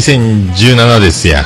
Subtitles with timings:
[0.00, 0.16] は
[0.56, 1.44] 2017ですや。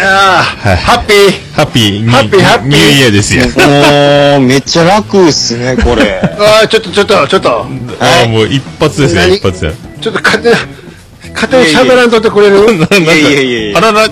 [0.00, 1.52] ああ、はいハッピー。
[1.52, 3.44] ハッピーハッピーハッピーニューイヤーですや。
[4.38, 6.20] もう、めっちゃ楽っすね、これ。
[6.38, 7.66] ああ、ちょっとちょっと、ちょっと、
[8.00, 9.36] ああ、もう一発ですよ、何？
[9.36, 9.72] 一発や。
[10.00, 10.56] ちょっと勝手な、
[11.34, 12.56] 勝手に喋らんとってくれる？
[12.56, 14.08] いやいやいやいやあらら。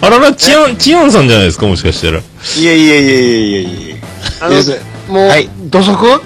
[0.00, 2.18] あらら、チヨン、チヨンさんじゃないですか、もしかしたら。
[2.18, 3.96] いやいやいやいやいやいや
[4.40, 4.54] あの、
[5.12, 6.22] もう、はい土足？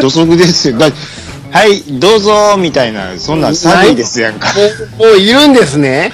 [0.00, 0.78] 土足ですよ。
[0.78, 0.88] だ
[1.54, 4.48] はい、どうぞみたいな、そんなん寒いですやんか。
[4.98, 6.12] もう、いるんですね。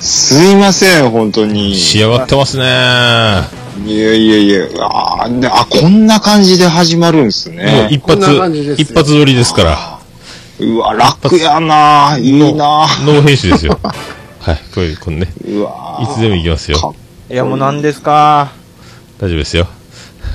[0.00, 1.70] すいません、本当に。
[1.70, 2.64] い仕上がってますね。
[2.64, 3.46] や
[3.86, 7.86] いやいや、ああ、こんな感じで始まるんですもうね。
[7.92, 8.20] 一発
[8.76, 10.00] 一発撮りですから。
[10.58, 12.88] うわ、楽やな、いいな。
[13.04, 13.78] ノー編集ですよ。
[14.40, 15.32] はい、これ、これね。
[15.46, 16.80] うわいつでも行きますよ。
[16.80, 16.90] か
[17.30, 18.50] いや、もう何ですか？
[19.20, 19.68] 大丈夫ですよ。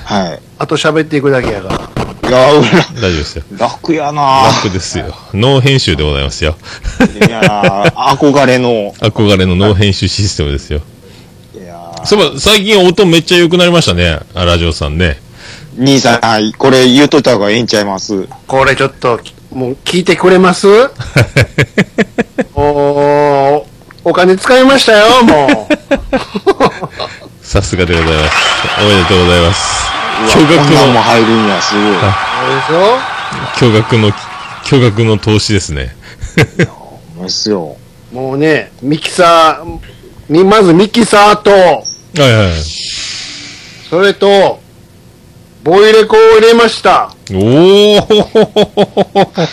[0.06, 0.40] はい。
[0.58, 1.81] あと喋っていくだけやから。
[2.24, 3.44] いや、うら大丈夫ですよ。
[3.58, 4.42] 楽やな。
[4.62, 5.14] 楽ですよ。
[5.34, 6.56] ノー編集でございますよ。
[7.26, 7.40] いや、
[7.94, 8.92] 憧れの。
[9.02, 10.80] 憧れのノー編集システムですよ。
[11.54, 14.20] いやそういえば、最近音めっちゃ良くなりましたね。
[14.34, 15.20] あラジオさんね。
[15.76, 18.28] 兄さん、はい、これ言うといた方がええんちゃいます？
[18.46, 19.18] これちょっと、
[19.52, 20.68] もう聞いてくれます？
[22.54, 23.66] お
[24.04, 25.72] お金使いましたよ、もう。
[27.42, 28.36] さすがでございます。
[28.80, 29.91] おめでとうございます。
[30.22, 31.84] うわ驚愕こんなんもの、入るんや、すごい。
[31.96, 32.98] あれでしょ？
[33.72, 35.94] 驚愕の、驚愕の投資ですね。
[36.68, 37.76] ほんまですよ。
[38.12, 39.78] もうね、ミキサー、
[40.28, 41.62] みまずミキサーと、はい
[42.20, 42.52] はい。
[43.88, 44.60] それと、
[45.64, 47.14] ボイレコを入れました。
[47.30, 49.48] おー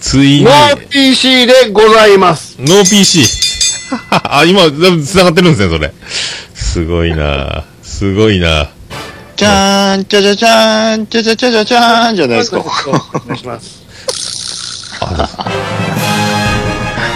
[0.00, 2.56] ついに、ノー PC でございます。
[2.58, 3.22] ノー PC。
[4.10, 5.92] あ、今、繋がってるんですね、それ。
[6.54, 8.68] すごいなすごいな
[9.36, 12.58] じゃーん、じゃじゃじゃーん、じゃじゃじゃじゃじゃーんじゃないですか。
[12.60, 12.62] お
[13.26, 13.84] 願いします。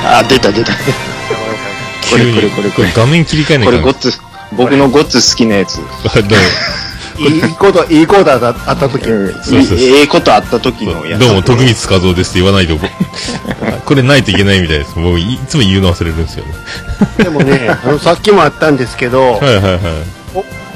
[0.05, 0.73] あ、出た出た。
[0.73, 4.13] これこれこれこれ画面切り替えないこれゴッツ、
[4.57, 5.77] 僕のゴッツ好きなやつ。
[5.77, 5.83] ど
[7.25, 9.33] ういいこと、いいことあったあった時うん。
[9.35, 11.21] そうそうそうええことあった時のやつ。
[11.21, 12.77] どうも、徳光和夫ですって言わないと、
[13.85, 14.95] これないといけないみたいです。
[14.97, 16.53] 僕、いつも言うの忘れるんですよね。
[17.19, 20.18] でもね、あの、さっきもあったんですけど、はいはいはい。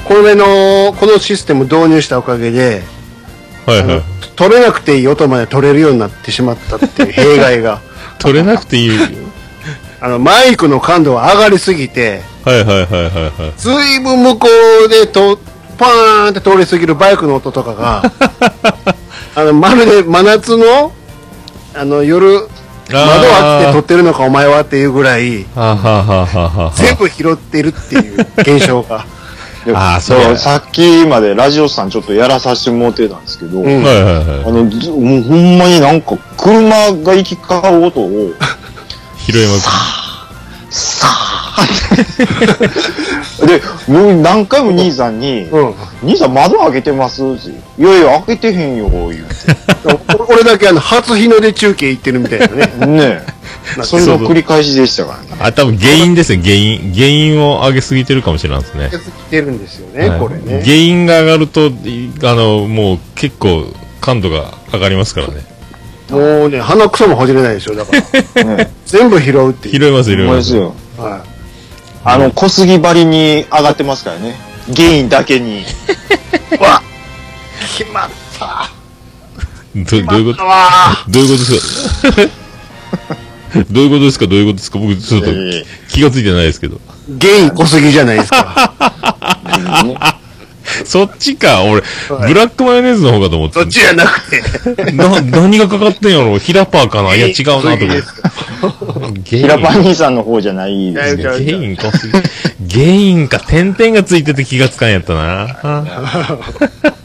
[0.05, 2.83] これの、このシステム導入したおかげで、
[3.65, 4.01] はいはい。
[4.35, 7.81] 取れなくていい音まで取れるようになってしまったっていう弊害が。
[8.19, 8.91] 取れなくていい。
[10.01, 13.53] あの、マイクの感度が上がりすぎて、はいはいはいはいはい。
[13.57, 14.47] ずいぶん向こ
[14.85, 15.39] うでと、
[15.77, 18.03] パーンって通り過ぎるバイクの音とかが、
[19.35, 20.91] あの、まるで真夏の、
[21.73, 22.47] あの、夜、
[22.91, 25.45] 窓開けて撮ってるのかお前はっていうぐらい、
[26.75, 29.05] 全部拾ってるっていう現象が。
[29.71, 34.51] あーそうさっきまでラジオさんちょっとやらさせてもらってたんですけど、うんはいはいあはい。
[34.51, 38.33] の、ずもうほんまになんか車が行き交う音を、
[39.17, 39.69] 拾います。
[40.99, 41.13] さー
[41.63, 42.67] っ
[43.37, 43.45] て。
[43.47, 45.73] で、もう何回も兄さんに、うん。
[46.03, 49.23] 兄さん窓開けてますっていやいや、開けてへんよ、言うて。
[50.27, 52.85] 俺だけあの、初日の出中継行ってるみたいなね。
[52.87, 53.25] ねえ。
[53.83, 55.27] それの繰り返しでしたからね。
[55.39, 56.93] あ、多分原因ですよ、原因。
[56.93, 58.89] 原因を上げすぎてるかもしれないですね。
[58.89, 60.61] 来てるんですよね、はいこれね。
[60.63, 63.65] 原因が上がると、いあの、もう結構
[64.01, 65.45] 感度が上がりますからね。
[66.09, 67.91] もうね、鼻くそもほじれないですよ、だか
[68.35, 68.43] ら。
[68.57, 69.79] ね全部拾うっていう。
[69.79, 70.41] 拾います、拾いま。
[70.41, 70.75] すすよ。
[70.97, 71.23] は
[72.03, 74.35] あの、小杉張りに上がってますからね。
[74.75, 75.61] 原因だけに。
[75.63, 75.65] い。
[76.59, 76.81] わ
[77.77, 78.69] 決まった。
[79.75, 80.45] どどういうこと？
[80.45, 82.29] わどういうことですか？
[83.71, 84.27] どういうことですか？
[84.27, 84.79] どういうことですか？
[84.79, 85.27] 僕ちょっと
[85.89, 86.79] 気がついてないですけど。
[87.19, 88.73] 原因小すぎじゃないですか。
[90.85, 91.81] そっちか、俺、
[92.27, 94.91] ブラックマヨネーズの方かと思ってそっちじゃなくて。
[94.91, 96.37] な、何がかかってんやろ？
[96.37, 97.15] ヒラパーかな？
[97.15, 99.37] いや、違うなと思って。
[99.37, 101.23] ヒラパ兄さんの方じゃないですね。
[101.23, 102.13] 原因かすぎ。
[102.71, 105.47] 原因か、点々がついてて気がつかんやったな。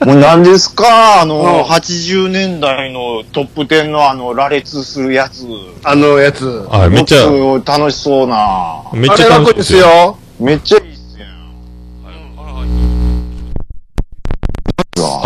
[0.05, 1.21] もう何ですか？
[1.21, 5.45] あうんの、80年代のトップ10のあの、羅列するやつ。
[5.85, 6.67] あのやつ。
[6.71, 7.27] あ、めっちゃ、
[7.65, 8.83] 楽しそうな。
[8.93, 9.81] めっちゃ楽しいですすよ。
[9.81, 10.19] よ。
[10.39, 11.27] めっちゃいいっすよ。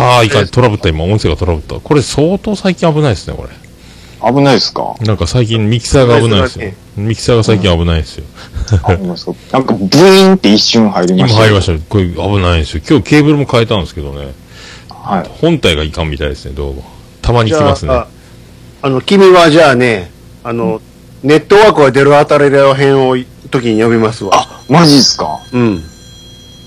[0.03, 1.77] ああ、いかん、トラブった、今、音声がトラブった。
[1.77, 3.49] これ相当最近危ないですね、これ。
[4.25, 4.95] 危ないですか？
[5.01, 6.73] なんか最近ミキサーが危ないですよ。
[6.97, 8.25] ミキサーが最近危ないですよ。
[8.87, 11.41] 危ないですかなんかブイーンって一瞬入り今ました。
[11.41, 11.85] 入りました。
[11.89, 12.83] これ危ないですよ。
[12.89, 14.33] 今日ケーブルも変えたんですけどね。
[14.89, 15.29] はい。
[15.41, 16.85] 本体がいかんみたいですね、どうも。
[17.21, 17.93] たまに来ますね。
[17.93, 18.07] あ、
[18.83, 20.13] あの、君はじゃあね、
[20.45, 20.81] あの、
[21.25, 23.17] ネットワークが出るあたりら辺を
[23.51, 24.31] 時に呼びますわ。
[24.35, 25.41] あ、マジっすか？
[25.53, 25.83] うん。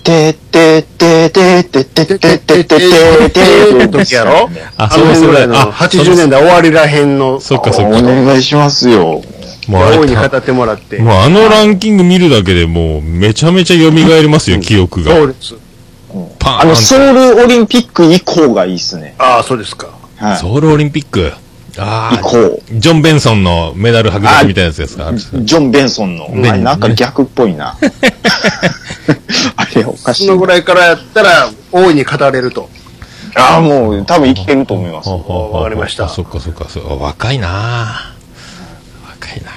[0.06, 5.28] ててててててててててて時やろあ、あそうそれ。
[5.28, 8.02] の辺ぐらいのあ、80年代終わりらへんの、そっかそっおか。
[8.04, 9.22] 願いしますよ。
[9.68, 11.00] もうあれ大いに語ってもらって。
[11.00, 15.12] もうあのランキング見るだけでもうめちゃめちゃ蘇りますよ、記憶が。
[15.16, 15.56] そうです。
[16.40, 19.16] パーンあの、ソウルオリンピック以降がいいっすね。
[19.18, 19.88] ああ、そうですか。
[20.18, 20.38] はい。
[20.38, 21.32] ソウルオリンピック。
[21.78, 22.62] ああ、以降。
[22.74, 25.12] ジョン・ベンソンのメダル獲得みたいなやつですか？
[25.14, 26.28] ジョン・ベンソンの。
[26.30, 27.76] ねあれなんか逆っぽいな。
[29.58, 32.70] あれおかしいそのぐらいからやったら、大いに語れると。
[33.36, 35.10] ああ、もう多分生きてると思います。
[35.10, 36.90] わかりましたあそっかそっかそっか。
[36.96, 38.14] 若いな
[39.08, 39.52] 若いな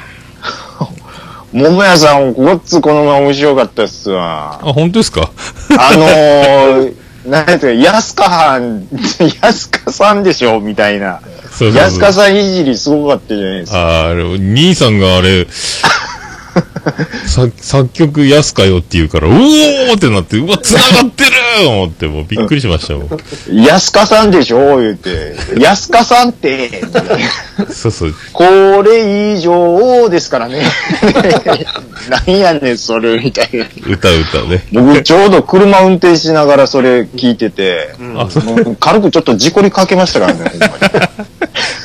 [1.52, 4.58] 桃屋さん、ごっつこのまま面白かったっすわ。
[4.62, 5.30] あ、本当ですか？
[5.78, 6.94] あのー、
[7.28, 8.88] なんていうか、安川はん、
[9.42, 11.20] 安川さんでしょみたいな。
[11.50, 13.78] そうそうそう安川さんいじりすごかったじゃないですか。
[13.78, 15.46] ああれ、兄さんがあれ、
[17.26, 23.08] さ作曲安かよって言うから、うおーってなって、うわ、繋がってる思って、もうびっくりしましたもん。
[23.64, 25.36] 安川さんでしょ言うて。
[25.58, 26.82] 安川さんって、
[27.70, 28.14] そうそう。
[28.32, 28.44] こ
[28.82, 30.62] れ以上ですからね。
[32.08, 33.66] なんやねん、それ、みたいな。
[33.86, 34.64] 歌歌ね。
[34.72, 38.02] 僕、ちょうど車運転しながらそれ聞いてて、う。
[38.02, 38.24] も
[38.72, 40.50] う軽くちょっと事故りかけましたからね。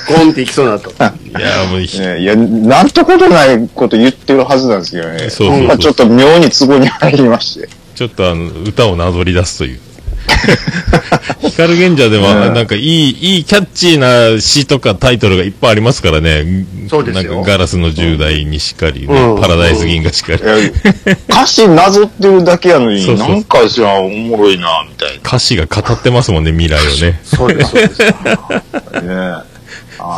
[0.08, 0.90] ゴンっていきそうなと。
[0.90, 0.94] い
[1.34, 5.20] や、もうひ、ねいや、なんてことないこと言ってるはずなんですけどね。
[5.20, 7.70] そうそうそうなんかちょっと妙にツボに入りまして。
[7.96, 9.80] ちょっとあの、歌をなぞり出すという。
[11.42, 16.66] 光源氏でも、うんなんかいい、いいキャッチーな詩とかタイトルがいっぱいありますからね。
[16.90, 20.42] そうですよなんかガラスの10代にしっかり、ねうんパラダイス銀河しっかり。
[20.42, 27.20] いや歌詞なぞってるだけやのに、そうそうなんかしらおもろいな、みたい歌詞が語ってますもんね、未来をね。
[27.24, 28.02] そうです、そうです。
[29.06, 29.40] な。
[29.40, 29.53] ね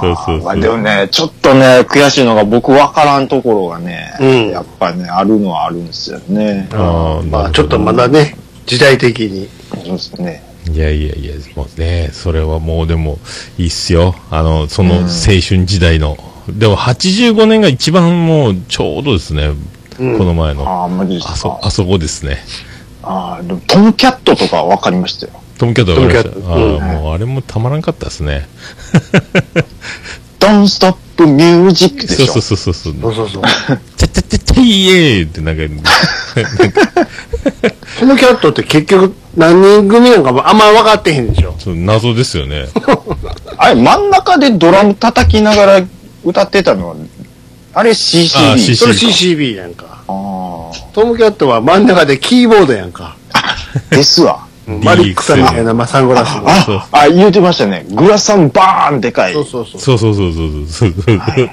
[0.02, 6.68] そうそうそうまあでもね、ちょっとね、悔しいのが僕わからんところがね、うんやっぱね、あるのはあるんですよね。
[6.72, 8.36] あーまあ、ちょっとまだね、
[8.66, 9.48] 時代的に。
[9.70, 10.44] そうですね。
[10.72, 13.20] いやいやいや、もうね、それはもうでも、
[13.58, 14.16] いいっすよ。
[14.32, 16.18] あの、その青春時代の。
[16.50, 19.52] でも85年が一番もうちょうどですね。
[20.00, 20.68] うんこの前の。
[20.68, 21.60] ああ、マジですあそか、。
[21.64, 22.40] あそこですね。
[23.04, 25.34] ああ、でもトムキャットとかわかりましたよ。
[25.58, 28.48] トムキャットわああ、もうあれもたまらんかったですね。
[30.40, 32.26] Don't Stop Music でしょ。
[32.28, 32.94] そうそうそうそう。
[33.02, 33.44] そうそうそう。
[33.96, 35.64] ちゃちゃちゃちゃいえーってなんか、
[38.00, 41.56] このキャットって結局何人組なんかもあんま分かってへんでしょ。
[41.58, 42.68] そう謎ですよね。
[43.58, 45.82] あれ、真ん中でドラム叩きながら
[46.24, 46.96] 歌ってたのは、
[47.74, 48.52] あれ CCB。
[48.52, 50.04] あ CCB それ CCB やんか。
[50.08, 53.18] あトムキャットは真ん中でキーボードやんか。
[53.92, 54.45] ーですわ。
[54.68, 57.86] マリックさんみたいな、まあ、サングラスあ、あ、言うてましたね。
[57.90, 59.34] グラサンバーンでかい。
[59.34, 59.82] そうそうそう。
[59.82, 61.50] そうそうそうそうそうそう。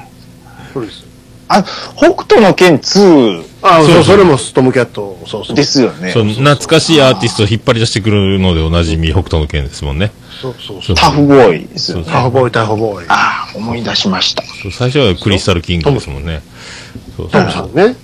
[0.72, 1.04] そうです。
[1.48, 1.62] あ、
[1.96, 5.56] 北斗の剣2あそうそう、それもトムキャット、そうそう。
[5.56, 6.22] ですよねそ。
[6.22, 10.12] う懐かしいアーティストを引っ張り出してくるのでおなじみ北斗の拳ですもんね。
[10.40, 10.82] そうそうそう。
[10.82, 12.04] そうタフボーイですよね。
[12.04, 13.06] タフボーイ、タフボーイ。
[13.08, 14.42] ああ、思い出しました。
[14.42, 16.40] そう最初はクリスタルキングですもんね。
[17.16, 17.96] そうトムさんね。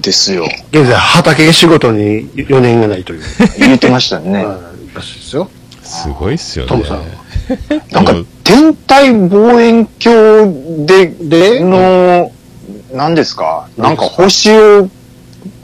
[0.00, 0.46] ですよ。
[0.70, 3.22] 現在、畑仕事に4年がないという。
[3.58, 4.44] 言ってましたね。
[4.44, 5.50] はいらしいですよ。
[5.82, 6.70] すごいっすよね。
[6.70, 7.04] トムさんは。
[7.92, 11.60] なんか、天体望遠鏡で、で？
[11.60, 12.32] の、
[12.92, 13.68] 何ですか？
[13.76, 14.88] なんか星を、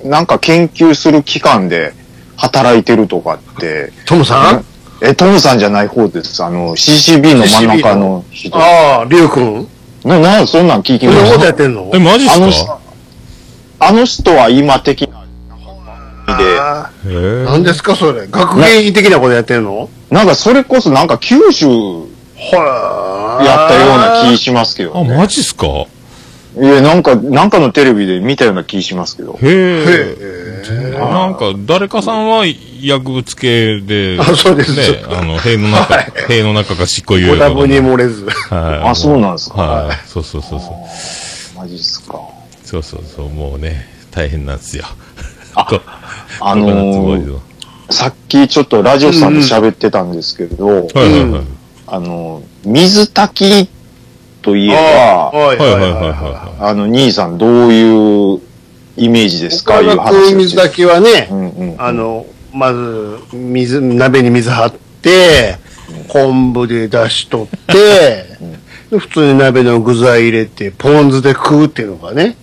[0.04, 1.94] なんか研究する機関で
[2.36, 4.64] 働いてるとかって、トムさん？
[5.00, 6.44] え、トムさんじゃない方です。
[6.44, 8.56] あの、CCB の真ん中の人。
[8.56, 9.68] ああ、リュウ君？
[10.04, 11.90] な、な、そんなん聞きましそんなことやったてんの？
[11.94, 12.78] え、マジっあのすか
[13.84, 15.22] あの人は今的な、
[16.36, 18.26] で、あへーー何ですか、それ？
[18.28, 19.88] 学芸員的なことやってんの？
[20.10, 21.66] なんかそれこそなんか九州
[22.52, 23.98] はやったよう
[24.28, 25.16] な気しますけど、あ、ね。
[25.16, 25.66] マジっすか？
[26.54, 29.32] いや、なんか、なんかのテレビで見たような気しますけど。
[29.32, 30.16] へえ。
[30.68, 32.44] へなんか、誰かさんは
[32.78, 35.96] 薬物系で、あそうですね、あの、塀の中、
[36.28, 38.26] 塀の中か執行猶予かご多分に漏れず。
[38.26, 38.90] はい。
[38.90, 39.62] あ、そうなんですか。
[39.62, 39.96] はい。
[40.06, 41.58] そうそうそうそう。
[41.58, 42.20] マジっすか。
[42.72, 44.84] そうそうそう、もうね、大変なんですよ。
[45.54, 45.78] あこ
[46.40, 47.38] あのー
[47.90, 50.88] さっきちょっとラジオさんで喋ってたんですけど。
[51.86, 53.70] あの、水炊き
[54.40, 54.76] といえば、
[55.30, 58.40] はいはいはいはいはあの、兄さんどういう
[58.96, 59.82] イメージですか？
[59.82, 61.76] いう話を水炊きはねう、んうん。
[61.78, 62.24] あの、
[62.54, 65.58] まず、水、鍋に水張って、
[66.08, 68.24] 昆布で出しとって、
[68.90, 72.41] で普通に鍋の具材入れて、ポン酢で食うっていうのがね、い。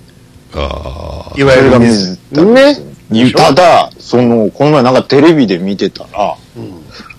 [0.56, 2.20] あいわゆる水。
[2.32, 2.78] ね。
[3.10, 3.32] ね。
[3.32, 6.36] ただ、その、この前なんかテレビで見てたら、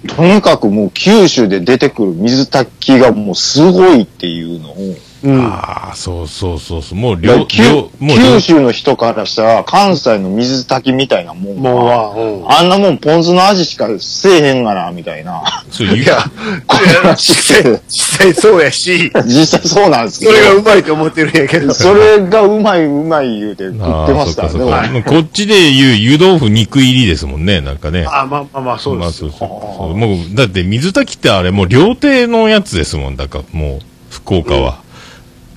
[0.08, 4.74] とにかくもう九州で出てくる水炊きがもうすごいっていうのを
[5.22, 5.46] うん。
[5.46, 6.98] ああ、そうそうそうそう。
[6.98, 12.50] もう両、両、もう両九州の人からしたら、関西の水炊きみたいなもんがもうは、うん。
[12.50, 15.42] あんなもんポン酢の味しかせえへんがな、みたいな。
[15.70, 16.24] そう、ゆいや、
[16.66, 20.32] こんなしてて実際そうやし、実際そうなんですけど。
[20.32, 21.74] それがうまいと思ってるんやけど。
[21.74, 25.02] それがうまいうまい言うて食あってましたよあそうかそうね。
[25.02, 28.06] かこっちで言う湯豆腐肉入りですもんね、なんかね。
[28.08, 29.96] あ、まあまあまあ、そうまあですそうそう。
[29.96, 33.16] もう、だって水炊きってあれもう料亭のやつですもん。
[33.16, 33.78] だからもう、
[34.10, 34.80] 福岡は。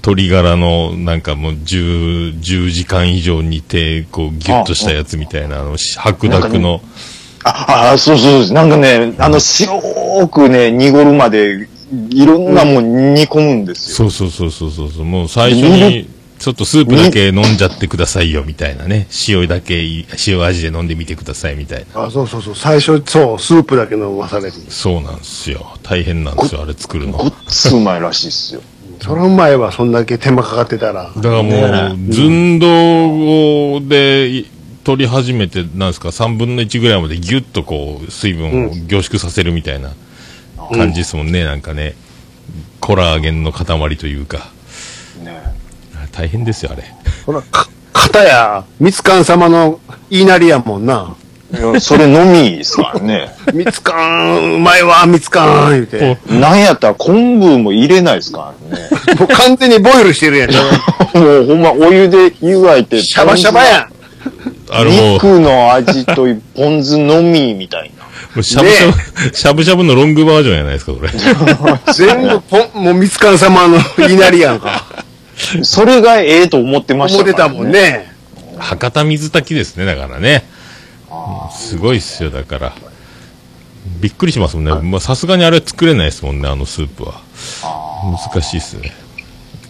[0.04, 6.82] 鶏ガラの、なんかもう10、10時間以上煮て、こう、ギュッとしたやつみたいな、あの、し白濁の。
[7.46, 8.54] あ、あ、そうそうそう。
[8.54, 11.70] なんかね、あの、白くね、濁るまで、
[12.10, 14.10] いろんなもん煮込むんですよ。
[14.10, 15.06] そうそうそうそうそうそう。
[15.06, 19.08] もう最初に、ちょっとスープだけ飲んじゃってくださいよ、みたいなね。
[19.30, 19.82] 塩だけ
[20.28, 22.04] 塩味で飲んでみてください、みたいな。
[22.04, 22.56] あ、そうそうそう。
[22.56, 24.52] 最初、そう、スープだけ飲まされる。
[24.68, 25.78] そうなんですよ。
[25.82, 27.18] 大変なんですよ、あれ作るの。
[27.18, 28.62] ごっつうまいらしいですよ。
[29.04, 31.12] その前はそんだけ手間かかってたら。
[31.14, 34.48] だからもう、寸胴でい
[34.86, 39.92] 取り始めて、なんですか、3分の1ぐらいまでギュッとこう、水分を凝縮させるみたいな
[40.72, 41.96] 感じですもんね、なんかね。
[42.80, 43.66] コラーゲンの塊
[43.98, 44.50] というか。
[45.22, 45.42] ね
[46.14, 46.84] 大変ですよ、あれ。
[47.26, 51.16] ほら、か、片や、みつかん様の言いなりやもんな。
[51.54, 53.30] いやそれのみですからね。
[53.54, 56.18] みつかん、うまいわ、みつかん、言うて。
[56.28, 58.90] なんやったら昆布も入れないですからね。
[59.20, 60.52] もう完全にボイルしてるやん。
[61.14, 63.02] もうほんまお湯で湯がいて。
[63.04, 63.88] シャバシャバやん。
[64.72, 68.04] あれもう、肉の味とポン酢のみみたいな。
[68.34, 71.10] もうしゃぶしゃぶ、しゃぶしゃぶのロングバージョンやないですか、これ。
[71.94, 74.86] 全部ポン、もうみつかん様の言いなりやんか。
[75.62, 77.72] それがええと思ってましたから、思ってたもん。
[77.72, 78.12] ね。
[78.58, 80.46] 博多水炊きですね、だからね。
[81.52, 82.74] すごいっすよ、だから。
[84.00, 84.72] びっくりしますもんね。
[84.90, 87.22] まあ、さすがにあれ作れないですもんね、あのスープは。
[88.04, 88.92] 難しいっすね。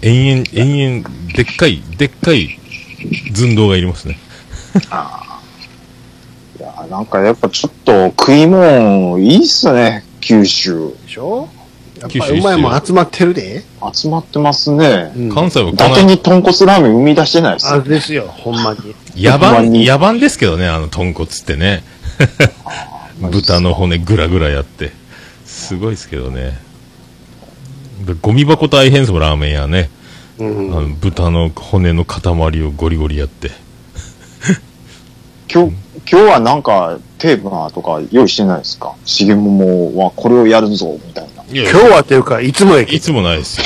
[0.02, 2.60] 延々、延々、でっかい、でっかい
[3.34, 4.18] 寸胴がいりますね。
[6.60, 10.94] いや、なんかやっぱちょっと食い物いいっすね、九州。
[11.06, 11.50] でしょ？
[12.10, 13.64] 九州うまいもん集まってるで。
[13.94, 15.12] 集まってますね。
[15.16, 18.96] うん関西はこ伊達の、に豚骨ラーメン生み出してないっすあれですよ、ほんまに。
[19.16, 21.84] 野蛮、野蛮ですけどね、あの豚骨ってね。
[23.32, 24.92] 豚の骨ぐらぐらやって。
[25.46, 26.58] すごいですけどね。
[28.06, 29.90] でゴミ箱大変ですもん、ラーメン屋ね。
[30.40, 33.52] うんあの豚の骨の塊をゴリゴリやって。
[35.54, 35.76] 今日、
[36.12, 38.96] 今日はなんかテーマとか用意してないですか？
[39.06, 41.43] 重桃はこれをやるぞ、みたいな。
[41.62, 43.66] 今日はっていうか、いつもやけいつもないですよ。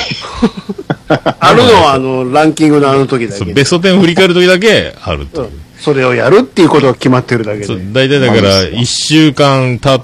[1.40, 3.44] あるのは、あの、ランキングのあの時だけで。
[3.44, 5.50] そうベスト10振り返る時だけあるという。
[5.78, 7.84] それをやるっていうことが決まってるだけそうで。
[7.92, 10.02] 大体だから、マジっすか一週間経っ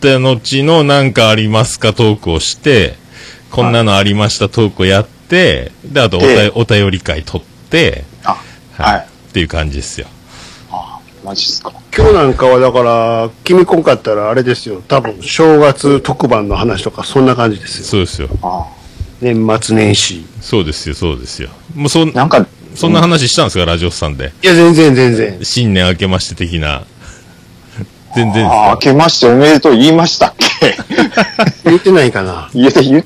[0.00, 2.94] た後のなんかありますかトークをして、
[3.50, 8.36] こんなのありましたトークをやって、で、あとおたええお便り会取って、あ、
[8.76, 9.06] はい。
[9.28, 10.06] っていう感じですよ。
[11.28, 11.72] あ、マジっすか？
[11.94, 14.82] 今日なんかはだから、君来んかったらあれですよ。
[14.88, 17.84] 多分、正月特番の話とか、そんな感じですよ。
[17.84, 18.28] そうですよ。
[18.42, 18.66] あ
[19.20, 20.24] 年末年始。
[20.40, 21.50] そうですよ、そうですよ。
[21.74, 24.32] もうそん、なんか、そんな話したんですか、ラジオスさんで。
[24.42, 25.38] いや、全然全然。
[25.42, 26.84] 新年明けまして的な。
[28.14, 30.76] 全然ですあ、明かけましておめでとう言いましたっけ？
[31.64, 32.48] 言ってないかな。
[32.54, 33.04] 言えて、言っ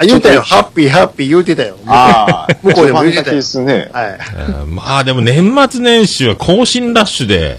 [0.00, 0.42] あ、言ったよ。
[0.42, 1.76] ハッピーハッピー言うてたよ。
[1.86, 3.90] ああ、向こうでも言ってたよですね。
[3.92, 4.18] はい。
[4.66, 7.58] まあでも年末年始は更新ラッシュで、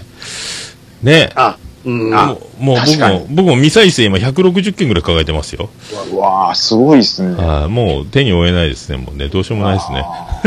[1.02, 1.30] ね。
[1.34, 2.10] あ、うん。
[2.10, 2.14] もう、
[2.58, 5.68] もう僕確かにも、僕も未再生今160件ぐらい抱えてますよ。
[6.12, 7.34] うわあ、すごいっすね。
[7.38, 9.28] あーもう手に負えないですね、もうね。
[9.28, 10.04] どうしようもないですね。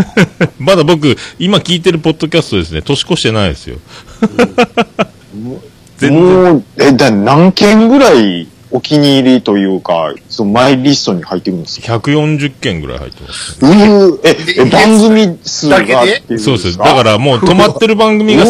[0.60, 3.78] まだ僕、今聞いてるポッドキャストですね、年越してないですよ。
[5.98, 6.14] 全然。
[6.14, 13.66] もう、え、だ、何件ぐらいお気に入りというか、そのマイリストに入ってるんですか？140件ぐらい入ってます。
[13.66, 16.78] ういう、え、え、番組数がだけでってそうです。
[16.78, 18.44] だからもう止まってる番組が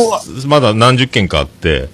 [0.47, 1.89] まだ何十件かあって、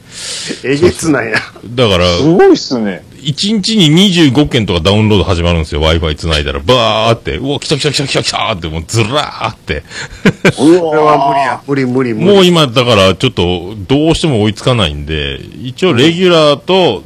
[0.64, 1.36] えげつなんや。
[1.66, 3.04] だから、すごいっすね。
[3.22, 5.82] 1日に25件とかダウンロード始まるんですよ。
[5.82, 9.78] Wi-Fi 繋いだら、バーって、うわ、来た来た来た来た来たって、もうずらーって。
[9.78, 11.62] うこれは無理わや。
[11.68, 12.26] 無理無理無理。
[12.36, 17.04] もう今、だから、ちょっと、どうしても追いつかないんで、一応、レギュラーと、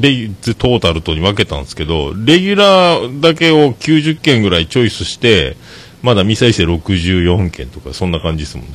[0.00, 5.56] レギュトータルとに分けたんですけど、レギュラーだけを90件ぐらいチョイスして、
[6.02, 8.72] まだ未再生64件とか、そんな感じですもんね。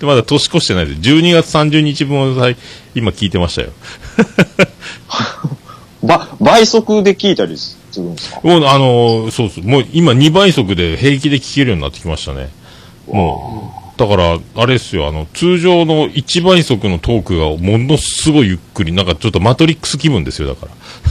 [0.00, 1.00] で、まだ年越してないです。
[1.00, 2.54] 12月30日分を
[2.94, 3.70] 今聞いてましたよ。
[6.02, 8.40] ば、倍速で聞いたりするんですか？
[8.42, 12.50] もう、あのーそうそう、もう今2倍速で平気で聞けるようになってきましたね。
[13.08, 20.68] もう、だから、あれですよ、あの、通常の1倍速のトークがものすごいゆっくり、なんかちょっとマトリックス気分ですよ、だか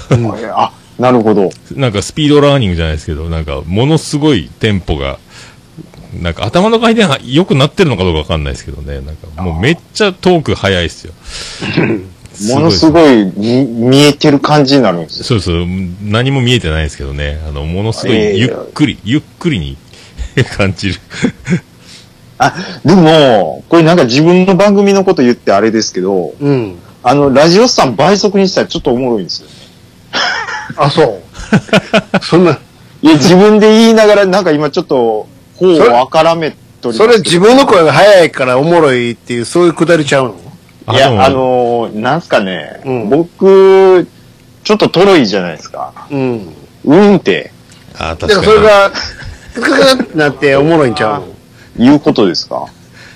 [0.09, 0.55] ら。
[0.55, 1.51] あ、なるほど。
[1.75, 5.19] なんかスピードラーニングじゃないですけど、なんかものすごいテンポが、
[6.19, 11.13] なんか頭の回転が良くなってるのかどうかわかんないですけどね、なんかもうめっちゃトーク早いっすよ。
[12.55, 15.25] ものすごい見見えてる感じになるんですよ。
[15.25, 15.65] そうそう、
[16.01, 19.77] 何も見えてないですけどね、あの、ものすごええいゆっくり、ゆっくりに
[20.57, 20.99] 感じる。
[22.39, 22.55] あ、
[22.85, 26.79] でも、これなんか自分の番組のこと言ってあれですけど、うん。
[27.03, 29.53] あの、ラジオスさん倍速にしたらちょっとおもろいんですよね。
[30.77, 31.21] あ、そう。
[32.23, 32.57] そんな、
[33.01, 35.27] いや、自分で言いながら、なんか今ちょっと、
[35.57, 40.33] 方をあからめとりそれ自分の声が早いからおもろいっていう、そういうくだりちゃう
[40.87, 40.93] の？
[40.95, 44.07] いや、あのーなんすかね、うん僕、
[44.63, 45.93] ちょっとトロいじゃないですか。
[46.09, 46.53] うん。
[46.85, 47.51] うんって
[47.97, 48.45] あ確かに。
[48.45, 48.91] それが、
[49.53, 51.27] クククってなっておもろいんちゃうの？
[51.79, 52.65] 言うことですか？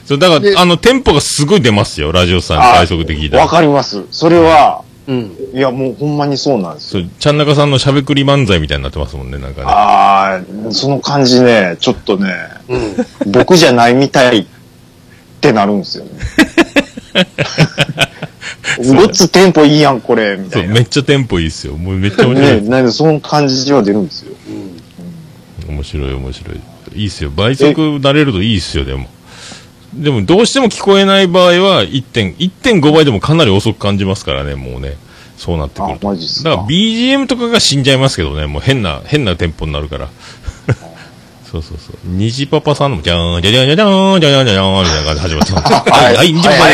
[0.05, 3.49] そう、だかでら、あの、テンポがすごい出ますよ、ラジオさんに倍速で聞いたらわ。
[3.49, 4.03] かります。
[4.11, 5.31] それは、うん。
[5.53, 7.05] いや、もうほんまにそうなんですよ。
[7.19, 9.67] ちゃんなかさんのしゃべくり漫才みたいになってますもんね、なんかね。
[9.69, 12.33] ああ、その感じね、ちょっとね、
[12.69, 12.77] う
[13.29, 13.31] ん。
[13.31, 14.45] 僕じゃないみたいっ
[15.41, 16.11] てなるんですよね。
[18.95, 20.73] ごっつテンポいいやん、これ、みたそう、いな。
[20.73, 21.77] めっちゃテンポいいっすよ。
[21.77, 22.69] もうめっちゃ面白いね、。
[22.69, 24.33] なんでその感じは出るんですよ。
[25.67, 26.59] 面白い面白い。
[26.95, 27.31] いいっすよ。
[27.35, 29.07] 倍速慣れるといいっすよ、でも。
[29.93, 34.97] でも、どうしても聞こえない場合は、1点、1.5倍でもかなり遅く感じますからね、もうね。
[35.37, 36.15] そうなってくるあ、と。
[36.15, 36.63] だから。
[36.63, 40.09] BGM とかが死んじゃいますけどね、もう変な、変なテンポになるから。
[41.51, 41.97] そうそうそう。
[42.05, 45.91] 虹パパさんのも、じゃーん、じゃじゃじゃじゃーん、じゃじゃじゃじゃーん、みたいな感じで始まってた。
[45.93, 46.73] はい、はい、虹パパで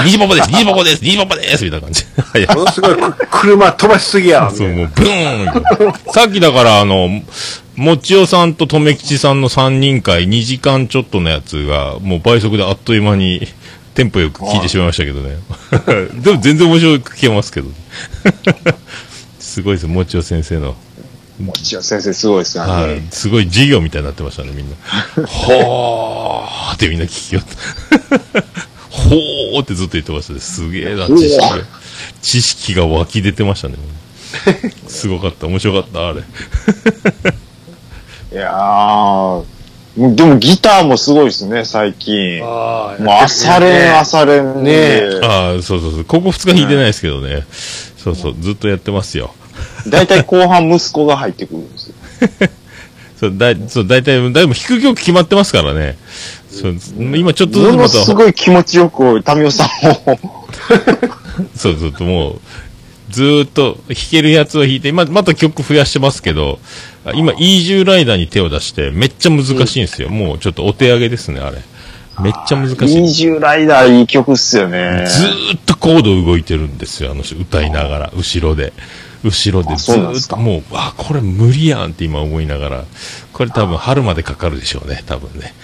[0.00, 0.04] す。
[0.04, 2.04] 虹パパです、虹パパです、虹パパです、みたいな感じ。
[2.16, 4.50] はいものすごいく車飛ばしすぎや。
[4.52, 7.22] そう、もう、ブーンさっきだから、あの、
[7.78, 13.46] もちおさんととめきちさんの3人会2時間ちょっとのやつが、もう倍速であっという間に、
[13.94, 15.36] テンポよく聞いてしまいましたけどね。
[16.20, 17.68] でも全然面白く聞けますけど。
[19.38, 20.74] すごいです、もちお先生の。
[21.40, 23.06] もちろん先生すごいですよはいね。。
[23.12, 24.74] すごい授業みたいになってましたね、みんな。
[25.28, 28.44] ほーってみんな聞きよった。
[28.90, 30.40] ほーってずっと言ってましたね。
[30.40, 31.58] すげえな、知識が。
[32.22, 33.76] 知識が湧き出てましたね。
[34.88, 36.24] すごかった、面白かった、あれ。
[38.30, 39.44] いやー、
[39.96, 42.40] でもギターもすごいですね、最近。
[42.40, 45.20] もあう朝練、朝練ねで。
[45.24, 46.04] ああ、そうそうそう。
[46.04, 47.46] ここ2日弾いてないですけどね。
[47.96, 49.34] そうそう、ずっとやってますよ。
[49.88, 51.94] だいたい後半息子が入ってくるんですよ。
[53.18, 55.96] そう、だい、そう、大体、だいぶ弾く曲決まってますからね。
[56.50, 60.18] そう、今ちょっとずつものすごい気持ちよく、タミオさんを。
[61.56, 62.40] そうそうそう、もう、
[63.10, 66.58] ずーっと弾けるやつを弾いて、ま、また曲増やしてますけど、
[67.04, 70.10] あ今、イージューライダーに手を出して、めっちゃ難しいんですよ。
[70.10, 71.58] もうちょっとお手上げですね、あれ。
[72.20, 72.76] めっちゃ難しい。
[73.30, 75.06] 20ライダーいい曲っすよね。
[75.08, 78.72] ずーっとコード動いてるんですよ、あの人、歌いながら、後ろで。
[79.24, 80.36] 後ろであずそうなんですか？
[80.36, 82.84] ーっと、もう、あ、これ無理やんって今思いながら、
[83.32, 85.54] これ多分春までかかるでしょうね、多分ね。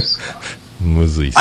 [0.80, 1.38] むずいっす。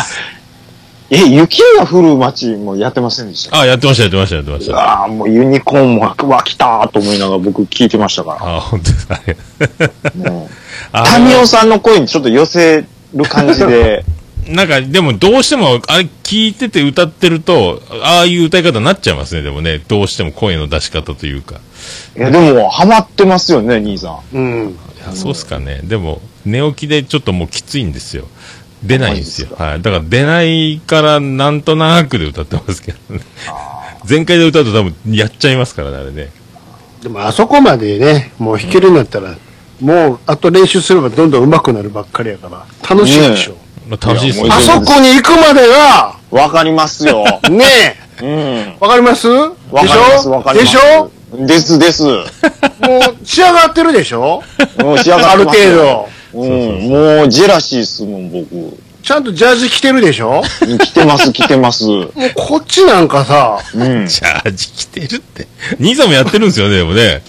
[1.11, 3.59] え、雪が降る街もやってませんでした？
[3.59, 4.77] あ、やってました、やってました、やってました。
[4.77, 9.37] ああ、もうユニコーンも、うわ、来たーと思いながら僕聞いてましたかあ、本当ですかね。
[10.91, 14.03] あタミオさんの声にちょっと寄せる感じで、
[14.47, 19.81] なんか、でもどうしても、あれ聞いてて歌ってると、ああいう歌い方になっちゃいますね、でもね。
[19.87, 21.55] どうしても声の出し方というか。
[22.15, 24.37] いや、でも、ハマってますよね、兄さん。
[24.37, 24.69] うん。
[24.69, 25.79] いやそうっすかね。
[25.83, 28.27] でも、寝起きでちょっともうきついんですよ。
[28.85, 29.49] 出ないんですよ。
[29.57, 29.81] はい。
[29.81, 33.21] だから出ないから、なんとなくで歌ってますけどね。
[34.05, 36.31] 全開で歌うと多分やっちゃいますからね、あれね。
[37.01, 39.35] でもあそこまでね、もう弾けるようになったら、
[39.81, 43.57] もうあと練習すればどんどん上手くなるばっかりやから、楽しいでしょ。
[43.87, 47.23] まあ、楽しいっすねあそこに行くまでが、わかりますよ。
[47.49, 47.65] ね
[48.21, 48.27] うん。
[48.27, 49.27] え、わかります？
[49.27, 50.73] わでしかります、わょかります。
[50.73, 51.11] でしょ？
[51.45, 52.03] ですです。
[52.03, 54.43] ももう仕上がってるでしょ？
[54.59, 56.09] う仕上があるってますよ程度。
[56.35, 56.89] うん。
[56.89, 58.77] もう、ジェラシーっすもん、僕。
[59.01, 60.41] ちゃんとジャージ着てるでしょ？
[60.61, 61.85] 来てます、来てます。
[61.85, 64.07] もうこっちなんかさ、うん。
[64.07, 65.47] ジャージ着てるって。
[65.79, 67.21] 兄さんもやってるんですよね、でもね。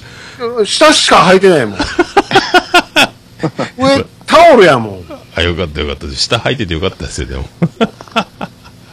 [0.64, 1.78] 下しか履いてないもん。
[3.76, 5.04] 上、タオルやもん。
[5.34, 6.22] あ、よかったよかったです。
[6.22, 7.44] 下履いててよかったですよ、でも。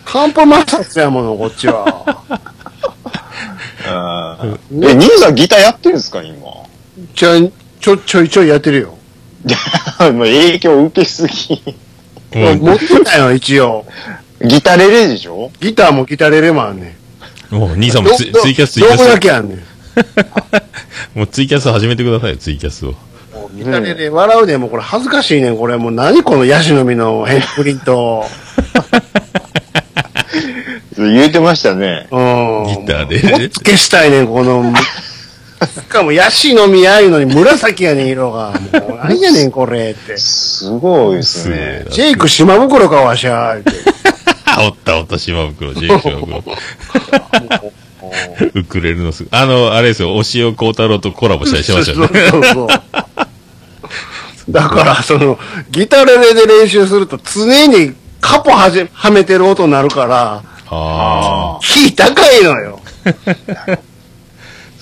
[0.04, 2.06] カンポマサツやもの、こっちは。
[4.84, 6.36] え、兄さんギターやってるんですか、今？
[7.15, 7.49] ちょ、
[7.80, 8.97] ちょ、ちょいちょいやってるよ。
[10.14, 11.62] もう影響受けすぎ。
[12.34, 13.86] もう、持ってたよ、一応。
[14.42, 15.52] ギタレレでしょ？
[15.60, 16.96] ギターもギタレレもあんね
[17.52, 17.56] ん。
[17.56, 19.20] もう兄さんもツイどツイキャス、ツイキャどこだス。
[19.20, 19.60] けあんねん。
[21.16, 22.96] もうツイキャス始めてくださいよ、ツイキャスを。
[23.56, 25.78] ギタレレ笑うでもうこれ恥ずかしいねん、これ。
[25.78, 28.26] もう何このヤシの実のヘップリント。
[30.98, 32.08] 言うてましたね。
[32.12, 32.64] うん。
[32.68, 34.74] ギターでもっと消したいねん、この、
[35.65, 38.52] しかも、ヤシの実ああいうのに紫やねん、色が。
[38.52, 40.17] もう、なんやねん、これって。
[40.17, 41.86] すごいですね。
[41.89, 43.58] ジェイク島袋か、わしゃ。
[43.58, 43.71] って。
[44.45, 46.43] あ、おったおった、島袋、ジェイク島袋。
[48.54, 52.30] ウクレレのす、あの、あれですよ、押尾幸太郎とコラボしたりしましたよね。
[52.30, 52.67] そうそうそう
[54.49, 55.39] だから、その、
[55.71, 61.60] ギタレレで練習すると常にカポはじはめてる音になるから、ああ。
[61.62, 62.80] キー高いのよ。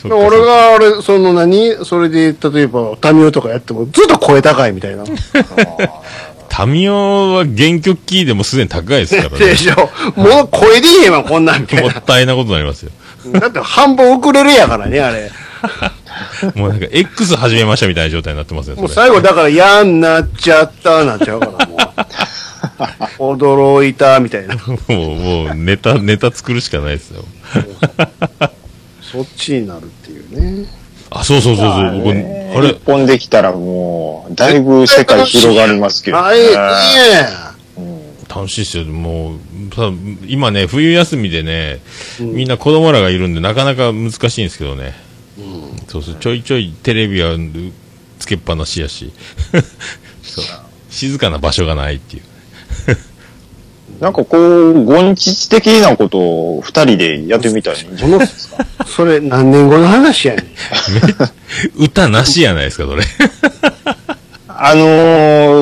[0.09, 1.85] 俺が、あれ、その何？
[1.85, 5.03] それで、例えば、タミオとかやってもずっと声高いみたいな。
[6.49, 9.37] タミオは原曲キーでもすでに高いですからね。
[9.39, 11.83] でしょもう声でいいへんわ、こんなんみたいな。
[11.93, 12.91] もったいなことになりますよ。
[13.33, 15.31] だって半分ウクレレやからね、あれ。
[16.55, 18.75] もうなんか X 始めましたみたいな状態になってますよ。
[18.75, 23.35] もう最後だから嫌になっちゃった、なっちゃうから、もう。
[23.37, 24.55] 驚いた、みたいな。
[24.55, 27.23] もう、もう、ネタ、ネタ作るしかないですよ。
[29.11, 30.69] そっちになるっていうね。
[31.09, 37.51] あ、そうそうそうそう、僕、あれ一、本できたらもう、だいぶ世界広がりますけど、あ、いい、いいね。
[38.33, 38.85] 楽しいっすよ。
[38.85, 39.39] もう、
[39.75, 39.91] さ
[40.25, 41.81] 今ね、冬休みでね、
[42.19, 44.93] みんな子供らがいるんで、なかなか難しいんですけどね。
[45.89, 47.35] そうそう、ちょいちょいテレビは
[48.19, 49.11] つけっぱなしやし。
[50.23, 50.45] そう
[50.89, 52.23] 静かな場所がないっていう。
[54.01, 58.65] なんかこう、ゴンチ的なことを二人でやってみたいんじゃないですか。
[58.85, 60.45] それ何年後の話やねん。
[61.77, 63.03] 歌なしやないですか、それ。
[64.47, 64.81] あの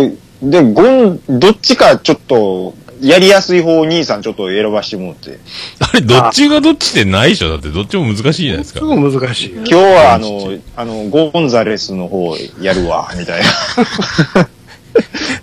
[0.06, 5.40] ー、で、ゴン、どっちかちょっと、やりやすい方を兄さんちょっと選ばしてもらって。
[5.80, 7.50] あれ、どっちがどっちってないでしょ？
[7.50, 8.80] だって、どっちも難しいじゃないですか。
[8.80, 9.56] すごい難しいよ。
[9.58, 13.42] 今日はあの、あの、ゴンザレスの方やるわ、みたい
[14.38, 14.48] な。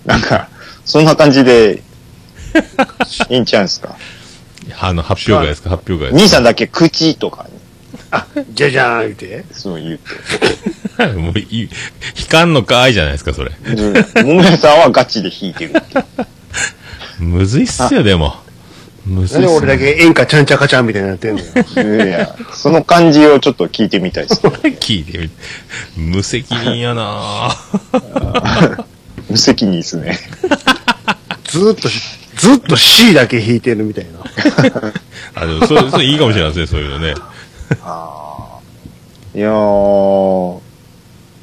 [0.07, 0.49] なんか、
[0.87, 1.83] そんな感じで、
[3.29, 3.97] いいんちゃうんすか？
[4.81, 5.71] あの、発表会ですか？
[5.71, 7.51] 発表会です兄さんだけ口とかに、
[8.11, 9.45] あ、じゃじゃーん言うて。
[9.53, 10.11] そう言って。
[10.97, 11.69] か もういい、
[12.17, 13.51] 弾かんのかいじゃないですか、それ。
[13.51, 15.75] で桃屋さんはガチで弾いてる。
[17.21, 18.37] むずいっすよ、でも。
[19.07, 21.47] むずいっすなんで俺だけ演歌ちゃんちゃかちゃんみたいになってんのよ。
[22.05, 24.51] いや、その感じをちょっと聞いてみたいですね。
[24.81, 25.35] 聞いてみて。
[25.97, 28.85] 無責任やなぁ
[29.31, 30.19] 無責任ですね。
[31.45, 32.01] ずーっとし、
[32.37, 34.21] ずっと C だけ弾いてるみたいな。
[35.35, 37.15] あ、でも、それ、それいいかもしれないですね、そういうのね。
[39.35, 40.61] いやー、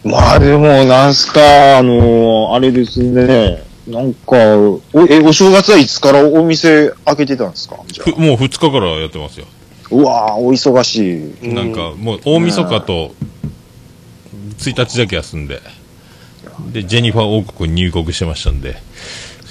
[0.04, 3.64] まあでも、なんすか、あのーあれですね。
[3.88, 7.76] なんか、お、え、お正月はいつからお店開けてたんですか？
[7.76, 9.46] もう2日からやってますよ。
[9.92, 11.54] あうわー、お忙しい。
[11.54, 13.14] なんか、もう、大晦日と、
[14.60, 15.62] 1日だけ休んで、
[16.72, 18.76] で、ジェニファー王国に入国してましたんで。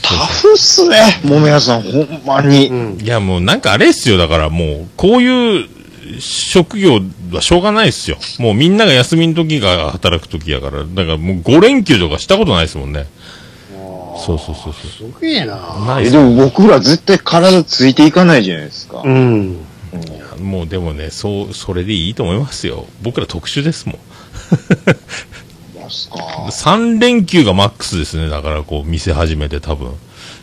[0.02, 2.96] タフっすね、桃屋さん、ほんまに。
[3.02, 4.18] いや、もうなんかあれっすよ。
[4.18, 5.68] だからもう、こういう
[6.18, 7.00] 職業
[7.32, 8.18] はしょうがないっすよ。
[8.38, 10.84] もうみんなが休みの時が働く時やから。
[10.84, 13.06] だからもう5連休とかしたことないですもんね。
[14.24, 15.86] そうそうそうそすげえなう。
[15.86, 19.02] ないでも僕ら絶対体ついていかないじゃないですか。
[19.04, 19.58] うん。
[20.40, 22.86] もうでもね、そう、それでいいと思いますよ。
[23.02, 23.98] 僕ら特殊ですもん。
[25.92, 26.70] ますか。
[26.70, 28.28] 3連休がマックスですね。
[28.28, 29.92] だからこう、店始めて多分。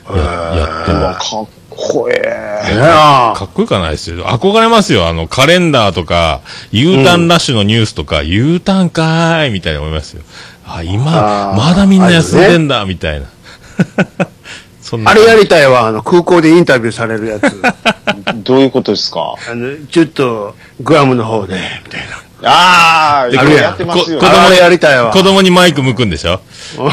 [0.10, 0.22] や
[0.56, 1.00] やっても。
[1.00, 2.76] かっこええ。
[2.78, 4.26] かっこよくはないですよ。
[4.26, 5.08] 憧れますよ。
[5.08, 10.22] あの、カレンダーとか、U ターンラッシュのニュースとか、U ターンかーいみたいに思いますよ。
[10.66, 13.28] あ、今、まだみんな休んでんだ、みたい な。
[15.06, 17.62] あれやりたいわ、あの、空港でインタビューされるやつ。
[18.44, 19.36] どういうことですか？
[19.50, 22.02] あの、ちょっと、グアムの方で、みたい
[22.43, 24.25] ああ、であるやんやってますよこ。
[24.25, 24.32] な。
[24.32, 25.12] 子供やりたいわ。
[25.12, 26.41] 子供にマイク向くんでしょ？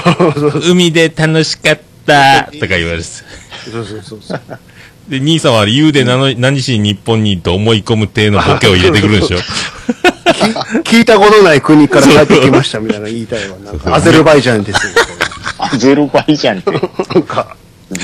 [0.68, 3.04] 海で楽しかったとか言われて。
[3.04, 4.40] そうそうそうそう。
[5.08, 9.38] で、兄さんは U で何何しに日本にと思い込む体のボケを入れてくるんでしょ？
[10.84, 13.56] 聞いたことない国から帰ってきましたみたいなの言いたいわ。
[13.64, 14.92] なんか、アゼルバイジャンですよ。
[15.58, 16.70] アゼルバイジャンって。
[17.14, 17.56] なんか、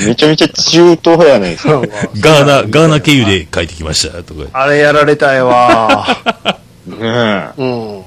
[0.05, 1.81] めちゃめちゃ中東やないですか。
[2.21, 4.45] ガーナ、ガーナ経由で帰ってきましたとか。
[4.53, 6.07] あれやられたいわ。
[6.87, 7.51] ねえ。
[7.57, 8.03] うん。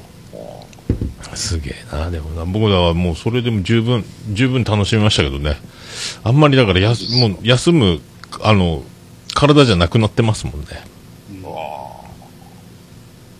[1.34, 5.56] すげえな、でもな、僕らはもうそれでも十分、十分楽しみましたけどね。
[6.24, 8.00] あんまりだからやす、もう休む、
[8.42, 8.82] あの、
[9.34, 10.66] 体じゃなくなってますもんね。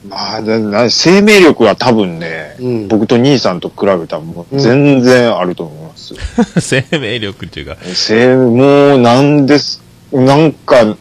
[0.09, 6.21] まあ、生命力は多分ね、うん僕と兄さんと比べたらもう全然あると思いますよ。
[6.61, 10.97] 生命力っていうか、生もうなんです、なんか、例え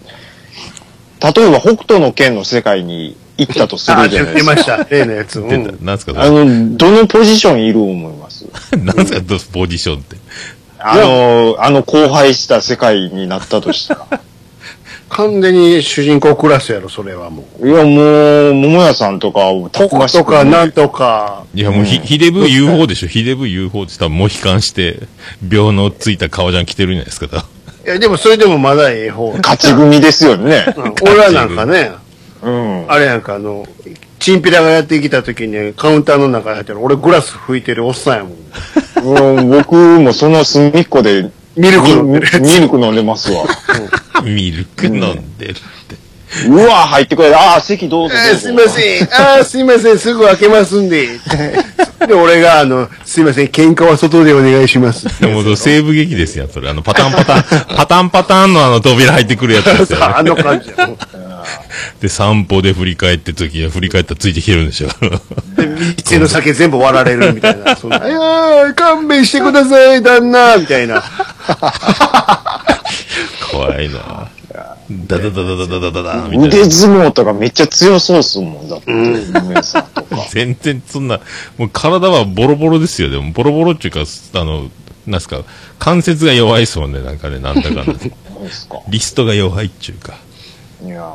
[1.51, 4.55] ば北斗の剣の世界に行ったとすあ、るじゃないですか。
[4.55, 4.83] ました。
[4.89, 5.39] 例のやつ。
[5.41, 5.77] う出たん。
[5.85, 8.45] なんすか、あの、どのポジションいる思います？
[8.77, 10.17] なんすか、どうポジションって？
[10.79, 14.21] あの、あの荒廃した世界になったとしたら。
[15.09, 17.69] 完全に主人公クラスやろ、それはもう。
[17.69, 21.43] いや、もう、桃屋さんとか、たココくましくとか、なんとか。
[21.53, 23.07] いや、もうひ、ひでぶ UFO でしょ。
[23.07, 24.97] ひでぶ UFO って多分モヒカンして、
[25.47, 27.45] 病のついた革ジャン着てるんじゃないですか。
[27.85, 29.31] いや、でもそれでもまだええ方。
[29.43, 30.65] 勝ち組ですよね。
[30.75, 31.91] うん俺らなんかね、
[32.41, 32.91] うん。
[32.91, 33.65] あれやんか、あの、
[34.19, 39.37] チンピラがやってきた時にカウンターの中に入ってる、俺グラス拭いてるおっさんやもん。
[39.37, 43.45] うん僕もその隅っこで、ミルク飲んでるやつミルク飲んでますわ。
[44.23, 46.04] ミルク飲んでるって。
[46.47, 47.33] うわ、入ってくれ。
[47.33, 48.29] ああ、席どうぞどうぞ。
[48.29, 49.03] えーすいません。
[49.03, 49.97] あーすいません。
[49.97, 51.07] すぐ開けますんで。
[52.07, 53.47] で、俺が、あの、すいません。
[53.47, 55.07] 喧嘩は外でお願いします。
[55.21, 56.69] でも、西部劇ですよ、それ。
[56.69, 57.43] あの、パタンパタン、
[57.75, 60.05] パタンパタンのあの扉入ってくるやつですよ、ね。
[60.15, 60.89] あの感じや。
[62.01, 64.87] で、散歩で振り返って時は振り返ったらついてきてるんでしょ。
[65.55, 65.67] で、
[65.97, 67.75] 店の酒全部割られるみたいな。
[67.75, 71.03] そんな、いやー、勘弁してください、旦那みたいな。
[73.51, 74.27] 怖いな
[75.07, 76.45] ダダダダダダダダダみたいな。
[76.45, 78.91] 腕相撲とかめっちゃ強そうっすもんだって。
[78.91, 80.25] 梅さんとか。
[80.31, 81.19] 全然そんな、
[81.57, 83.09] もう体はボロボロですよ。
[83.09, 84.01] でも、ボロボロっていうか、
[84.33, 84.69] あの、
[85.07, 85.41] なんすか、
[85.79, 87.83] 関節が弱いですもんね、なんかね、なんだかんだ。
[87.85, 88.79] そうですか。
[88.87, 90.15] リストが弱いっていうか。
[90.83, 91.09] いや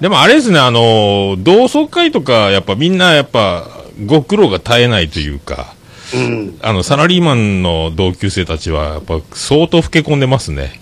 [0.00, 3.66] でもあれですね、あの、同窓会とか、やっぱみんなやっぱ、
[4.04, 5.74] ご苦労が絶えないというか、
[6.14, 6.58] うん。
[6.62, 10.80] あの、サラリーマンの同級生たちは、やっぱ相当老け込んでますね。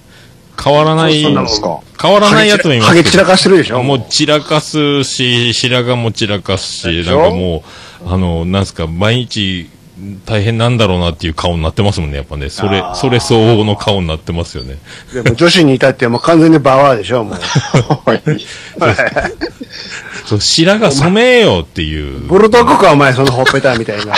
[0.64, 1.22] 変わらない。
[1.22, 2.88] 変わらないやつもいます。
[2.88, 7.62] ハゲ散らかしてるでしょもう散らかすし、白髪も散らかすし、なんかも
[8.07, 9.68] う、あの、なんすか、毎日
[10.24, 12.50] 大変なんだろうなっていう顔になってますもんね、やっぱね。
[12.50, 14.79] それそれ相応の顔になってますよね。
[15.12, 17.38] でも女子に至ってはもう完全にバワーでしょ、もう。
[20.27, 22.20] そう、白髪染めようっていう。
[22.20, 24.14] ブルドッグか、お前、そのほっぺたみたいな。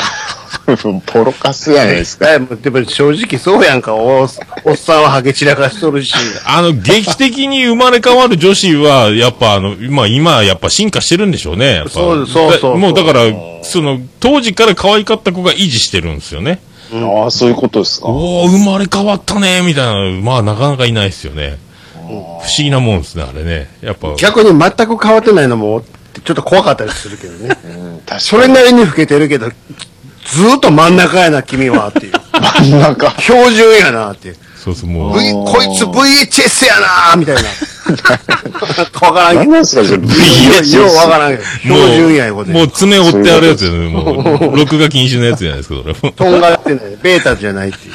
[1.07, 2.39] ポロカスやないですか。
[2.39, 6.13] でも正直そうやんか、おおっさんはハゲ散らかしとるし。
[6.45, 11.85] あの、劇的に生まれ変わる女子は、やっぱあの、まあ今、やっぱ進化してるんでしょうね。
[11.89, 13.21] そうそうそうだもうだから、
[13.63, 16.59] その、当時から可愛かった子が維持してるんですよね。
[16.93, 18.09] ああ、そういうことですか。
[18.09, 21.59] おお生まれ変わったね、みたいな、まあなかなかいないですよね。
[22.07, 23.69] 不思議なもんですね、あれね。
[23.83, 24.15] やっぱ。
[24.17, 25.83] 逆に全く変わってないのも、
[26.25, 27.57] ちょっと怖かったりするけどね。
[27.65, 29.51] うん、確それなりに老けてるけど、
[30.33, 32.13] ずーっと真ん中やな、君は、っていう。
[32.13, 32.71] かに。
[32.73, 34.37] なんか、標準やな、っていう。
[34.57, 35.19] そうそう、もう。
[35.19, 36.75] V、こいつ VHS や
[37.11, 37.43] な、みたいな。
[39.07, 39.99] わからんけ何なんですか、それ？
[39.99, 40.07] ど。
[40.79, 41.45] ようわからんけど。
[41.63, 42.73] 標準やいうこともうで。
[42.73, 43.89] 爪折ってあるやつよね。
[43.89, 44.13] も
[44.53, 46.11] う、 録画禁止のやつじゃないですか、そ。
[46.11, 46.81] とんがってない。
[47.01, 47.95] ベータじゃないっていう。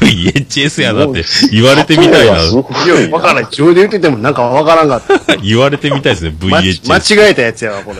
[0.00, 2.38] VHS やなって言われてみたいな。
[2.38, 2.54] いい
[3.10, 3.44] や、わからん。
[3.50, 5.36] 自分で言っててもなんかわからんかった。
[5.36, 6.62] 言われてみたいですね、ま間
[6.98, 7.26] VHS。
[7.26, 7.98] 違えたやつやわ、これ。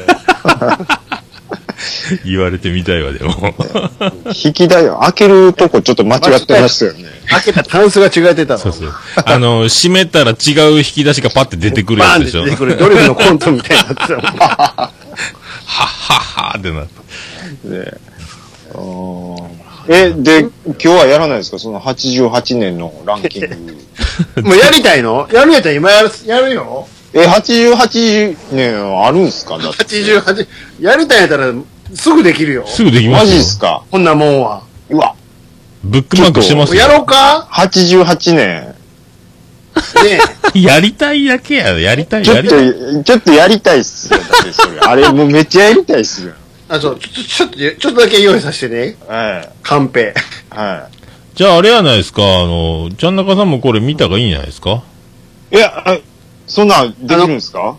[2.25, 3.55] 言われてみたいわ、でも。
[4.45, 7.05] 引き台、開けるとこちょっと間違ってましたよね。
[7.31, 8.59] 開けたタンスが違えてたわ。
[8.61, 8.93] そうそう。
[9.25, 12.41] あの、閉めたら違う引き出しがパッて出てくるやつでしょ。
[12.43, 12.77] ンって出てくる。
[12.77, 14.21] ドリフのコントみたいになってたもん。
[14.21, 14.91] はっはっ
[15.67, 17.01] はってなって。
[19.89, 21.59] え、で、今日はやらないですか？
[21.59, 23.43] その88年のランキン
[24.37, 24.43] グ。
[24.43, 25.29] もうやりたいの？
[25.33, 26.87] やるんやったら今やる、やるよ。
[27.13, 29.59] え、88年あるんすか？
[29.59, 29.85] だって。
[29.85, 30.47] 88、
[30.81, 31.53] やりたいんやったら
[31.95, 32.65] すぐできるよ。
[32.67, 33.41] すぐできますよマジっ。
[33.41, 33.83] すか？
[33.91, 34.63] こんなもんは。
[34.91, 35.15] うわ、
[35.83, 36.81] ブックマークしてますよ。
[36.83, 38.75] やろうか？88年。
[40.05, 40.21] ね
[40.61, 41.79] やりたいだけや。
[41.79, 42.73] やりたい、ちょっやりたい。
[42.73, 44.19] と、ちょっとやりたいっすよ。
[44.19, 44.81] だってそれ。
[44.81, 46.33] あれもうめっちゃやりたいっすよ。
[46.69, 48.97] あ、そう、ちょ、ちょっと、ちょっとだけ用意させてね。
[49.09, 49.49] はい。
[49.63, 50.15] カンペ。
[50.51, 51.37] はい。
[51.37, 54.83] じゃああれやないですか、あの、ちゃんなかさんもこれ見たがいいんじゃないですか？
[55.53, 55.99] いや、あ
[56.51, 57.77] そんなんできるんですか？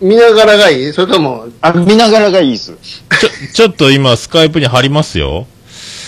[0.00, 0.92] 見ながらがいい？
[0.92, 2.72] それとも、あ、見ながらがいいっす。
[2.76, 5.46] ちょ、 ちょっと今スカイプに貼りますよ。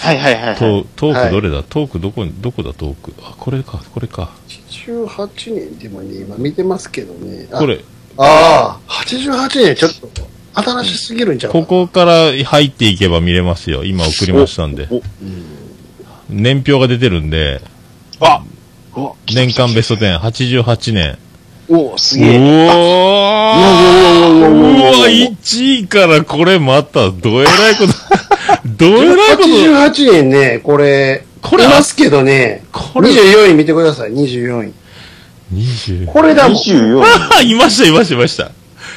[0.01, 0.57] はいはいはい、はい。
[0.57, 3.13] トトーはいクどれだ、トークどこに、どこだトーク？
[3.23, 4.31] あ、これか、これか。
[4.71, 7.49] 88年でもね、今見てますけどね。
[7.53, 7.67] あこ。
[7.67, 7.81] れ、
[8.17, 13.85] ああ、88年ちょっと、新しすぎるんちゃうかここから入っていけば見れますよ。
[13.85, 14.89] 今送りましたんで。
[16.31, 17.61] 年表が出てるんで、
[18.21, 18.43] あ
[18.95, 21.19] お年間ベスト10、88年。
[21.73, 22.37] おすうげえ。
[22.37, 23.61] おー
[24.41, 27.93] うわ、1位からこれまた、どえらいこと、
[28.67, 34.73] どえらいこと、88年ね、これ、これいますけどね、これ24位見てください、24位。
[35.55, 36.07] 20。
[36.07, 36.59] これだもん。
[36.59, 37.03] 24。
[37.05, 38.45] あ、 いました、いました、いました。
[38.45, 38.49] え、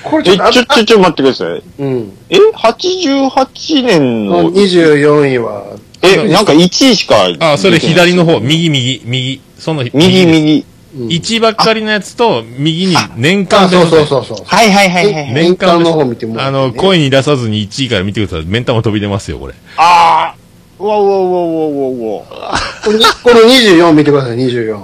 [0.04, 1.62] これちょっとあ、ちょ、ちょ、ちょ、待ってください。
[1.78, 2.12] うん。
[2.30, 5.64] え ?88 年の、24位は、
[6.02, 7.30] え、なんか1位しか。
[7.40, 9.42] あ、それ左の方、右、右、右。
[9.60, 10.66] その、右、右。
[10.96, 14.46] 1ばっかりのやつと、右に年あ、そう間ベストそうそうそう。
[14.46, 15.34] はいはいはいはいはい。
[15.34, 18.46] 年間の方見てもらあの、声に出さずに1位から見てください。
[18.46, 19.56] 目ん玉飛び出ますよ、これ。
[19.78, 20.84] あー。
[20.84, 22.26] うわうわうわうわうわうわ。
[23.24, 24.78] この24見てください、24。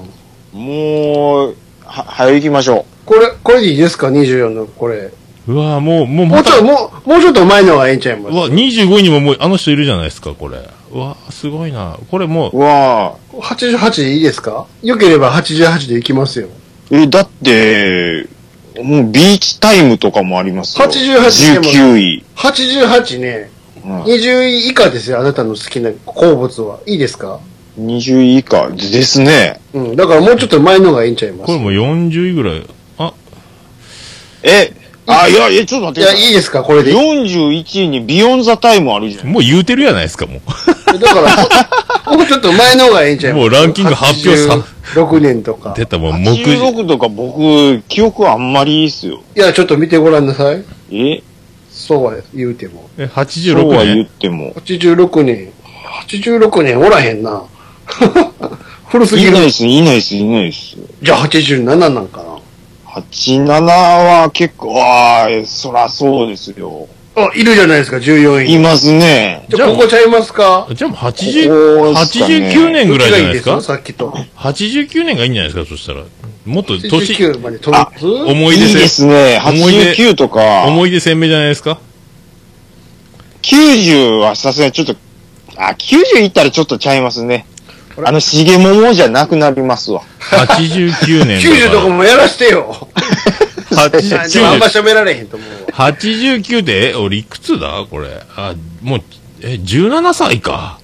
[0.53, 5.11] もう、は、早行きましょこれ、これでいいですか ?24 の、これ。
[5.49, 8.33] うわもう、もう、もうちょっと、もう、もうちょっと前の方がええんちゃいます？
[8.33, 10.59] うわ、25位にももう、あの人いるじゃないですか、これ。
[10.91, 11.97] うわすごいな。
[12.11, 12.57] これもう。
[12.57, 13.37] うわぁ。
[13.39, 14.67] 88でいいですか？
[14.83, 16.49] よければ88でいきますよ。
[16.91, 18.27] え、だって、
[18.83, 20.85] もう Beach Time とかもありますよ。
[20.85, 22.23] 88でも19位。
[22.35, 23.49] 88ね、
[23.83, 26.79] うん20位以下ですよ、あなたの好きな好物は。
[26.85, 27.39] いいですか
[27.79, 29.59] ？20位以下ですね。
[29.73, 29.95] うん。
[29.95, 31.47] だからもうちょっと前の方がいいんちゃいます？
[31.47, 32.65] これもう40位ぐらい。
[32.97, 33.13] あ、
[34.43, 34.73] え、
[35.09, 36.27] あ、いや、いや、ちょっと待いや、ってください。
[36.27, 36.63] いいですか？
[36.63, 36.93] これで。
[36.93, 39.27] 41位に Beyond the Time あるじゃん。
[39.27, 40.99] もう言うてるやないですか、もう。
[40.99, 41.29] だから、
[42.15, 43.41] もうちょっと前の方がいいんちゃいます？
[43.41, 45.73] もうランキング発表さ6年とか。
[45.75, 46.43] 出たもう、目次。
[46.55, 49.21] 86とか僕、記憶あんまりいいっすよ。
[49.35, 50.63] いや、ちょっと見てごらんなさい。
[50.91, 51.21] え？
[51.71, 52.89] そうは言うても。
[52.97, 54.53] え、そう86は言っ年ても。
[54.65, 55.49] 86年。
[56.07, 57.43] 86年おらへんな。
[58.89, 59.47] 古すぎるいない。
[59.47, 60.75] っす、いないっす、いないっす。
[61.01, 62.21] じゃあ87なんか
[63.11, 66.87] 87は結構、ああ、そらそうですよ。
[67.15, 67.23] な。
[67.23, 68.53] あ、いるじゃないですか、14位。
[68.53, 69.45] いますね。
[69.49, 70.67] じゃあここちゃいますか？
[70.73, 73.61] じゃあもうこ80、こですかね89年ぐらいじゃないですか？
[73.61, 74.13] さっきと。
[74.37, 76.03] 89年がいいんじゃないですか、そしたら。
[76.45, 78.05] もっと年、89まで飛びます
[78.57, 79.39] いいですね。
[79.45, 81.79] 思い出89とか、思い出鮮明じゃないですか
[83.41, 84.95] ？90はさすがにちょっと、
[85.57, 87.45] あ、90いったらちょっとちゃいますね。
[88.05, 90.01] あの、しげももじゃなくなりますわ。
[90.19, 92.87] 89年90とだかかもやらしてよ。
[93.71, 93.89] ら。
[93.89, 95.91] でもあんま89喋られへんと思うわ。
[95.91, 98.09] 89で、え、俺いくつだこれ？
[98.35, 99.01] あ、もう、
[99.41, 100.79] え、17歳か。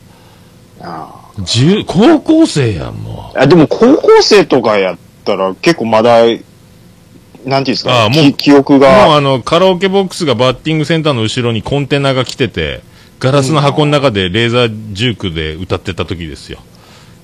[1.38, 8.80] 10高校生やん、もあ、でも高校生とかやったら結構まだ、なんていうんですか、あもうき記憶う。
[8.80, 9.16] もうが。
[9.16, 12.82] あの、カラオケボックスがバッティングセンターの後ろにコンテナが来てて、
[13.20, 16.60] ガラスの箱の中でレーザージュークで歌ってた時ですよ。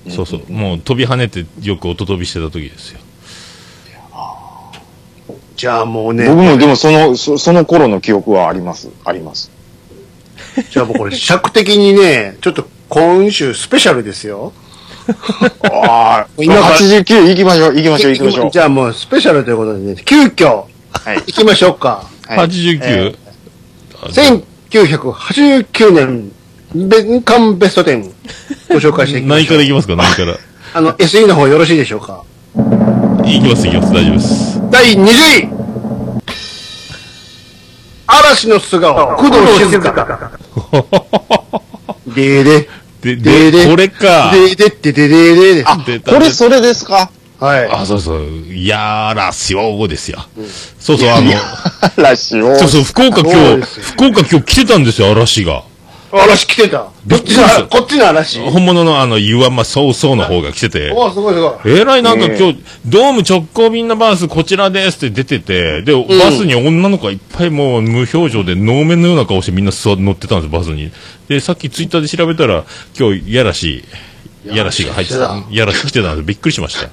[0.10, 0.52] そうそう。
[0.52, 3.00] もう飛び跳ねてよく音飛びしてた時ですよ。
[5.56, 8.90] じゃあもうね、僕もでもその、そその頃の記憶はあります。
[9.06, 9.52] あります。
[10.72, 14.54] じゃあもうこれ尺的にね、ちょっと今週スペシャルですよ。
[15.72, 18.52] ああ、今から89行きましょう、行きましょう、行きましょう。
[18.52, 22.06] じゃあもうスペシャルということでね、急遽、はい行きましょうか。
[22.28, 23.16] はい 89?
[24.02, 26.32] あ1989年、
[26.74, 28.04] 年間ベスト10、
[28.70, 29.68] ご紹介していきましょう 何からい。
[29.68, 29.96] きますか？
[29.96, 30.38] 何から？
[30.74, 32.24] あの、SE の方よろしいでしょうか？
[33.26, 34.62] いきます、いきます、大丈夫です。
[34.72, 35.50] 第20位
[38.08, 39.92] 嵐の素顔、工藤静香。
[42.16, 42.68] でーで、
[43.02, 44.32] で、でで、これか。
[44.34, 45.70] でーでってででーでです。
[45.70, 47.10] あ、出たこれそれですか？
[47.40, 47.70] はい。
[47.72, 48.24] あ、そうそう。
[48.54, 50.24] やらしよですよ。
[50.80, 51.32] そうそう、あの、
[51.98, 52.56] らしいよ。
[52.58, 55.64] そうそう、福岡そう今日、ですよ福岡今日来てたんですよ、嵐が。
[56.12, 56.80] 嵐来てた。
[56.80, 58.40] こっちの、こっちの嵐？
[58.42, 60.92] 本物のあの、ゆわまそうそうの方が来てて。
[60.94, 61.54] おーすごいすごい。
[61.66, 70.92] えらいなんか今日、ドーム直行便のバースこちらですって出てて、で、バスに女の子がいっぱいもう無表情で能面のような顔してみんな座って乗ってたんです、バスに。
[71.28, 72.66] で、さっきツイッターで調べたら、
[72.98, 73.84] 今日、やらし、
[74.46, 76.90] やらしが入ってた、やらし来てたんでびっくりしました。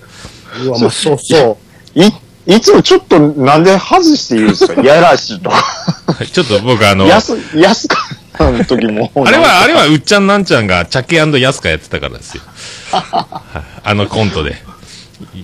[0.62, 1.58] うわ、まあ、そうそ
[1.94, 4.80] い、いつもちょっとなんで外して言うんですか？
[4.82, 5.56] やらしいとか。
[5.56, 8.07] はいちょっと僕あの、やす、やすか
[8.38, 9.10] さんの時も。
[9.26, 12.42] あれは、あれは、うっちゃんなんちゃんが、チャケヤスカやってたからですよ。
[12.92, 13.20] は
[13.60, 14.56] いあのコントで。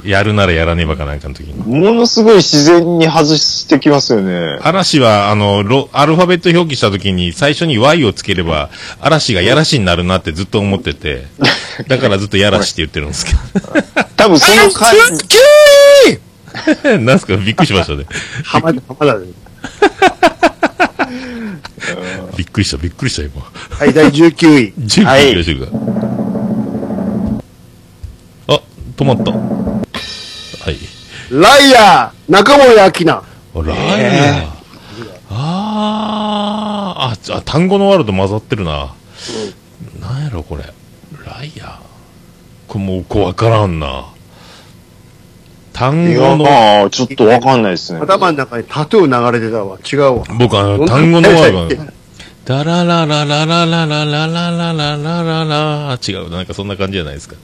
[0.05, 1.55] やるならやらねばかなんかの時に。
[1.81, 4.59] ものすごい自然に外してきますよね。
[4.63, 11.27] 嵐は、あの、ロ、アルファベット表記した時に、最初に Y をつければ、嵐がやらしになるなってずっと思ってて、
[11.89, 13.33] だからずっとやらしって言ってるんですけ
[14.17, 16.19] 多分その感じ。
[16.85, 16.99] ど。
[16.99, 17.37] なんすか？
[17.37, 18.03] びっくりしましたね。
[18.03, 18.07] う。
[18.45, 19.27] 浜田、浜田で。
[22.37, 23.43] びっくりした、びっくりした、今。
[23.79, 24.73] はい、第19位。
[24.79, 25.35] 10はい。
[28.49, 28.61] あ、
[28.97, 29.31] 止まった。
[29.33, 29.39] は
[30.71, 30.79] い。
[31.31, 33.23] ライアー、中森明菜。
[33.63, 34.47] ライアー。
[35.31, 38.93] あーあ、あ、単語のワールド混ざってるな。
[40.01, 40.65] なんやろ、これ。
[41.25, 41.77] ライアー。
[42.69, 44.07] これもう、こうわからんな。
[45.75, 47.99] 単語の、まあ、ちょっとわかんないですね。
[48.01, 49.77] 頭の中にタトゥー流れてたわ。
[49.93, 50.25] 違うわ。
[50.39, 51.85] 僕あの、単語のワールド。
[52.45, 57.37] ダラララララララララララララララ違う、なんかそんな感じじゃないですか。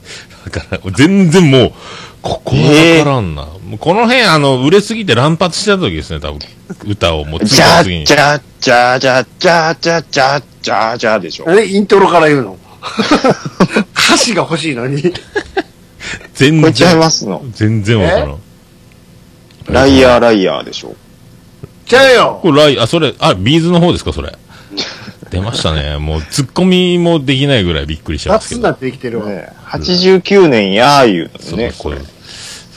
[0.45, 1.73] だから、全然もう、
[2.21, 3.41] ここはわからんな。
[3.45, 6.39] もうこの辺、あの、売れすぎて乱発してた時ですね、多分。
[6.85, 8.13] 歌をもう次じゃ々にじ。
[8.13, 11.45] ゃじゃじゃじゃじゃじゃじゃじゃでしょ。
[11.49, 12.57] え、イントロから言うの
[13.95, 15.01] 歌詞が欲しいのに。
[16.41, 17.41] 全これちゃい然、ますの。
[17.53, 18.37] 全然わからん。
[19.67, 20.95] ライヤーライヤーでしょ。
[21.85, 22.39] ちゃうよ。
[22.41, 24.35] これライ、あ、それ、あ、ビーズの方ですか、それ？
[25.29, 25.97] 出ましたね。
[25.97, 28.61] もう、ツッコミもできないぐらいびっくりしますけど。
[28.61, 29.27] 雑になって生きてるわ。
[29.29, 32.05] ね89年やー言うのね、そうそうこれ。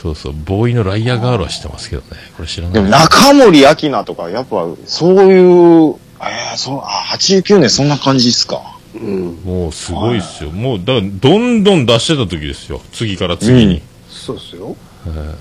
[0.02, 2.08] そうそう、ボーイのライアーガールは知ってますけどね。
[2.36, 2.74] これ知らない。
[2.74, 8.60] でも中森明菜とか、やっぱ、そういう、えー、そう、あ、89年そんな感じっすか。
[8.94, 9.40] うん。
[9.44, 10.50] もうすごいっすよ。
[10.50, 12.80] もう、だから、どんどん出してた時ですよ。
[12.92, 13.82] 次から次に。
[14.08, 14.68] そうっすよ。
[14.68, 14.74] は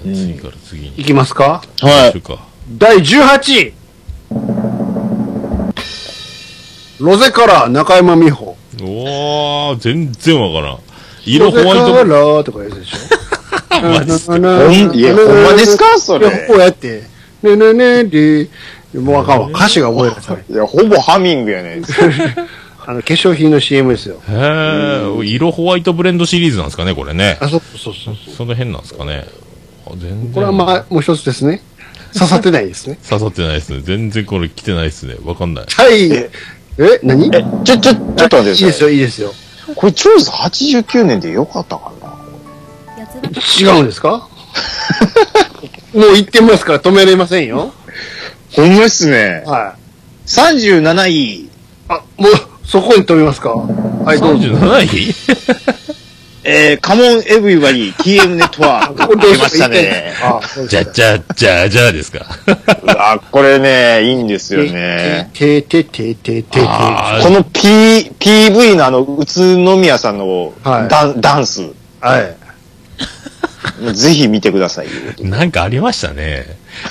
[0.06, 0.93] い次から次に。
[0.97, 1.62] いきますか？
[1.80, 2.14] はい。
[2.14, 2.45] どうか。
[2.78, 3.74] 第18位
[6.99, 8.56] ロゼカラー中山美穂。
[8.82, 10.80] おー、全然わからん。
[11.26, 12.06] 色ホワイロゼカト。
[12.06, 12.97] ラーとかやつでしょ？
[13.82, 14.34] マジっすか？
[14.34, 14.41] ほん
[14.95, 15.99] いやほんまですか？
[15.99, 17.04] それこうやって。
[17.41, 18.49] ねねねで、
[18.95, 19.47] もうあかんわ。
[19.49, 20.45] 歌詞が覚えられない。
[20.49, 21.84] いや、ほぼハミングやねん。
[22.86, 24.21] あの、化粧品の CM ですよ。
[24.27, 27.38] へー、色ホワイトブレンドシリーズなんですかね、これね。
[27.41, 28.36] あ、そうそうそうそう。
[28.36, 29.25] その辺なんですかね。
[29.86, 30.34] あ全然。
[30.34, 31.61] これはまあ、もう一つですね。
[32.13, 32.97] 刺さってないですね。
[33.09, 33.79] 刺さってないですね。
[33.81, 35.15] 全然これ来てないですね。
[35.23, 35.65] わかんない。
[35.67, 36.11] はい。
[36.11, 36.29] え、
[37.03, 37.27] 何？
[37.36, 38.51] え、ちょ、ちょ、ちょっと待ってください。
[38.51, 39.34] いいですよ、いいですよ。
[39.75, 42.13] これチョイス89年でよかったかな？
[43.59, 44.27] 違うんですか？
[45.93, 47.71] もう言ってますから止めれませんよ。
[48.51, 49.43] ほんまっすね。
[49.45, 50.29] はい。
[50.29, 51.49] 37位。
[51.88, 52.31] あ、もう、
[52.66, 53.49] そこに止めますか？
[53.49, 54.47] はい、どうぞ。
[54.49, 55.14] 37位？
[56.45, 59.16] えー、カモンエブリバリー TM ネットワーク。
[59.18, 60.11] 出ましたね。
[60.22, 62.26] あ、そうじゃじゃじゃじゃですか？
[62.88, 65.30] あ、 これね、いいんですよね。
[65.34, 66.59] てててててて。
[66.66, 71.61] あこの P、PV のあの、宇都宮さんのはいダン,、ダンス。
[72.01, 72.36] はい。
[73.93, 74.91] ぜひ見てくださいよ。
[75.22, 76.45] なんかありましたね。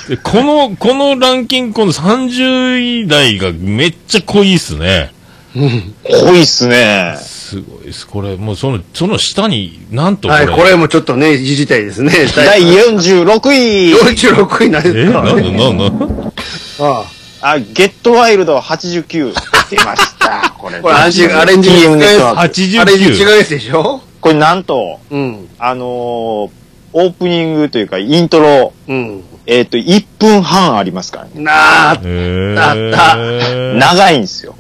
[0.09, 5.13] でこの、このランキング、この30位台がめっちゃ濃いっすね。
[5.55, 7.17] 濃いっすね。
[7.21, 8.07] すごいっす。
[8.07, 10.47] これ、もうその、その下に、なんとこれ。
[10.47, 12.13] はい、これもちょっとね、いじりたいですね。
[12.35, 13.95] 第46位。
[13.95, 15.23] 46位なんえですか？
[15.23, 16.33] なんだなんだ？
[16.81, 17.05] あ
[17.43, 19.35] あ、ゲットワイルド89。
[19.71, 20.55] 出ました。
[20.59, 20.81] これ。
[20.81, 22.39] これアレンジアレンジ TM ネットワーク。
[22.39, 22.83] あ。
[22.83, 23.37] あれ違う89。
[23.39, 24.01] やつでしょ？
[24.21, 25.49] これなんと、うん。
[25.59, 26.51] あのー
[26.95, 29.23] オープニングというか、イントロ、うん。
[29.47, 31.31] えっ、と、1分半ありますからね。
[31.37, 33.79] なあ、えあったー。
[33.79, 34.55] 長いんですよ。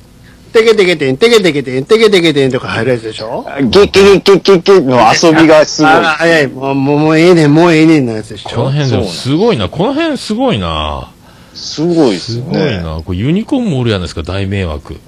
[0.53, 3.45] てけてけてん、てけてけてん、てけてけてんとか入るやつでしょ？
[3.63, 5.91] ゲケゲケゲケの遊びがすごい。
[5.91, 6.47] あ早い。
[6.47, 8.51] もう、もうもうええねん、もうええねんのやつでしょ？
[8.51, 9.69] この辺でもすごいな。
[9.69, 11.11] この辺すごいな。
[11.55, 12.79] すごいですよすごいね。
[12.79, 13.03] な。
[13.05, 15.01] これユニコーンもおるやないですか、大迷惑。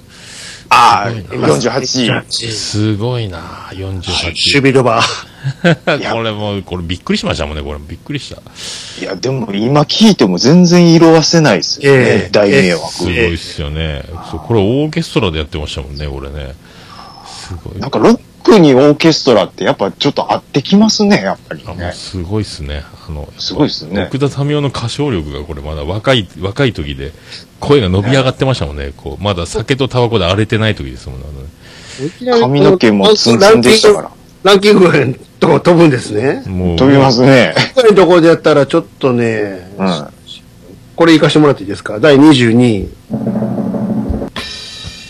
[0.69, 2.51] ああ、すごいな48位。
[2.51, 3.39] すごいな。
[3.71, 5.34] 48シュビロバー。
[5.85, 7.79] これもう、これびっくりしましたもんね、これ。
[7.79, 8.41] びっくりした。
[9.01, 11.99] いや、でも今聞いても全然色褪せないですよね。
[11.99, 12.91] ええ大迷惑。
[12.91, 14.03] すごいっすよね。
[14.31, 16.55] そうこれオーケストラでやってましたもんね、これね。
[17.47, 17.79] すごい。
[17.79, 21.91] なんかロックにオーケストラってやっぱちょっと合ってきますね、やっぱりあもうね。
[21.93, 22.83] すごいっすね。
[23.07, 27.11] あの、すごいっすね奥田民生の歌唱力がこれまだ若い、若い時で、
[27.59, 28.93] 声が伸び上がってましたもんね。
[28.95, 31.25] こう、まだ酒とタバコで荒れてない時ですもんね。
[32.39, 34.11] 髪の毛もツンツンでしたから。
[34.45, 36.43] ランキングのとこ飛ぶんですね。
[36.45, 37.55] もう、飛びますね。
[37.73, 40.07] このところでやったらちょっとね、うん。
[40.95, 41.99] これ行かしてもらっていいですか？
[41.99, 42.89] 第22位。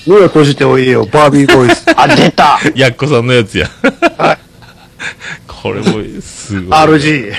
[0.08, 1.82] 目を閉じておいでよ、バービーボーイズ。
[2.00, 3.70] あ、出たやっこさんのやつや。
[4.18, 4.38] はい
[5.48, 5.86] これも、
[6.22, 6.80] すごい。
[6.80, 7.34] RG。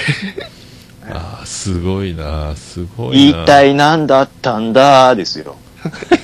[1.09, 5.57] あーすごいなすごいな言いたいなんだったんだですよ。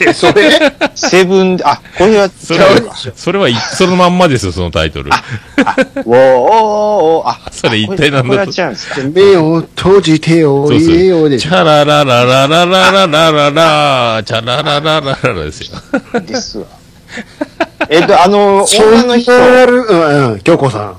[0.00, 0.50] えそれ？
[0.94, 5.10] セブン、あ、これはそれは、それは、そのまんまですよ、そのタイトル。
[5.10, 8.52] ウォーおーあ、それ一体なんだと
[9.12, 11.28] 目を閉じておいでよ。
[11.28, 11.50] でしょ。
[11.50, 16.20] チャララララララララララチャララララララですよ。
[16.20, 16.66] ですわ。
[17.88, 20.94] えっと、あの、女の人、うん、うん、京子さ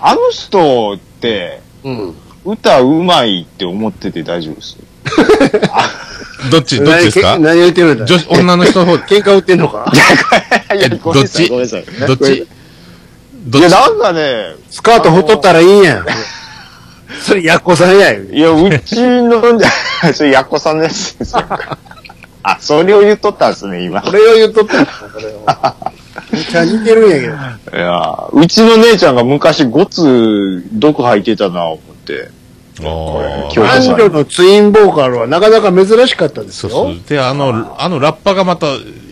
[0.00, 1.88] あの人って、ん。
[1.88, 2.14] うん。
[2.44, 4.78] 歌うまいって思ってて大丈夫です？
[6.50, 7.32] どっち、どっちですか？
[7.38, 8.04] 何何言ってるんだ？
[8.04, 9.90] 女子、女の人の方、 喧嘩売ってんのか？
[10.74, 11.48] いや、ごめんなさい、どっち？
[11.48, 11.84] ごめんなさい。
[12.06, 12.46] どっち？
[13.46, 13.74] どいや、っち？
[13.74, 16.06] なんかね、スカートほっとったらいいんやん。
[17.22, 18.22] それ、やっこさんやよ。
[18.24, 19.42] いや、うちの、
[20.14, 21.44] それ、やっこさんのやつですよ。
[22.42, 24.00] あ、それを言っとったんですね、今。
[24.02, 25.44] これを言っとったんだ、これを。
[26.30, 27.76] めっちゃ似てるんやけど。
[27.78, 32.30] いや、うちの姉ちゃんが昔ごつ毒吐いてたな、思って。
[32.82, 36.70] 男女のツインボーカルはなかなか珍しかったですよ。
[36.70, 37.02] そうそう。
[37.08, 38.66] で、あの、あのラッパがまた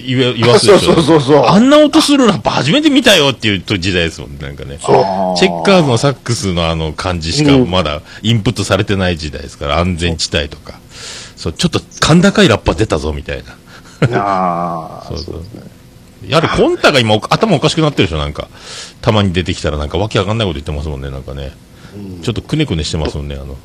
[0.06, 0.92] 言わすでしょ。
[0.92, 4.78] そうそうそうそうあんな音するラッパ初めて見たよっていう時代ですもんね、なんかね。
[4.80, 10.78] そうチェッカーズのサックスのあの感じしかまだインプットされてない時代ですから、安全地帯とか。
[11.36, 14.18] そう、ちょっと甲高いラッパ出たぞ、みたいな。
[14.18, 15.44] ああ、 そうそう。
[16.28, 18.48] やはりコンタが今お頭おかしくなってるでしょ、なんか。
[19.00, 21.52] たまに出てきたらなんかわけわかんないこと言ってますもんね、なんかね。
[22.22, 23.56] ちょっとくねくねしてますもんね、あの。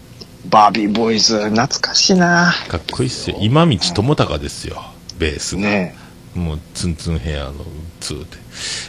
[0.50, 2.54] バービーボーイズ、懐かしいな。
[2.68, 3.38] かっこいいっすよ。
[3.40, 4.84] 今道友隆ですよ、
[5.18, 5.62] ベースが。
[5.62, 5.96] ね
[6.34, 7.54] もうツンツンヘアの
[8.00, 8.26] ツーで。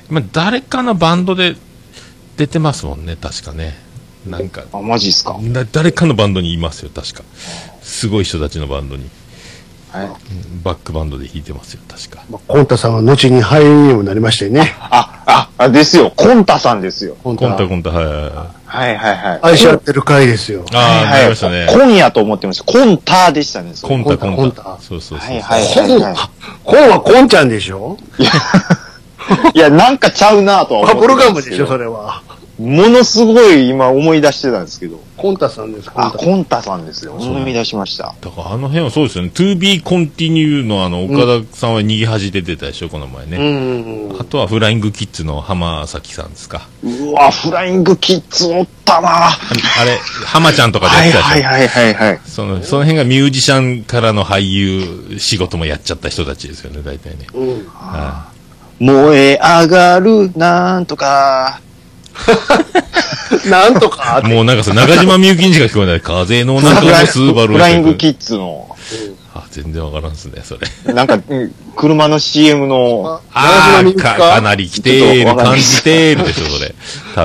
[0.09, 1.57] 今誰かのバンドで
[2.37, 3.77] 出てますもんね、確かね。
[4.27, 5.37] なんか、あ、マジっすか？
[5.41, 7.25] な誰かのバンドにいますよ、確か。
[7.83, 9.11] すごい人たちのバンドに。
[9.91, 10.09] はい。
[10.63, 12.25] バックバンドで弾いてますよ、確か。
[12.31, 14.75] まあ、コンタさんは後に俳優にもなりましたよね。
[14.79, 16.13] あ、あ、あ、ですよ。
[16.17, 17.17] コンタさんですよ。
[17.25, 17.69] コンコンタタ。
[17.69, 18.97] コンタ、はいはいはい。
[18.97, 19.41] はいはいはい。
[19.43, 20.65] 愛し合ってる回ですよ。
[20.73, 21.67] ああ、はいましたね。
[21.71, 22.65] コンやと思ってました。
[22.65, 23.75] コンタでしたね。
[23.83, 24.37] コンタ、コンタ。
[24.37, 25.29] コンタそうそうそう。
[25.29, 26.15] はいはいコンはいはい。
[26.65, 27.99] コンはコンちゃんでしょ？
[29.55, 32.23] いや、なんかちゃうなとは思ってたガムでしょ、それは。
[32.59, 35.01] ものすごい今思い出してたんですけど。
[35.17, 36.19] コンタさんです、コンあ、タ。
[36.19, 37.15] コンタさんですよ。
[37.15, 38.15] 思い出しました。
[38.21, 39.31] だからあの辺はそうですよね。
[39.35, 44.09] to be continue のあの、岡田さんは逃げ恥出てたでしょ、この前うね。
[44.09, 44.21] ん。
[44.21, 46.69] あとはフライングキッズの浜崎さんですか。
[46.85, 49.39] うわ、フライングキッズおったなあ
[49.81, 51.49] あれ、浜ちゃんとかでやはいってたでしょ？
[51.49, 52.21] はいはいはいはい。
[52.27, 57.27] その、その辺がミュージシャンからの俳優仕事もやっちゃった人たちですよね、大体ね。
[57.33, 57.67] うん。
[57.69, 58.27] は
[58.79, 61.61] 燃え上がる、なんとか。
[63.51, 64.29] なんとかい。
[64.29, 66.01] もうなんかさ、中島みゆきにしか聞こえない。
[66.01, 68.69] 風の中のスーバルフライングキッズの、
[69.35, 70.57] あ、全然わからんっすね、そ
[70.87, 70.95] れ。
[70.95, 74.19] なんか、うん車の CM の、ああ、か、か？
[74.35, 76.75] かなり来てーる、感じてーるでしょ、それ。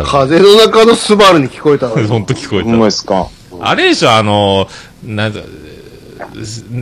[0.06, 1.92] 風の中のスバルに聞こえたわ。
[2.08, 2.86] ほんと聞こえほんまた。
[2.86, 3.28] ですか？
[3.60, 4.70] あれでしょ、あの、
[5.04, 5.42] なんだ、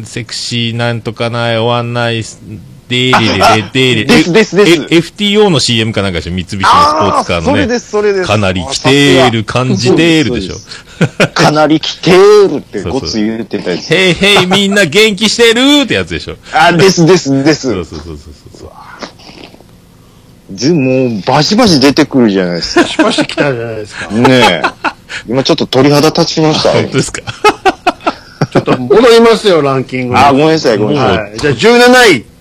[0.04, 2.24] セクシーなんとかない、終わんない、
[2.88, 7.52] でーれれれでーれですですですえ FTO の CM かなんかでしょ、三菱のスポーツカーのね。
[7.52, 8.28] それです、それです。
[8.28, 10.56] かなり来てーる、感じてーるでしょ？
[11.34, 13.92] かなり来てーるってごつ言ってたやつ。
[13.92, 16.38] へいへい、みんな元気してるってやつでしょ？
[16.54, 17.72] あ、ですですです。
[17.74, 18.70] そうそうそうそうそう。
[20.52, 22.86] でもう、バシバシ出てくるじゃないですか。
[22.86, 24.14] しばし来たじゃないですか。
[24.14, 24.62] ねえ。
[25.28, 26.70] 今ちょっと鳥肌立ちました。
[26.70, 27.24] 本当ですか？
[28.52, 30.20] ちょっと戻りますよ、ランキングに。
[30.20, 31.18] あ、ごめんなさい、ごめんなさい。
[31.18, 31.38] はい。
[31.40, 32.35] じゃあ17位。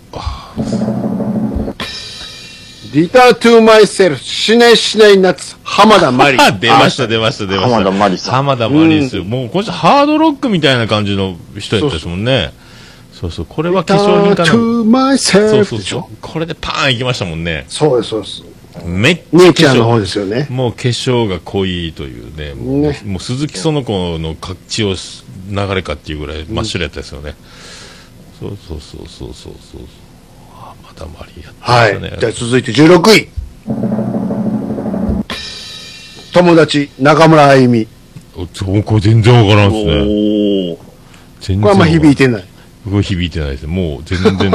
[2.92, 6.38] リタートゥーマイセルフ、しないしない夏、浜田真理。
[6.40, 7.76] あ 出ました、出ました、出ました。
[7.78, 9.24] 浜田真理さん浜田真理ですよ。
[9.24, 12.52] もう、この人ハードロックみたいな感じの人やったですもんね。
[13.12, 14.48] そうそう、これは化リタ粧品かな。
[14.48, 16.00] ートゥーマイセそうルフでしょ？
[16.02, 16.16] そうそう。
[16.20, 17.64] これでパーンいきましたもんね。
[17.68, 18.42] そうです、そうです。
[18.84, 20.00] めっちゃ姉化ちゃんの方粧。
[20.00, 20.46] ですよね。
[20.50, 22.54] もう化粧が濃いというね。
[22.54, 24.94] もうねもう鈴木園子のか血を
[25.50, 27.34] 流れかっていうぐらい真っ白やったですよね。
[28.38, 29.80] そうそうそうそうそうそう。
[30.98, 32.20] 浜田真理やってまはい。
[32.20, 33.28] じゃあ続いて16位。
[36.32, 37.86] 友達、中村あゆみ。
[38.36, 38.46] お
[38.82, 40.78] これ全然わからんっすね。
[41.40, 42.44] 全然これはあんま響いててない。
[42.84, 43.68] これ響いてないですね。
[43.68, 44.50] もう全然、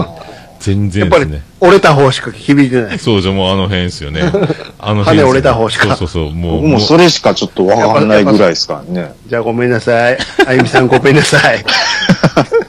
[0.59, 1.43] 全やっぱり然ですね。
[1.61, 2.99] 折れた方しか響いてない。
[2.99, 4.21] そうじゃもうあの辺ですよね。
[4.77, 6.33] あの辺ね羽折れた方しかそうそうそう。
[6.33, 9.13] もう、僕もそれしかちょっとわかんないぐらいですからね。
[9.27, 10.17] じゃあごめんなさい。
[10.45, 11.63] あゆみさんごめんなさい。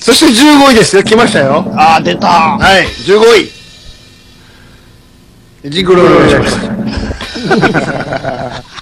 [0.00, 1.02] そして15位ですよ。
[1.02, 1.64] 来ましたよ。
[1.76, 3.20] あー、出たはい、15
[5.64, 5.70] 位。
[5.70, 6.58] ジングルお願いします。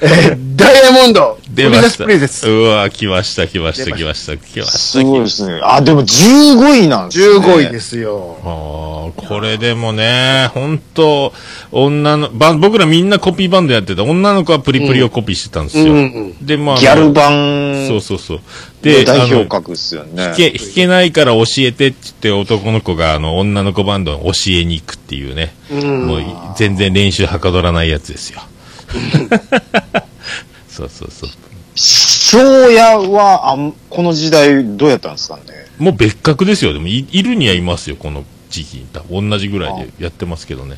[0.00, 2.04] え ーダイヤモンド、出ました。
[2.48, 4.78] うわ来ました、来ました、来ました、来ました。
[4.78, 5.60] すごいですね。
[5.62, 7.38] あ、でも15位なんですね。
[7.38, 8.36] 15位ですよ。
[8.42, 11.32] ああ、これでもね、本当
[11.72, 14.02] 女の、僕らみんなコピーバンドやってた。
[14.02, 15.84] 女の子はプリプリをコピーしてたんですよ。
[15.84, 16.02] うんう
[16.42, 18.40] んで、まあ、ギャル版そうそうそう。
[18.82, 20.24] で代表格ですよね。
[20.26, 25.54] 弾け、弾けないから教えてって言って男の子があの女の子バンドに教えに行くっていうね。
[25.70, 26.24] うんもうい
[26.56, 28.40] 全然練習はかどらないやつですよ。
[30.68, 31.30] そうそうそう。
[31.76, 35.42] 庄屋は、あんこの時代どうやったんですかね？
[35.78, 36.72] もう別格ですよ。
[36.72, 40.76] でもい、いるにはいますよ、この時期同じぐらいでやってますけどね。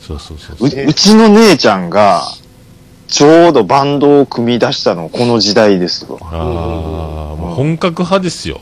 [0.00, 2.22] そうそうそうそうううちの姉ちゃんが、
[3.08, 6.18] ちょうどバンドを組み出したのこの時代ですわ。
[6.22, 6.36] ああ、
[7.36, 8.60] もう本格派ですよ。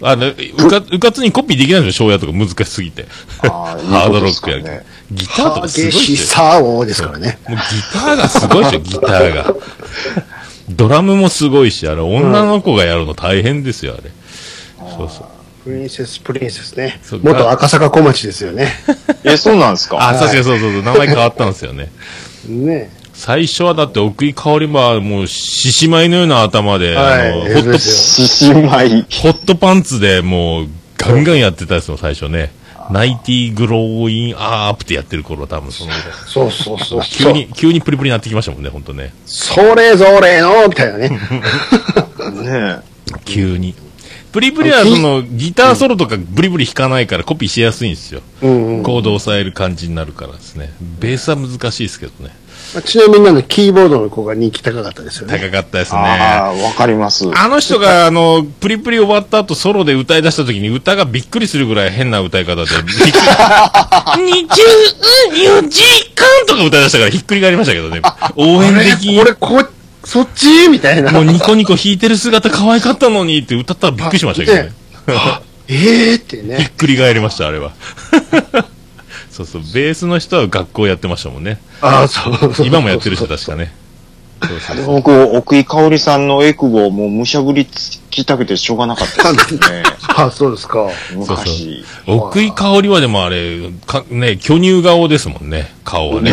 [0.00, 3.06] あの、うか、うかつにコピーできないんですよ、庄屋とか難しすぎて。
[3.42, 6.26] ハードロックやねギターとかすごい激しですよ。
[6.28, 7.38] さ王ですからね。
[7.48, 9.54] もうギターがすごいですよ、ギターが。
[10.70, 14.10] ドラムもすごいし、あれ、女の子がやるの大変ですよ、あれ。
[14.96, 15.26] そうそう。
[15.64, 17.00] プリンセスプリンセスね。
[17.22, 18.72] 元赤坂小町ですよね。
[19.24, 19.96] え、そうなんですか？
[20.08, 21.90] あ、確かにそうそうそう、名前変わったんですよね。
[22.46, 29.02] ね最初はだって奥井香りはもう獅子舞のような頭で、はいあの、ホット獅子舞。
[29.10, 32.52] ホットパンツでもうガンガンやってたですよ、最初ね。
[32.92, 35.92] ナイティグローインアープってやってる頃多分その。
[36.26, 37.02] そうそうそう。
[37.02, 39.12] 急に、急にプリプリになってきましたもんね、ほんとね。
[39.26, 41.08] それぞれの、みたいなね。
[42.40, 42.76] ね
[43.24, 43.74] 急に。
[44.30, 48.20] プリプリはその、ギターソロとかブリブリ弾かないからコピーしやすいんですよ。
[48.42, 48.82] うんうん。
[48.84, 50.72] コードを抑える感じになるからですね。
[51.00, 52.30] ベースは難しいですけどね。
[52.74, 55.38] まあちなみにあの、キーボードの子が人気高かったですよね。
[55.38, 55.98] 高かったですね。
[55.98, 57.24] ああ、わかります。
[57.34, 63.12] あの人が、あの、プリプリ終わった後、ソロで歌い出した時に歌がびっくりするぐらい変な歌い方で、びっくり、
[64.46, 65.82] 24時
[66.14, 68.02] 間とか歌い出したからひっくり返りましたけどね。
[68.36, 69.20] 応援的に。
[69.20, 69.64] 俺、こ、
[70.04, 70.68] そっち？
[70.68, 71.10] みたいな。
[71.12, 74.72] もうニコニコ弾いてる姿可愛かったのにって歌ったらびっくりしましたけどね。
[75.68, 76.72] ええって ひっね。
[76.76, 77.72] くり返りました、あれは。
[79.38, 81.58] そうそう、ベースの人は学校やってましたもんね。
[81.80, 82.66] ああ、そうそう。
[82.66, 83.72] 今もやってる人確かね。
[84.42, 89.82] そうそうそう僕、奥井香織さんのエクボをもうむしゃぶりつきたくてしょうがなかったですね。
[90.16, 90.88] あそうですか。
[91.12, 91.84] 昔。
[92.06, 96.32] 奥井香織はでもあれ、かね、巨乳顔ですもんね、顔はね。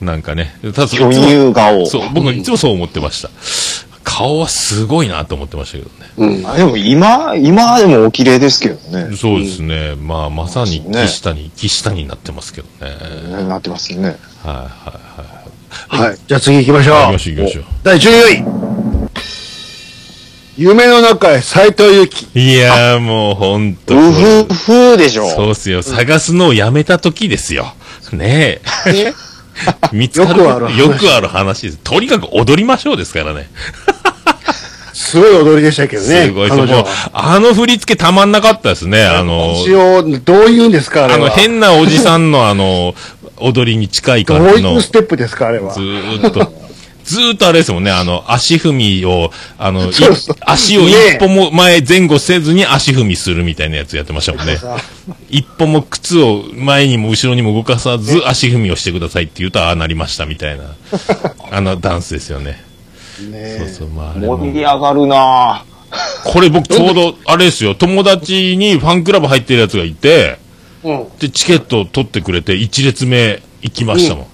[0.00, 0.54] なんかね。
[0.74, 1.86] ただ巨乳顔。
[1.86, 3.30] そう、僕いつもそう思ってました。
[4.04, 5.90] 顔はすごいなと思ってましたけど
[6.26, 6.38] ね。
[6.38, 6.46] うん。
[6.46, 9.16] あでも今、今でもお綺麗ですけどね。
[9.16, 9.94] そうですね。
[9.96, 12.92] まあ、まさにね岸谷、岸谷になってますけどね。
[13.32, 14.16] はいなってますね。
[14.44, 14.52] は
[15.92, 16.06] いはい。
[16.06, 16.18] はい。
[16.28, 16.96] じゃあ次行きましょう。
[16.96, 17.64] 行きましょう行きましょう。
[17.82, 18.10] 第14
[18.60, 18.64] 位。
[20.56, 22.28] 夢の中へ斎藤由貴。
[22.34, 25.28] いやーもうほんとうふふでしょ。
[25.28, 25.82] そうっすよ。
[25.82, 27.74] 探すのをやめた時ですよ。
[28.12, 29.14] ねえ。
[29.92, 30.40] 見つかる。
[30.40, 31.78] よくある話よくある話です。
[31.82, 33.48] とにかく踊りましょうですからね。
[34.92, 36.26] すごい踊りでしたけどね。
[36.26, 36.56] すごいです。
[36.56, 39.04] もう彼女は。、あの振り付けたまんなかったですね。
[39.04, 41.26] あの、一応、どういうんですかあれは。
[41.26, 42.94] あの変なおじさんのあの、
[43.38, 44.72] 踊りに近いどう感じの。
[44.72, 45.80] いうステップですかあれはず。
[45.80, 46.53] ーっと、
[47.04, 54.58] ずーっとあれですもんね、あの、足踏みを、あの、 いそうそう足を一歩も前前後せずに足踏みするみたいなやつやってましたもんね。
[55.30, 60.64] 一歩も靴を前にも後ろにも動かさず足踏みをしてくださいって言うと、ああなりましたみたいな、
[61.52, 62.62] あのダンスですよね。
[63.30, 65.64] ねそうそう、まああれも盛り上がるな
[66.24, 70.38] これ僕ちょうど、あれですよ、友達にファンクラブ入ってるやつがいて、
[70.82, 71.06] うん。
[71.18, 74.26] で、チケットを取ってくれて、一列目行きましたもん。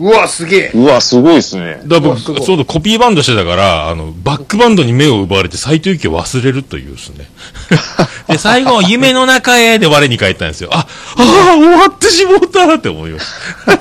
[0.00, 0.70] うわ、すげえ。
[0.72, 1.82] うわ、すごいですね。
[1.84, 7.26] だから僕、ちょうどコピーバンドしてたから、あの、バックバンドに目を奪われて斎藤由貴を忘れるというですね。
[8.28, 10.70] で、最後、夢の中へで我に返ったんですよ。
[10.72, 10.86] あ、
[11.16, 13.26] ああ、終わってしもうたって思いまし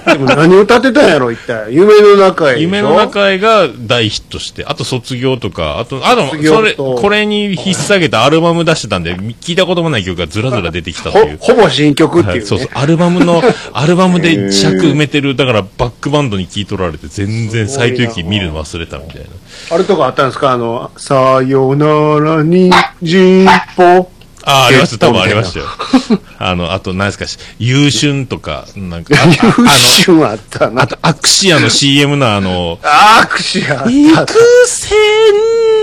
[0.05, 0.13] た。
[0.17, 1.73] でも何を歌ってたんやろ、一体。
[1.73, 2.59] 夢の中へ。
[2.59, 11.37] 夢の中へが大ヒットして、あと卒業とか、あと、あと、それ、とこれに引っ提げたアルバム出してたんで、聞いたこともない曲がずらずら出てきたとほいう。
[11.39, 12.39] ほぼ新曲っていうね。
[12.39, 13.43] はいそうそう、アルバムの、
[13.73, 19.27] アルバムで尺埋めてる、だからバックバンドに聞い取られて、全然斎藤由貴見るの忘れたみたいな。
[19.71, 20.51] あれとかあったんですか？
[20.51, 23.45] あの、さよならにじ
[23.75, 24.09] ぽ。
[24.43, 25.07] ああ、ありました。
[25.07, 25.65] 多分ありましたよ。
[26.39, 27.25] あの、あと、何ですか、
[27.59, 30.87] 優春とか、なんか、あ優あ秀あったなあ。
[30.87, 33.85] と、アクシアの CM のあの、あーくしがあっ
[34.25, 34.33] た。
[34.65, 34.97] 線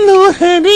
[0.07, 0.67] の羽で、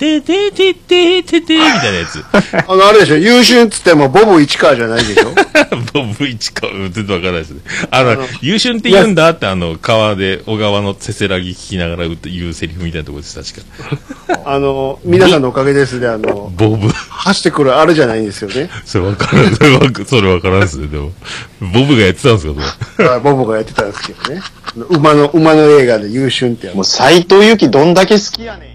[0.00, 2.24] てててててて、みたいなやつ。
[2.66, 5.34] あの、あれでしょ優秀っつってもボブ市川じゃないでしょ
[5.92, 7.60] ボブ一か、全然わからないですね。
[7.90, 14.42] あの、優春って言うんだって、あの、川で、小川のせせらぎ聞きながら歌言うセリフみたいなところです、確か。
[14.46, 16.88] あの、皆さんのおかげですで、あの、ボブ。
[16.88, 18.70] 走ってくるあれじゃないんですよね。
[18.86, 21.12] それわからん、それわかそれわからんっすね、でも。
[21.60, 22.54] ボブがやってたんですか、
[22.96, 23.08] それ。
[23.08, 24.40] あボブがやってたんですけどね。
[24.88, 28.69] 馬の、馬の映画で優秀ってやつもう斎藤由貴どんだけ好きやねん。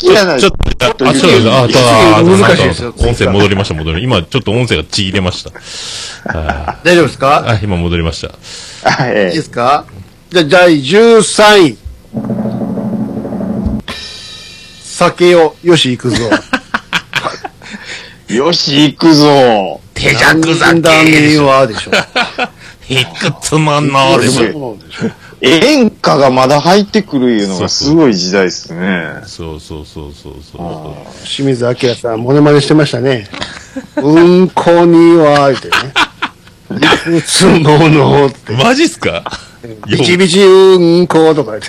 [0.00, 0.52] きやないちょっ
[0.96, 1.50] と、あ、そうです。
[1.50, 4.02] あ、次あ、あ難しいですよ音声戻りました、戻り。
[4.02, 5.50] 今、ちょっと音声がちぎれました。
[6.84, 7.44] 大丈夫ですか？
[7.46, 8.28] あ、今戻りました。
[8.90, 9.84] はいいいですか？
[10.30, 11.78] じゃあ、第13位。
[14.82, 16.16] 酒を、よし行くぞ。
[18.28, 19.80] よし、行くぞ。
[19.94, 20.50] 手なんだ
[21.02, 21.90] めはでしょ。
[22.88, 24.76] いくつものでしょ。
[25.42, 29.22] 演歌がまだ入ってくるいうのがすごい時代ですね。
[29.24, 31.24] そうそうそうそうそう。
[31.24, 33.26] 清水明さん、モノマネしてましたね。
[33.96, 37.16] うんこには、言ってね。
[37.18, 38.52] いくつものって。
[38.52, 39.24] マジっすか？
[39.88, 41.68] ビチビチうんことか言って。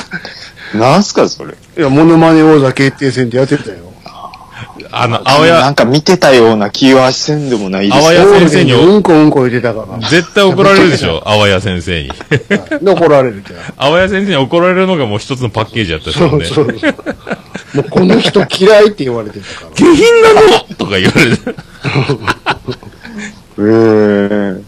[0.76, 1.54] なんすか、それ。
[1.78, 3.89] いや、モノマネ王座決定戦ってやってたよ。
[4.92, 9.98] あの、青谷、なんか見てたような気はせんでもないです青けど谷先生にうんこうんこ言ってたから。
[10.08, 12.08] 絶対怒られるでしょ、 青谷先生に。
[12.08, 12.14] で、
[12.90, 13.60] 怒られるじゃん。
[13.76, 16.44] 青谷先生に怒られるのがもう一つのパッケージやったですそよね。
[16.44, 16.94] うそうそう。
[17.74, 19.70] もうこの人嫌いって言われてたから。
[19.76, 20.40] 下品なの
[20.76, 21.50] とか言われて。
[23.58, 24.62] へー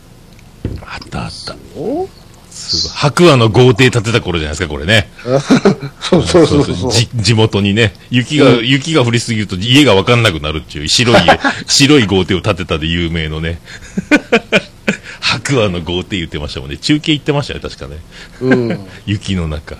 [0.87, 1.55] あったあった。
[2.95, 5.11] 白亜の豪邸建てた頃じゃないですか、これね。
[6.01, 6.93] そうそうそうそう。
[6.93, 13.61] じ地元にね、雪が、雪が降りすぎると家がわかんなくなるっていう白い家、 白い豪邸を建てたで有名のね。
[15.21, 16.77] 白亜の豪邸言ってましたもんね。
[16.77, 17.97] 中継行ってましたよ、確かね。
[18.41, 18.87] うん。
[19.07, 19.77] 雪の中。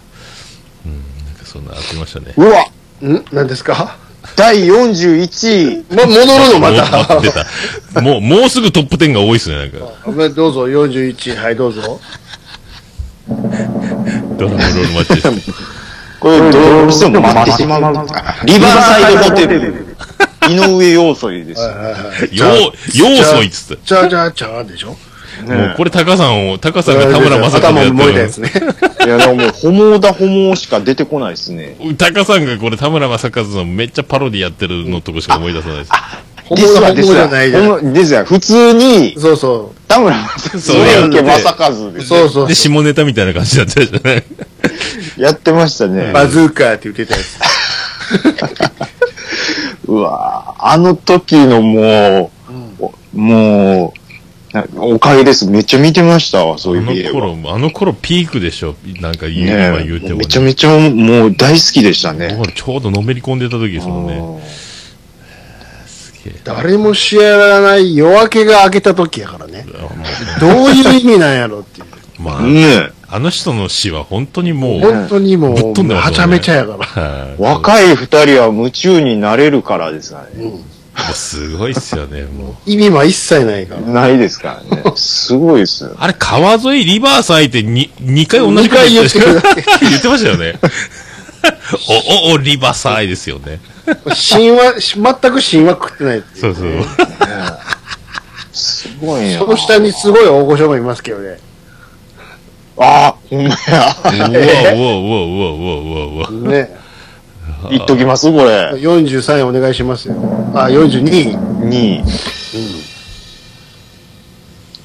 [0.87, 0.93] うん、
[1.27, 2.33] なんかそんなあってましたね。
[2.37, 2.65] うわ
[3.03, 3.25] ん？
[3.33, 3.97] 何ですか？
[4.37, 5.85] 第41位。
[5.95, 8.01] ま、戻るのまた。
[8.01, 8.21] もう。
[8.21, 9.79] もう、もうすぐトップ10が多いっすね、なんか。
[10.31, 11.37] どうぞ、41。
[11.43, 12.01] はい、どうぞ。
[13.29, 15.53] ドラムロールマッチです。
[16.21, 17.81] これどうしても待ってしまう。
[18.47, 19.87] リバーサイドホテル。
[20.51, 21.61] 井上陽水です。
[22.33, 23.83] よう、要素いっつって。
[23.85, 24.89] チャーチャーチャーでしょ？
[24.89, 24.97] も
[25.47, 28.53] うこれタカさんを、タカさんが田村正和頭でやっても燃えたやつね。
[29.07, 31.77] いや、でももう、ホモだホモしか出てこないですね。
[31.83, 31.97] る。
[31.97, 35.91] タカさんがこれ田村正和のめっちゃパロディやってるのとこしか思い出さないです。
[36.57, 37.67] 本物本物じゃないじゃん。
[37.67, 38.25] ほんまですよ。
[38.25, 41.93] 普通に、そうそ田村正そう和、やって池正和う。
[41.93, 42.07] です。
[42.09, 42.55] そうそうで、。
[42.55, 44.25] 下ネタみたいな感じだったじゃない
[45.17, 46.13] やってましたね。
[46.13, 47.39] バズーカーって言ってたやつ。
[49.89, 52.31] うわぁあの時のも
[52.81, 52.85] う、
[53.15, 53.95] おも
[54.53, 55.47] う、なおかげです。
[55.47, 57.15] めっちゃ見てましたわ、そうあいうビデオ。
[57.15, 58.75] の頃、あの頃ピークでしょ。
[59.01, 60.17] なんか言う、ね今言うても、ね。
[60.19, 62.35] めちゃめちゃもう大好きでしたね。
[62.39, 64.43] 僕ちょうどのめり込んでた時ですもんね。
[66.45, 69.67] 誰も知らない夜明けが明けた時やからね。
[70.41, 71.87] どういう意味なんやろっていう。
[71.87, 76.79] うまあ、ねあの人の詩は本当にもう、本当にもぶっう、飛んではちゃめちゃやから。
[76.79, 80.45] はい若い二人は夢中になれるからですかね。
[80.45, 82.55] もうすごいっすよね、もう。
[82.71, 83.81] 意味は一切ないから。
[83.81, 84.83] ないですからね。
[84.97, 85.95] すごいですよ。
[85.99, 90.59] あれ、川沿いリバーサイってに2回同じこと 言ってましたよね。
[91.89, 93.61] お、お、お、リバーサイですよね。
[94.31, 96.69] 神話、全く神話食ってないっていそうそう。
[98.53, 99.39] すごいな。
[99.39, 101.39] その下にすごい大御所もいますけどね。
[102.79, 103.57] ああ、ほんまや。
[104.05, 104.39] うわ、うわ、う
[104.81, 106.51] わ、うわ、うわ、うわ、うわ。
[106.51, 106.77] ね。
[107.71, 108.73] 言っときますこれ。
[108.75, 110.15] 43位お願いしますよ。
[110.55, 111.53] あ、42位。
[111.67, 112.92] に、サンバ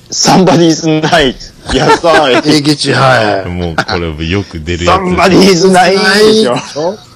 [0.10, 1.76] ディーズナイト。
[1.78, 2.41] やったー。
[2.58, 3.49] 英吉、はい。
[3.49, 6.55] もう、これよく出るやサンバディーズナイトでしょ。
[6.55, 7.08] つ。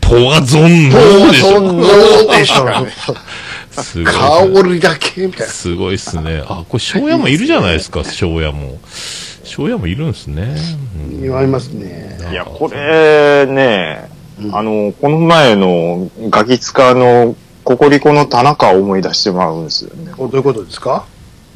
[0.00, 1.60] ポワゾンノーでしょ。
[1.60, 3.82] どうでしょう。
[3.82, 4.14] すごい。
[4.62, 5.52] 香りだけみたいな。
[5.52, 6.42] すごいっすね。
[6.46, 8.78] あ、これ、庄屋もいるじゃないですか、庄屋も。
[9.44, 10.54] 庄屋もいるんですね。
[11.10, 12.18] うん言われますね。
[12.30, 14.08] いや、これね、
[14.52, 20.12] あの、この前のガキ使のココリコの田中を思い出してもらうんですよね。
[20.18, 21.04] どういうことですか？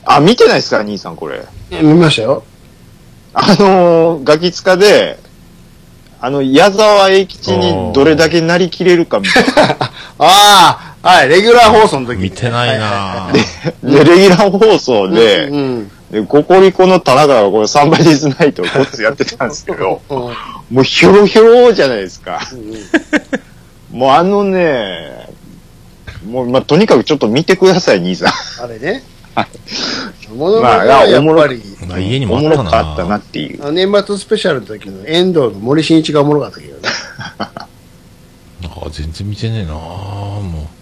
[0.09, 1.45] あ、見てないですか兄さんこれ。
[1.71, 2.43] え見ましたよ。
[3.35, 5.19] あの、ガキ使で、
[6.21, 9.77] あの、矢沢永吉にどれだけなりきれるかみたいな。
[10.19, 12.21] ああ、はい、レギュラー放送の時。
[12.21, 13.33] 見てないなぁ。
[13.83, 15.91] で、レギュラー放送で、うん。
[16.11, 20.17] で、ココリコの田中がこれサンバディーズナイトをこっつやってたんですけど、 うん
[20.71, 22.41] もうヒョロヒョロじゃないですか。
[23.91, 25.29] もうあのね、
[26.27, 28.31] もう、まあ、とにかくちょっと見てください、兄さ
[28.61, 28.65] ん。
[28.65, 29.03] あれね。
[30.31, 33.63] 物 語まやおもろっぱり、まあ、家にもおもろかったなっていう。
[33.63, 36.89] あの年末スペシャルの時の遠藤の森進一がおもろかったけどね。
[37.39, 40.79] あ全然見てねえなぁもう。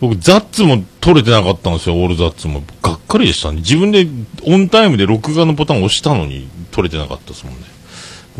[0.00, 2.62] 僕、ザッツも撮れてなかったんですよ、オールザッツも。
[2.82, 3.56] がっかりでしたね。
[3.56, 4.06] 自分で
[4.44, 7.60] オンタイムで録画のボタン押したのに撮れてなかったですもんね。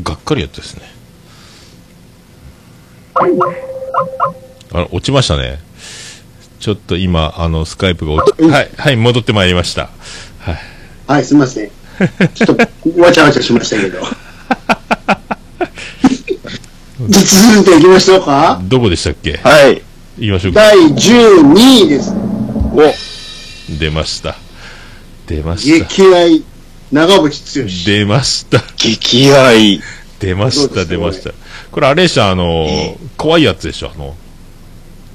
[0.02, 0.82] がっかりやったですね。
[4.72, 5.59] あ落ちましたね。
[6.61, 9.90] ちょっと今、あの、スカイプが落ち、はい、はい、戻ってまいりました。
[10.40, 10.59] はい。
[11.06, 11.70] はい、すみません。
[12.34, 14.00] ちょっと、わちゃわちゃしましたけど。
[17.00, 18.61] じゃあ続いていきましょうか。
[18.64, 19.36] どこでしたっけ？
[19.36, 19.82] はい。
[20.18, 20.61] 言いましょうか。
[20.61, 22.12] 第12位です。
[22.12, 24.34] お、出ました。
[25.28, 25.86] 出ました。
[25.86, 26.42] 激愛、
[26.90, 27.68] 長渕剛。
[27.86, 28.62] 出ました。
[28.76, 29.80] 激愛。
[30.18, 31.30] 出ました、出ました。
[31.70, 34.16] これあれでしょ、あのー、怖いやつでしょ、あの、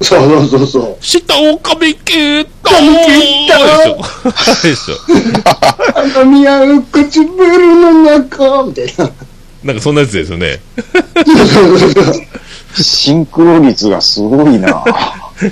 [0.04, 1.06] そうそうそうそう。
[1.06, 4.02] 下をかみ切った噛み切ったでしょ。
[4.26, 4.32] あ
[4.64, 4.96] れでしょ。
[5.94, 9.12] 花見合う唇の中、みたいな。
[9.64, 10.60] なんかそんなやつですよね。
[12.76, 14.84] シンクロ率がすごいな。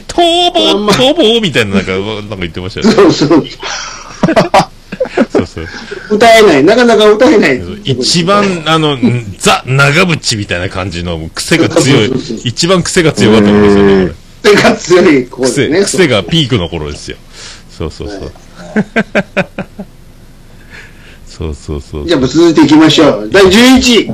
[0.08, 2.94] 逃亡逃亡みたいな、なんか、なんか言ってましたよね。
[2.94, 3.46] そうそう。
[5.32, 5.68] そうそう。
[6.12, 6.64] 歌えない。
[6.64, 7.62] なかなか歌えない。
[7.84, 12.12] 一番、あの、んザ・長渕みたいな感じの癖が強い
[12.44, 14.56] 一番癖が強かった頃ですよね、これ。
[14.56, 15.84] 手が強い子です癖、ね。
[15.84, 17.18] 癖がピークの頃ですよ。
[17.70, 18.32] そうそうそう。
[21.26, 23.30] そうそうそうじゃあ続いていきましょう。
[23.32, 24.12] 第11位。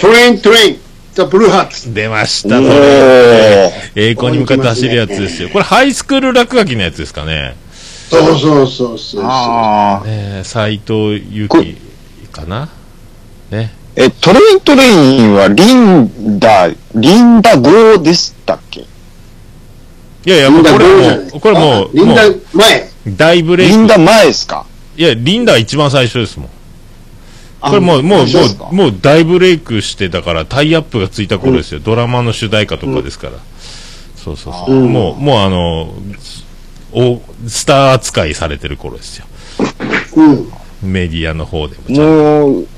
[0.00, 0.80] トレイントレイン、
[1.14, 1.94] ザ・ブルーハーツ。
[1.94, 3.72] 出ました、おそれ。
[3.94, 4.08] ー。
[4.10, 5.48] 栄光に向かって走るやつですよ。
[5.48, 7.56] これハイスクール落書きのやつですかね。
[8.10, 9.24] そうそうそうそう。
[9.24, 10.06] ああ。
[10.06, 11.76] ね斉藤由貴
[12.30, 12.68] かな
[13.50, 13.72] ね。
[13.94, 18.80] え、 Train Train はリンダ、リンダ後でしたっけ？
[18.80, 18.86] い
[20.30, 22.22] やいや、もうこれもう、これもう、リンダ
[22.54, 22.88] 前。
[23.06, 23.76] 大ブレイク。
[23.76, 24.64] リンダ前ですか？
[24.96, 26.48] いや、リンダは一番最初ですもん。
[27.60, 28.30] これもう、もう、も
[28.70, 31.80] う、もう大ブレイクして、だからタイアップがついた頃ですよ。
[31.80, 33.34] ドラマの主題歌とかですから。
[34.16, 34.74] そうそうそう。
[34.74, 35.92] うんもう、もうあの、
[36.92, 39.26] お、スター扱いされてる頃ですよ。
[40.16, 40.52] うん。
[40.82, 41.96] メディアの方でも。
[41.96, 42.68] もう、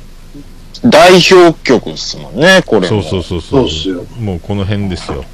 [0.83, 3.03] 代表曲ですもんね、これも。
[3.03, 5.25] そうそうそうそそううもうこの辺ですよ。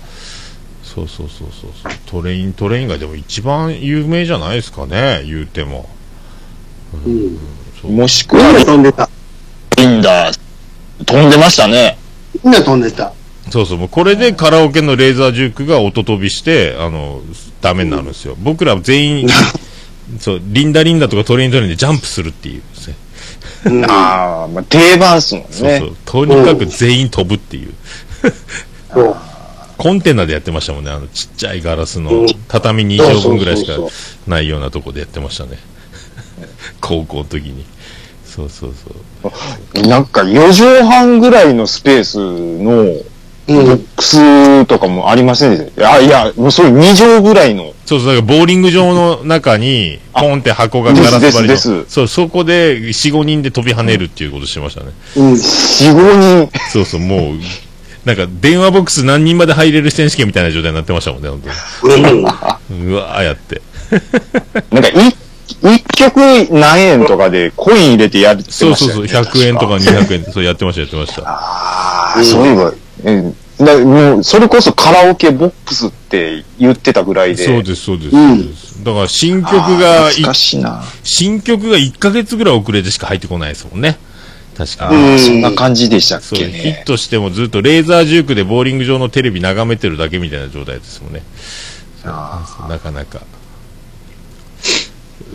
[0.82, 1.92] そうそうそうそうそう。
[2.06, 5.88] Train, Train がでも一番有名じゃないですかね、言うても。
[7.06, 7.38] うん。
[7.80, 9.08] そうもしくは、飛んでた。
[9.76, 10.38] リンダー、
[11.04, 11.96] 飛んでましたね。
[12.44, 13.12] みんな飛んでた。
[13.50, 17.22] そうそう、もうこれでカラオケのレーザージュークが音飛びして、あの、
[17.60, 18.36] ダメになるんですよ。
[18.38, 19.28] 僕ら全員、
[20.18, 22.94] そう、リンダリンダとかトレイントレインでジャンプするっていうですね。
[23.66, 23.84] うん。
[23.90, 25.48] ああ、まあ、定番っすもんね。
[25.50, 25.96] そうそう。
[26.04, 27.72] とにかく全員飛ぶっていう。
[28.92, 29.16] そう。
[29.76, 30.90] コンテナでやってましたもんね。
[30.90, 33.72] あの、ちっちゃいガラスのうん畳2畳分ぐらいしか
[34.26, 35.58] ないようなとこでやってましたね。
[36.80, 37.64] 高校の時に。
[38.26, 38.74] そうそう
[39.22, 39.30] そ
[39.82, 39.86] う。
[39.86, 42.72] なんか4畳半ぐらいのスペースの
[43.48, 43.66] うん。
[43.66, 45.92] ボックスとかもありませんでした？
[45.94, 47.72] あ、いや、もうそれ2畳ぐらいの。
[47.90, 51.56] そうそう、だからボーリング場の中に、ポンって箱がガラス張りの。
[51.88, 54.92] そう、そこで4、5人で飛び跳ねるっていうことしてましたね。
[55.16, 55.32] うん。
[55.32, 55.36] 4、
[55.96, 56.58] 5人。
[56.70, 57.34] そうそう、もう、
[58.04, 61.42] なんか電話ボックス何人まで入れる選手権みたいな状態になってましたもんね、本うん。
[61.82, 61.96] 当
[62.76, 62.92] に。
[62.92, 63.60] うわーやって。
[64.70, 66.20] なんかい、一曲
[66.52, 68.46] 何円とかでコイン入れてやってね。
[68.50, 71.22] そうそうそう、100円とか200円で、そうやってました、やってました。
[71.22, 72.72] ああ、そういえば、
[73.04, 73.32] え
[73.64, 77.44] だもう、それこそカラオケボックスって言ってたぐらいで。
[77.44, 78.16] そうです、そうです。
[78.16, 80.82] うんそうですだから新曲が、懐かしいな。
[81.04, 83.98] 新曲が1ヶ月ぐらい遅れてしか入ってこないですもんね。
[84.56, 85.14] 確かあに。
[85.14, 86.82] あ、そんな感じでしたっけヒッね。
[86.86, 91.22] トしてもずっとレーザージュークでボーリング場のテレビ眺めてるだけみたいな状態ですもんね。
[92.04, 93.20] なかなか。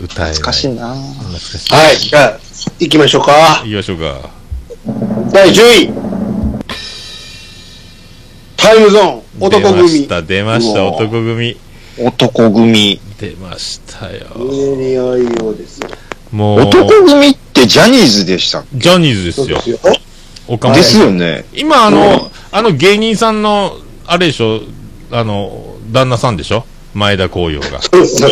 [0.02, 0.32] 歌えない。
[0.32, 0.94] 懐かしいな。
[0.94, 1.74] 懐かしい。
[1.74, 1.96] はい。
[1.96, 2.38] じゃあ、
[2.80, 3.62] 行きましょうか。
[3.64, 4.30] 行きましょうか。
[5.32, 6.25] 第10位。
[8.66, 9.88] タイムゾーン、男出ま組。
[9.90, 11.56] した、出ました、男組。
[12.00, 13.00] 男組。
[13.20, 14.26] 出ましたよ。
[14.34, 15.88] 胸に合いようですよ。
[16.32, 19.78] もう、男組ってジャニーズでしたっジャニーズですよそうで。
[19.78, 19.96] すよ。
[20.48, 21.44] 岡本ですよね。
[21.54, 24.60] 今、あの、あの芸人さんの、あれでしょ、
[25.12, 26.64] あの、旦那さんでしょ？
[26.92, 27.80] 前田光陽が。
[27.80, 28.24] そうです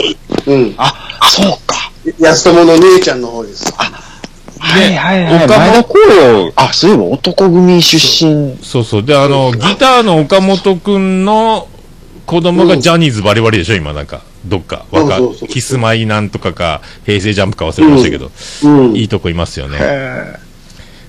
[0.46, 0.74] うん。
[0.78, 0.92] あ、
[1.30, 1.92] そうか。
[2.18, 3.72] 安友の姉ちゃんの方です。
[4.64, 5.44] はいはいはい。
[5.44, 8.58] 岡本前田光陽、あ、そういえば男組出身。
[8.62, 9.02] そうそう。
[9.02, 11.68] で、あの、ギターの岡本くんの
[12.26, 14.22] 子供がジャニーズバリバリでしょ今なんか。
[14.46, 14.84] どっか。
[14.90, 18.30] わかキスマイなんとかか、平成ジャンプか忘れましたけど、
[18.64, 18.96] うん。
[18.96, 19.78] いいとこいますよね。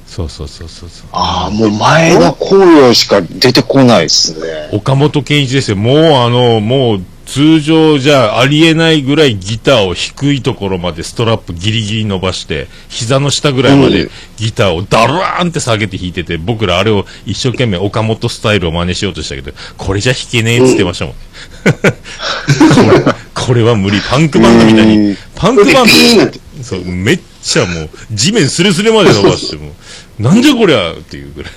[0.08, 1.08] そうそうそうそうそう。
[1.12, 4.70] ああ、もう前田光陽しか出てこないですね。
[4.72, 5.78] 岡本健一ですよ。
[5.78, 21.16] もうあの、もう通常じゃありえないぐらいギターを低いところまでストラップギリギリ伸ばして、膝の下ぐらいまでうんギターをダラーンって下げて弾いてて、僕らあれを一生懸命岡本スタイルを真似しようとしたけど、これじゃ弾けねえっつってましたもん。
[21.16, 24.00] これ、これは無理。
[24.02, 25.86] パンクバンドみたいにうん、パンクバン。
[25.86, 29.74] ド、そう、めっちゃもう、地面スレスレまで伸ばしても、
[30.20, 31.52] なんじゃこりゃっていうぐらい。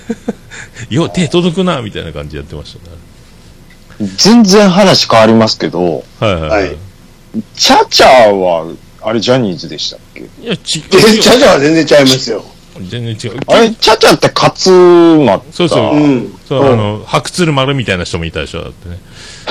[0.93, 3.08] よ、手届くな、みたいな感じでやってましたね。
[4.15, 6.77] 全然話変わりますけど、はいはいははいい。
[7.55, 8.65] チャチャは、
[9.01, 10.21] あれジャニーズでしたっけ？
[10.21, 12.43] いや、ち、で、チャチャは全然ちゃいますよ。
[12.89, 13.39] 全然違う。
[13.47, 14.71] あれ、チャチャって勝
[15.25, 16.39] 間そうそううん。
[16.47, 18.99] そう、あの、白鶴丸みたいな人もいたでしょ、だってね。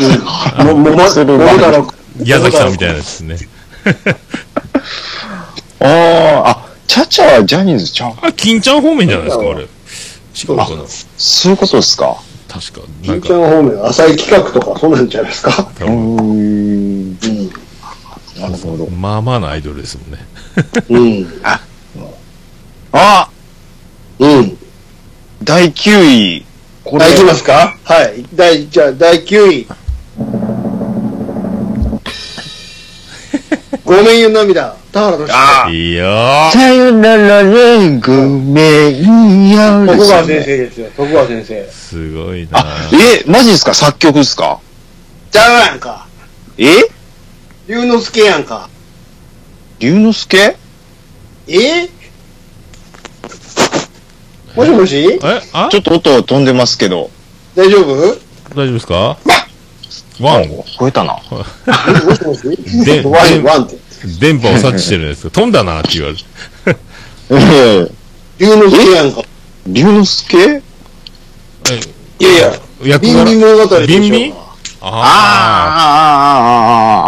[0.01, 0.83] うん。
[0.83, 0.97] も。
[2.25, 3.37] 矢崎さんみたいなやつね。
[5.81, 9.61] ああ、あ、チャチャはジャニーズちゃうあ、金ちゃん方面じゃないですか、あれ。
[9.61, 9.67] 違
[10.55, 10.85] うかな
[11.17, 12.17] そういうことですか
[12.49, 15.71] 確か、なちゃか、ん方面、浅い企画とか、そうなんちゃいますか？
[15.79, 17.13] 多うん。
[17.15, 18.87] なるほど。
[18.89, 20.19] まあまあなアイドルですもんね。
[20.89, 21.27] うん。
[22.93, 23.31] あ
[24.19, 24.59] うん。
[25.45, 26.45] 第9位。
[26.85, 27.77] これはい、いきますか？
[27.85, 28.25] はい。
[28.35, 29.67] 第、じゃあ、第9位。
[33.85, 35.69] ごめんよ涙、田原俊あ。
[35.71, 36.51] いいよー。
[36.53, 39.87] さよならね、ごめんよ。
[39.87, 41.69] 徳川先生ですよ、徳川先生。
[41.71, 42.61] すごいな。
[42.61, 43.75] あ、え、マジですか？
[43.75, 44.61] 作曲ですか？
[45.31, 46.07] ちゃうやんか。
[46.57, 46.67] え？
[47.69, 48.71] 龍之介やんか。
[49.81, 50.57] 龍之介？
[51.49, 51.89] え？
[54.57, 54.97] もしもし？
[55.23, 55.69] えあ？
[55.71, 57.11] ちょっと音飛んでますけど。
[57.55, 57.95] 大丈夫？
[58.55, 59.19] 大丈夫ですか？
[60.21, 61.15] ワン聞こえたな。
[61.15, 63.77] もしもしで ワン、ワンって。
[64.21, 66.25] 電波を察知してるんですけど、飛んだなって言われて。
[67.31, 67.35] え
[67.87, 67.91] え
[68.39, 69.23] 龍之介やんか。
[69.67, 70.63] 龍之介？
[72.21, 72.53] いやいや、
[72.85, 74.35] 役ビンビン物語でしょビンビン？
[74.81, 75.01] ああ、あああ、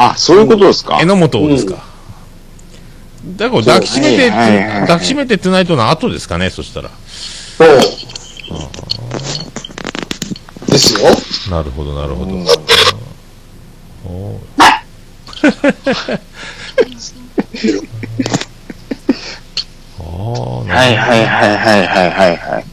[0.00, 0.96] ああ、ああ、そういうことですか？
[0.96, 1.00] あ。
[1.00, 1.76] 榎本ですか。
[3.36, 6.90] だから抱きしめて、はいはいはいはい抱きしめてトゥナイトの後ですかね、そしたら。
[7.58, 7.68] そう。
[10.70, 11.00] ですよ。
[11.50, 12.30] なるほど、なるほど。
[14.06, 22.64] おーあーなはいはいはいはいはいはいはい。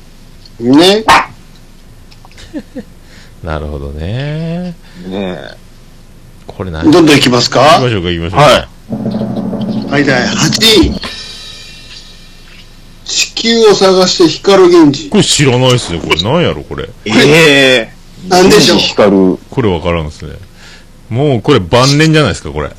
[0.64, 1.04] ね。
[3.44, 4.76] なるほどね。
[5.08, 5.38] ね
[6.48, 6.90] これ何？
[6.92, 8.46] どんどん行きます行きかましょうか、行きましょうか。
[8.46, 8.68] は
[9.90, 11.02] いはい、第8位。
[13.06, 15.10] 地球を探して光る源氏。
[15.10, 16.00] これ知らないっすね。
[16.00, 16.90] これ何やろ、これ。
[17.06, 17.94] ええ
[18.28, 18.80] なんでしょう？
[18.80, 20.34] 光るこれわからんっすね。
[21.10, 22.70] もうこれ晩年じゃないですか、これ。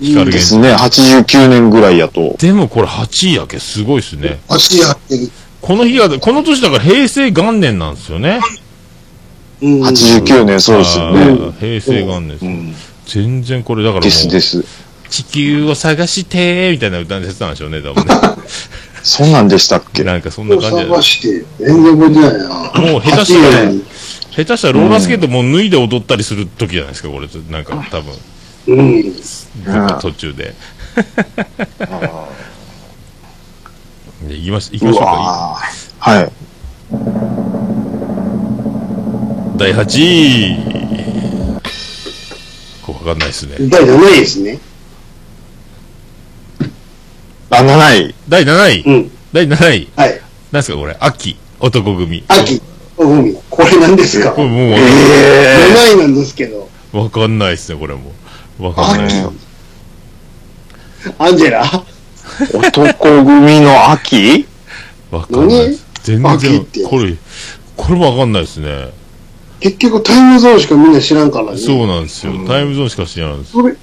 [0.00, 0.38] 光源氏。
[0.38, 0.74] ですね。
[0.74, 2.36] 89年ぐらいやと。
[2.38, 4.38] でもこれ8位やけ、すごいっすね。
[4.48, 5.30] 8位やってる。
[5.60, 8.40] この日が、この年だから平成元年なんですよね。
[9.62, 9.82] うん。
[9.82, 11.18] 89年、そうですよあね。
[11.26, 12.74] ー平成元年です、うん。
[13.06, 14.64] 全然これだからもですでう、す。
[15.10, 18.14] 地球を探してみたいな歌にしてたんでしょうね、多分ね。
[19.02, 20.02] そんなんでしたっけ？
[20.02, 20.88] なんかそんな感じで。
[20.88, 22.32] 探して、全然覚えてない
[22.82, 22.92] な。
[22.92, 23.84] もう下手したら8位
[24.36, 27.28] 下手したらローラースケートもう脱いで踊ったりする時じゃないですか、これ。
[27.50, 28.12] なんか多分、
[28.66, 29.02] うん。
[29.04, 29.10] ど
[29.70, 30.54] っか途中で。
[34.28, 35.60] で行きまし、行きまうしょうか。
[36.00, 36.32] はい。
[39.56, 40.56] 第8位。
[42.82, 43.56] これわかんないですね。
[43.68, 44.58] 第7位ですね。
[47.50, 48.14] あ、7位。
[48.28, 48.82] 第7位。
[48.82, 49.10] うん。
[49.32, 49.88] 第7位。
[49.94, 50.10] はい。
[50.50, 50.96] なんですか、これ。
[50.98, 51.36] 秋。
[51.60, 52.24] 男組。
[52.26, 52.60] 秋。
[52.98, 53.34] うん。
[53.50, 54.32] これ何ですか？
[54.32, 56.68] これもうわえ7位なんですけど。
[56.92, 58.12] わかんないですね、これも。
[58.58, 59.30] わかんない。
[61.18, 61.64] アンジェラ？
[61.64, 64.46] え男組の秋？
[65.10, 65.78] わかんない。
[66.02, 67.16] 全然これ、
[67.76, 68.90] これもわかんないですね。
[69.60, 71.58] 結局タイムゾーンしかみんな知らんからね。
[71.58, 72.32] そうなんですよ。
[72.46, 73.52] タイムゾーンしか知らないです。
[73.52, 73.74] それ、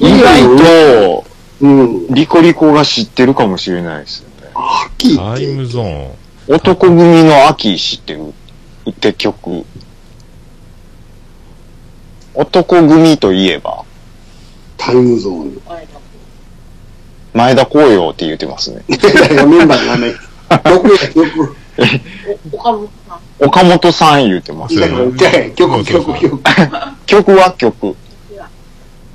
[0.00, 1.24] 意外と、
[1.60, 2.06] うん。
[2.08, 4.50] リコリコが知ってるかもしれないですよね。
[4.86, 5.16] 秋って。
[5.18, 6.12] タイムゾーン。
[6.48, 8.32] 男組の秋知ってる
[8.88, 9.66] って曲。
[12.32, 13.84] 男組といえば、
[14.78, 15.60] タイムゾーン。
[17.34, 18.82] 前田光陽って言ってますね。
[18.88, 18.96] メ
[19.62, 20.14] ンバーの名前。
[20.64, 21.56] 曲や曲。
[23.38, 24.80] 岡本さん言ってます。
[24.80, 26.42] だから、じゃあ曲、曲、曲。
[27.04, 27.94] 曲は曲。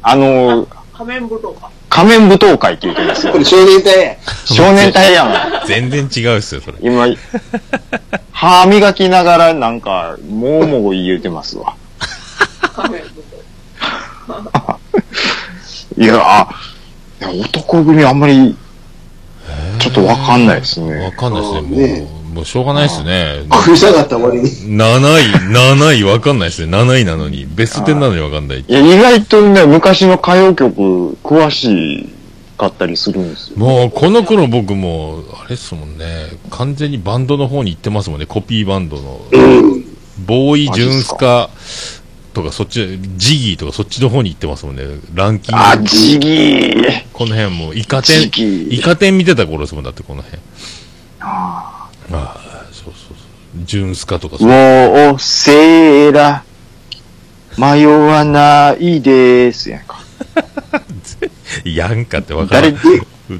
[0.04, 1.72] あの、仮面舞踏会。
[1.94, 3.38] 仮面舞踏会って言ってますよこ。
[3.38, 4.18] れ少年隊や。
[4.46, 5.26] 少年隊や
[5.64, 5.68] ん。
[5.68, 6.80] 全然違うっすよ、それ。
[6.82, 7.06] 今、
[8.32, 11.76] 歯磨きながらなんか、もうもう言うてますわ。
[12.74, 13.04] 仮面
[14.28, 14.44] 舞
[15.96, 16.50] いや、あ、
[17.22, 18.58] いや男組あんまり、
[19.78, 21.12] ちょっとわかんないですわね。
[21.16, 22.02] かんないですねね。
[22.02, 23.46] もう、もうしょうがないですね。
[23.52, 24.50] 食い下がった割に。
[24.50, 26.76] 7位、7位わかんないですね。
[26.76, 27.46] 7位なのに。
[27.46, 28.60] ベスト10なのにわかんない。
[28.60, 32.10] いや、意外とね、昔の歌謡曲、詳し
[32.58, 33.58] かったりするんですよ。
[33.58, 36.06] もう、この頃僕も、あれっすもんね。
[36.50, 38.26] 完全にバンドの方に行ってますもんね。
[38.26, 39.22] コピーバンドの。
[40.26, 41.50] ボーイ・ジュンスカ
[42.34, 44.84] とか、そっち、ジギーとかそっちの方に行ってますもんね。
[45.14, 45.62] ランキング。
[45.62, 47.04] あ、ジギー。
[47.14, 50.42] この辺もう、イカジ天、イカ天見てた頃ですもんだって、この辺。
[51.20, 51.83] ああ、
[52.14, 53.64] そうそうそう。
[53.66, 56.43] ジュンスカとかウォーセーラ、
[57.57, 59.99] 迷わないですやんか。
[61.66, 62.74] やんかってわからん。
[62.74, 62.78] 誰、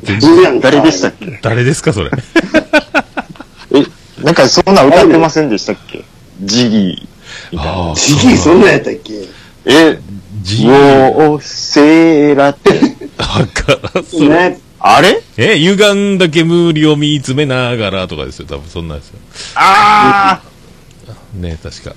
[0.03, 1.39] 全然ブーやんか誰でしたっけ？
[1.41, 2.11] 誰ですか、それ？
[3.74, 6.03] え、なんかそんなん歌ってませんでしたっけ？
[6.41, 7.07] ジギー。
[7.51, 7.74] みたいな。
[7.74, 9.13] ああ、時期そんなんやったっけ？
[9.65, 9.99] え、ウ
[10.43, 12.69] ジォーセーラって、
[13.17, 14.03] わからん。
[14.03, 14.17] そ。
[14.86, 15.24] あれ？
[15.38, 18.48] え、歪んだ煙を見つめながらとかですよ。
[18.48, 19.20] 多分そんなんですよ。
[19.56, 20.42] あ
[21.34, 21.92] ね確か。
[21.92, 21.96] ー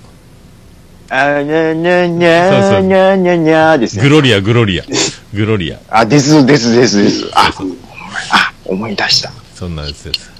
[1.08, 4.02] あにゃにゃにゃそうそうにゃにゃにゃですね。
[4.04, 4.84] グロリア、グロリア。
[5.34, 5.78] グロリア。
[5.88, 7.28] あ、ですですですです。
[7.34, 7.52] あ、
[8.30, 9.32] あ、思い出した。
[9.54, 10.30] そんなんですです。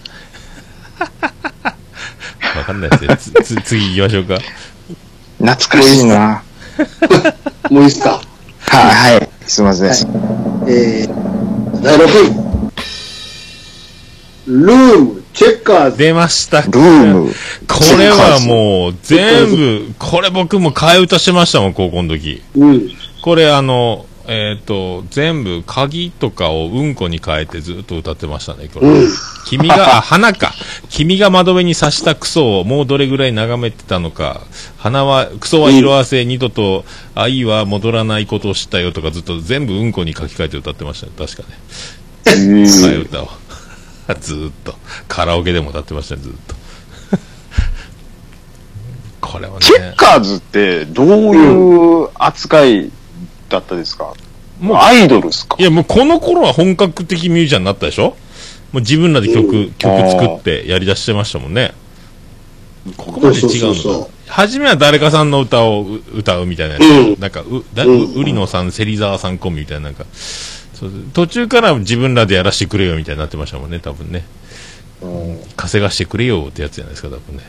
[2.57, 3.17] わかんないですよ。
[3.43, 4.39] つ、つ、次行きましょうか。
[5.39, 6.45] 懐かしいな。
[7.71, 8.21] もういいっすか？
[8.61, 9.29] はい、はい。
[9.47, 9.91] すいません。
[10.69, 11.36] えー、
[11.83, 12.47] 第6位。
[14.47, 15.99] ルーム、チェッカーズ。
[15.99, 16.62] 出ました。
[16.62, 17.33] ルーム。
[17.66, 22.43] これはもう、全部、これ僕も替え歌してましたもん、高校の時。
[22.57, 22.91] うん。
[23.22, 28.89] これあの、えっ、と、全部、鍵とかをうんこに変えてずっと歌ってましたね、これ。
[28.89, 29.09] うん。
[29.47, 30.53] 君が、あ、花か。
[30.89, 34.41] 君が窓辺に刺したクソをもうどれぐらい眺めてたのか。
[34.79, 41.49] 花は、クソは色あせ、二度と愛は戻らないことを知ったよとかずっと全部うんこに書き換えて歌ってましたね、確かね。
[42.27, 43.29] え替えー歌を。
[44.20, 44.74] ずーっと。
[45.07, 46.57] カラオケでも歌ってましたね、ずーっと。
[49.29, 49.61] これはね。
[49.61, 52.91] チェッカーズってどういう扱い
[53.49, 54.15] だったですか？
[54.61, 55.57] もうアイドルっすか？
[55.59, 58.17] いや、もうこの頃は本格的ミュージシャンになったでしょ？
[58.73, 61.73] もう自分らで曲、曲作ってやり出してましたもんね。
[62.97, 64.11] ここまで違うの。
[64.29, 67.21] 初めは誰かさんの歌をう歌うみたいなやつ、うん。
[67.21, 70.05] なんか、う、だ、ううん売野さん、芹沢さんコンビみたいな、なんか、
[71.15, 74.25] 途中から自分らでやらせてくれよみたいになってましたもんね、多分ね。
[75.57, 77.45] 稼がしてくれよってやつじゃないですか、多分ね。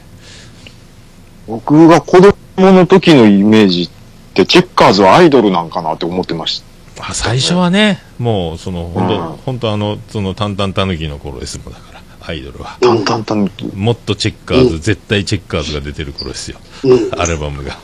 [1.47, 3.96] 僕が子供の時のイメージって、
[4.45, 6.61] チェッカーズはアイドルなんかなって思ってまし
[6.95, 7.09] た。
[7.09, 12.77] あ最初はね、もう、その、本うん当本当あの、その、タンタンタヌキの頃ですもん、だから、アイドルは。
[12.81, 13.65] タンタンタンキ。
[13.75, 16.57] もっとチェッカーズ、絶対チェッカーズが出てる頃ですよ。
[16.83, 17.09] うん。
[17.19, 17.77] アルバムが。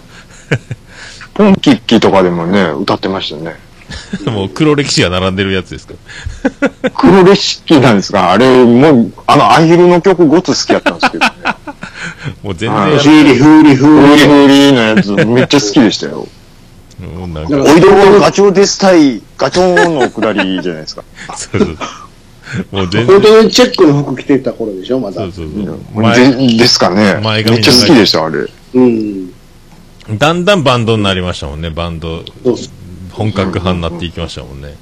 [1.36, 3.56] ポンキッキとかでもね、歌ってましたね。
[4.32, 5.94] もう黒歴史が並んでるやつですか
[6.62, 6.70] ら。
[6.96, 11.32] 黒レシピなんですが、あれ、もう、あの、アヒルの曲ごつ好きやったんですけどね。
[12.42, 14.22] もう全あ然フーリフーリフフーリ。
[14.22, 16.28] リフリのやつ、めっちゃ好きでしたよ。
[17.04, 21.04] もうなんか、おいどこガチョウですたい、ガチョウのくだりじゃないですか。
[21.36, 21.78] そうそう
[22.72, 25.32] もう全本然、当にチェックの服着てた頃でしょ、まだそう。
[25.32, 25.80] そうそう。
[26.02, 27.20] 前、でですかね。
[27.24, 28.48] 前髪めっちゃ好きでした、あれ。
[28.76, 29.32] うん。
[30.18, 32.24] だんだんバンドになりましたもんね、バンド。
[33.12, 34.76] 本格派になっていきましたもんね。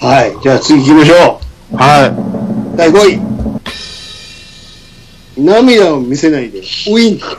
[0.00, 0.36] はい。
[0.42, 1.40] じゃあ次行きましょ
[1.76, 2.08] は
[2.74, 2.76] う。
[2.76, 3.20] 第5位。
[5.36, 6.58] 涙を見せないで。
[6.58, 7.38] ウィンク。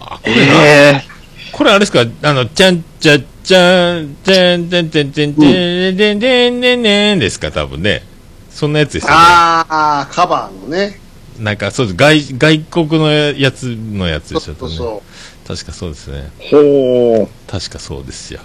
[0.00, 0.34] あ、こい。
[0.34, 1.04] れな、え
[1.52, 2.04] これあれですか？
[2.22, 8.02] あの、ちゃんちゃっちゃん、ちゃんちゃんちゃんちゃんちゃん、ちゃんでんでんでんですか、多分ね。
[8.50, 9.14] そんなやつですよね。
[9.16, 10.98] ああ、カバーのね。
[11.38, 11.96] なんか、そうです。
[11.96, 15.02] 外、外国のやつのやつでしょ、そうそ
[15.44, 15.48] う。
[15.48, 16.30] 確かそうですね。
[16.50, 17.50] ほう。
[17.50, 18.40] 確かそうですよ。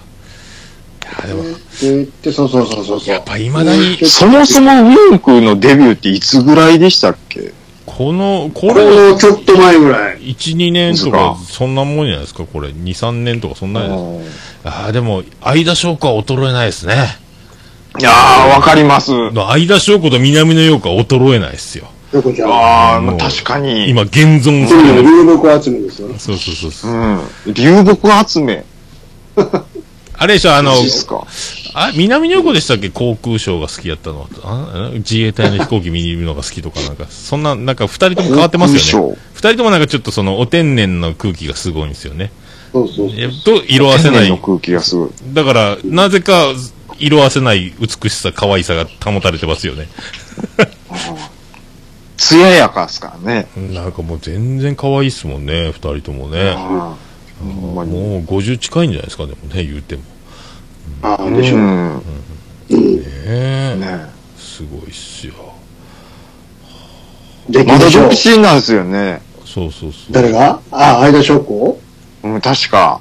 [1.02, 1.44] いや、でも。
[2.22, 3.14] で、そうそうそうそう。
[3.14, 3.96] やっぱいまだに。
[4.06, 7.52] そもそもウィンクのデビューっていつぐらいでしたっけ
[7.98, 10.18] この、ここれ、のちょっと前ぐらい。
[10.20, 12.68] 1、2年とかか、そんなもんじゃないですか、これ。
[12.68, 14.70] 2、3年とか、そんなじゃないですいか。
[14.84, 16.94] ああ、でも、相田翔子は衰えないですね。
[17.98, 19.10] やー、わかります。
[19.34, 21.88] 相田翔子と南野陽子は衰えないですよ。
[22.12, 23.90] あー、まあ確かに。
[23.90, 25.02] 今、現存すそういうる。
[25.02, 26.08] 流木集めですよ。
[26.18, 26.94] そうそうそうそうう。
[26.94, 27.20] ん。
[27.52, 28.64] 流木集め。
[30.16, 30.72] あれでしょ、あの。
[31.86, 32.90] あ、南野陽子でしたっけ？
[32.90, 39.08] 航空ショーが好きやったのあ自衛隊の飛行機見るのが好きとかなんか、そんな、なんか二人とも変わってますよね。
[39.10, 39.16] ね。
[39.34, 42.30] 二人ともなんかちょっとその、お天然の空気がすごいんですよね。
[42.72, 43.18] そうそうそう。
[43.18, 44.38] えと、色あせない天然の。
[44.38, 45.10] 空気がすごい。
[45.32, 46.52] だから、なぜか、
[46.98, 49.88] 色あせない美しさ、可愛さが保たれてますよね。
[52.16, 53.46] 艶やかっすからね。
[53.56, 56.54] なんかもう全然可愛いっすもんね、二人ともね。
[56.54, 56.96] も
[57.46, 57.84] う
[58.24, 60.02] 50近いんじゃないですか、でもね、言うても。
[61.02, 61.56] ああ、でしょ。
[61.56, 61.96] うん。
[61.96, 62.02] ね
[62.70, 63.76] え。
[63.78, 65.34] ねすごいっすよ。
[67.48, 69.22] で、まだ独身なんですよね。
[69.44, 70.12] そうそうそう。
[70.12, 70.60] 誰が？
[70.70, 71.80] ああ、相田翔子？
[72.22, 73.00] うん、確か。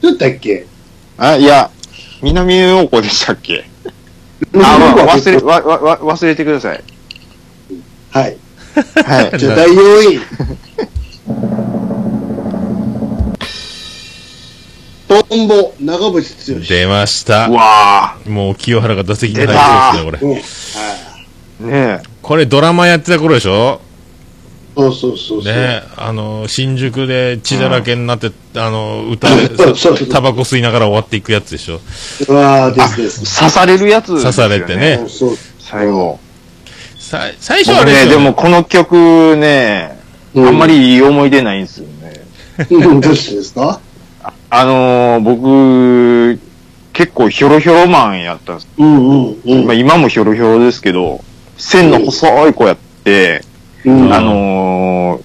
[0.00, 0.66] どうやったっけ？
[1.18, 1.70] あ、いや、
[2.22, 3.64] 南陽子でしたっけ？
[4.54, 6.82] あ、まあ、忘れ、わ、わ、わ忘れてください。
[8.10, 8.36] はい。
[9.04, 9.38] はい。
[9.38, 10.20] じゃあ、第4位。
[15.08, 16.66] トンボ、長渕剛。
[16.66, 17.52] 出ましたう。
[17.52, 20.28] わもう清原が打席に入りそうですね、これ。
[20.28, 20.42] ねはい。
[21.62, 23.80] ーねこれドラマやってた頃でしょ？
[24.76, 25.54] そうそうそうそう。
[25.54, 29.48] ねあの、新宿で血だらけになって、あの、歌で
[30.10, 31.80] タバコ吸いながら終わっていくやつでしょ？
[32.28, 33.38] うわーであ、すです。
[33.38, 35.38] 刺されるやつ、刺されてねそうそう。
[35.60, 36.18] 最後。
[36.98, 39.98] さ最初はね、れでもこの曲ね、
[40.36, 42.12] あんまりいい思い出ないんですよね。
[42.68, 43.00] うん。
[43.00, 43.80] どうしてですか？
[44.50, 46.40] あのー、僕、
[46.92, 48.68] 結構ヒョロヒョロマンやったんです。
[48.78, 49.66] うんうんうん。
[49.66, 51.22] まあ今もヒョロヒョロですけど、
[51.56, 53.42] 線の細い子やって、
[53.84, 55.22] うんあのー、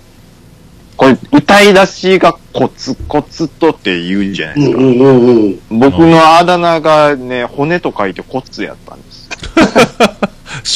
[0.98, 4.78] これ歌い出しがコツコツとって言うんじゃないですか。
[4.78, 5.80] うんうんうんうん。
[5.80, 9.30] 僕のあだ名がね、骨と書いてコツやったんです。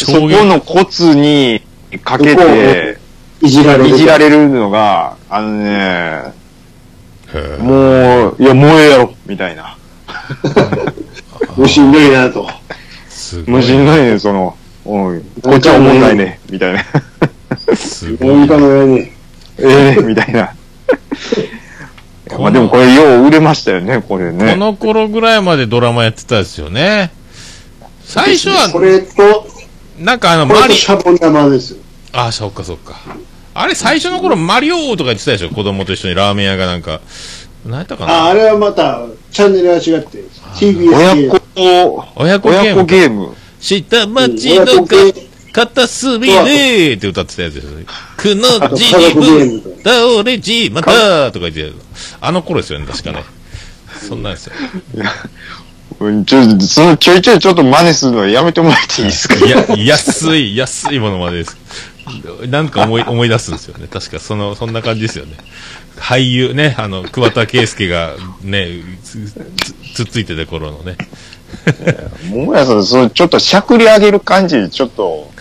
[0.05, 0.27] そこ。
[0.27, 1.61] のコツに
[2.03, 2.97] かけて、
[3.41, 3.89] いじられる。
[3.89, 6.33] いじられるのが、あのね、
[7.59, 9.77] もう、いや、燃えやろ、みたいな。
[11.55, 12.47] もうしんどいなと。
[13.09, 13.55] すごい。
[13.55, 14.55] 無人ないね、その、
[14.85, 16.83] おい、こっちは思んないね、みたいな。
[17.75, 18.27] すごい。
[18.35, 19.11] 何かの上に。
[19.57, 20.53] ええみたいな。
[22.39, 24.55] まあでもこれよう売れましたよね、これこね。
[24.55, 27.11] の頃ぐらいまでドラマやってたですよね。
[28.03, 29.47] 最初こは、れと、
[29.99, 31.77] なんかあの、これマリ、とシャボン玉ですよ。
[32.11, 32.95] あ、そっかそっか。
[33.57, 35.49] あれ最初の頃マリオとか言ってたでしょ？
[35.49, 36.99] 子供と一緒にラーメン屋がなんか。
[37.65, 38.25] 何やったかあ、な？
[38.25, 40.23] あれはまた、チャンネルが違って、
[40.55, 41.29] TBS 親系。
[41.29, 41.41] 子、
[42.17, 42.85] 親子ゲ親子ーム。
[42.85, 43.35] ゲーム。
[43.59, 44.95] 下町のか
[45.53, 47.71] 片隅でって歌ってたやつですよ。
[48.17, 51.73] くの字にぶ倒れちまったとか言って、
[52.19, 53.23] あの頃ですよね、確かね。
[54.01, 54.53] そんなんですよ。
[56.01, 59.35] うんちょ、そのちょいちょいちょっと真似するのはやめてもらっていいですか？
[59.35, 61.57] いや、安い、安いものまでです。
[62.47, 63.87] なんか思い、思い出すんですよね。
[63.87, 65.33] 確か、その、そんな感じですよね。
[65.97, 68.67] 俳優ね、あの、桑田佳祐がね、
[69.03, 69.33] つつ
[69.95, 70.97] つっついてた頃のね。
[72.29, 75.31] 桃屋さん、そのちょっとしゃくり上げる感じで、ちょっと、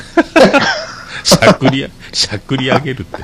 [1.24, 3.22] しゃくりあ、しゃくり上げるって。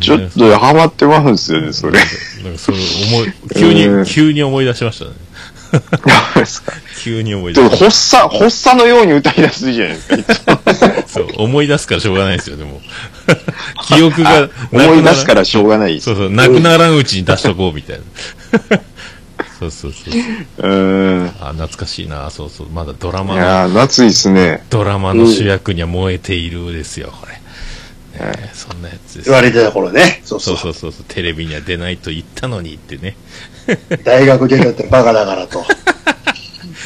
[0.00, 1.98] ちょっとハマってますんですよね、それ。
[2.42, 5.10] なんかそれ思い、急うんに、急に思い出しましたね。
[5.70, 6.72] そうですか
[7.02, 10.60] 急に思い出し発作、発作のように歌い出すじゃないですか。
[11.06, 12.80] そう、思い出すからしょうがないですよ、でも。
[13.86, 16.00] 記憶がなくなら思い出すからしょうがない。
[16.00, 18.80] そうそう、なくならんうちに出しとこうみたいな。
[19.60, 20.14] そうそうそう。
[20.58, 21.26] うーん。
[21.26, 22.68] いあ、懐かしいな、そうそう。
[22.72, 24.64] まだドラマの、やー、夏いっすね。
[24.70, 27.34] ドラマの主役には燃えているですよ、これ。
[27.34, 27.40] ね
[28.20, 29.34] えそんなやつです言。
[29.34, 30.22] われてた頃ね。
[30.24, 30.74] そうそそうう。
[30.74, 33.16] そうそうそう、テレビには出ないと言ったのにってね。
[34.04, 35.64] 大学出たってバカだからと。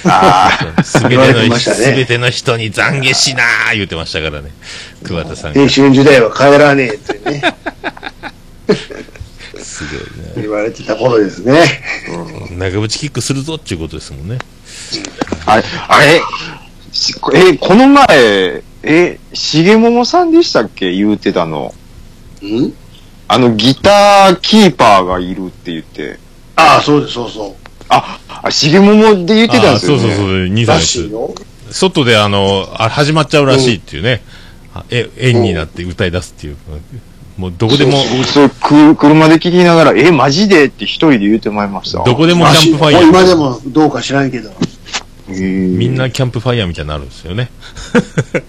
[0.85, 4.51] すべ ての、ましたねすべての人に懺悔しなー言ってましたからね。
[5.03, 5.69] 桑田さんが青。
[5.69, 7.43] 春時代は帰らねえってね、
[9.63, 10.33] すごいね。
[10.37, 11.83] 言われてた頃ですね。
[12.51, 14.39] 長渕キックするぞっていうことですもんね。
[15.47, 16.21] あれ、あれ、
[16.93, 20.93] しえ、この前、え、重桃さんでしたっけ？
[20.93, 21.75] 言うてたの。
[22.43, 22.73] ん？
[23.27, 26.19] あの、ギターキーパーがいるって言って。
[26.57, 27.57] ああ、そうです、そうそ
[27.89, 30.03] あ、あ重桃で言ってたんあですよね。
[30.03, 30.67] そうそうそう、兄う。
[30.67, 31.35] さんらしいよ。
[31.71, 34.23] 外であの、あ始まっちゃうらしいっていうね。
[34.75, 36.57] あえ、円になって歌い出すっていう。
[37.37, 42.03] もうどこでも、僕それく車で聞きながら、え、マジでって一人で言うてまいりました。
[42.05, 43.37] どこでもキャンプファイヤらしい今でー。
[43.37, 44.51] もどうか知らんけど。
[45.27, 47.51] みみんなキャンプファイヤーみたいになるんですよね。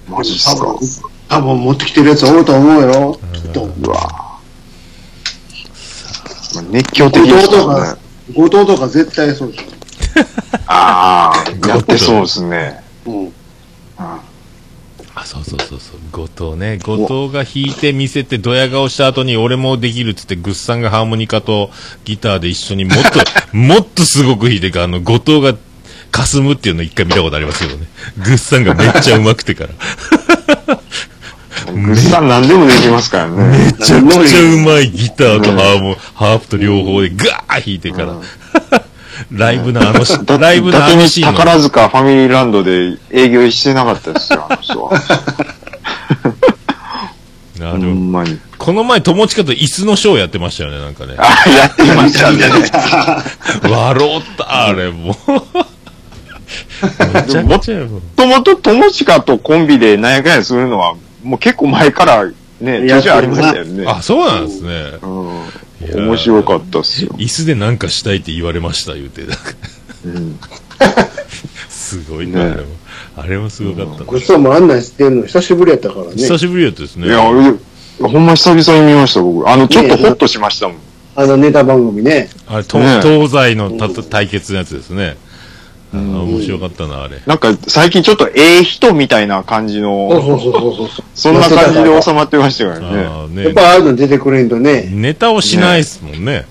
[0.08, 0.66] マジっす多か。
[0.74, 0.80] 分、
[1.30, 3.20] 多分持ってきてるやつおると思うよ。
[3.34, 3.64] きっと。
[3.82, 4.25] うわ
[6.56, 8.00] まあ熱狂的ですからね。、
[8.34, 9.66] 後藤とか絶対そうでし
[10.68, 11.32] あ
[11.64, 12.82] あ、やってそうですね。
[13.06, 13.12] ょ。
[13.12, 13.34] うん。
[15.18, 16.00] あ、そうそうそうそう。
[16.12, 16.78] 後藤ね。
[16.78, 21.72] 後藤が弾いて見せてドヤ顔した後に俺もできるっつってグッさんがハーモニカと
[22.04, 23.20] ギターで一緒にもっと、
[23.58, 25.56] もっとすごく弾いてか、あの、後藤が
[26.12, 27.88] 霞むっていうの一回見たことありますけどね。
[28.18, 29.66] グッさんがめっちゃ上手くてか
[30.68, 30.80] ら。
[31.74, 33.58] グッさん何でもできますからね。
[33.66, 38.16] めちゃくちゃうまいギターとハーモ、ハープと両方でガー弾いてから。
[39.32, 41.38] ライブのあのし、だライブのあのシーンの。
[41.38, 44.90] 宝塚ファミリーランドで営業してなかったですよ、 あの人は。
[44.90, 44.96] ほ
[47.62, 48.40] あでもんまに。
[48.58, 51.16] この前、友近と椅子のショーやってましたよね、なんかね。
[51.18, 52.40] あ、やってましたね。
[53.70, 55.32] 笑った、あれ、 もう。
[57.44, 57.60] も
[58.16, 62.26] ともと友近とコンビでなんやかんやするのは、もう結構前から
[62.62, 63.86] ね、ちょいちょいありましたよね。
[63.88, 65.00] あ、そうなんですね。
[65.02, 66.08] うん。
[66.08, 67.10] 面白かったっすよ。
[67.18, 69.24] 椅子でなんかしたいって言われました、言うて。
[69.24, 70.40] うん。
[71.68, 72.68] すごいな、ねあれも。
[73.18, 74.06] あれもすごかったな。
[74.06, 76.12] ごちそうもあんなんしてるの久しぶりやったからね。
[76.16, 77.08] 久しぶりやったですね。
[77.08, 77.32] いや、ほ
[78.20, 79.50] んま久々に見ました、僕。
[79.50, 80.78] あの、ちょっとホッとしましたもん。
[81.18, 82.30] あのネタ番組ね。
[82.46, 85.18] あれ、東西のた対決のやつですね。
[85.96, 87.22] あ面白かったな、あれ。
[87.26, 91.06] なんか、最近ちょっとええ人みたいな感じそうの、そうそうそうそう。
[91.14, 92.86] そんな感じで収まってましたからね。
[92.86, 94.88] ああやっねぱああいうの出てくれんとね。
[94.92, 96.46] ネタをしないですもんね。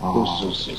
[0.00, 0.74] そうそうそう。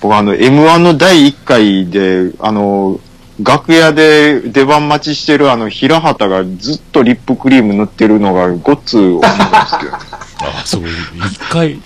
[0.00, 3.00] 僕あの、M1 の第1回で、あの、
[3.42, 10.82] 楽屋で出番待ちしてるあの、平畑がずっとリップクリーム塗ってるのがごっつ思ったんですけど、 あ、そう、
[11.26, 11.80] 一回、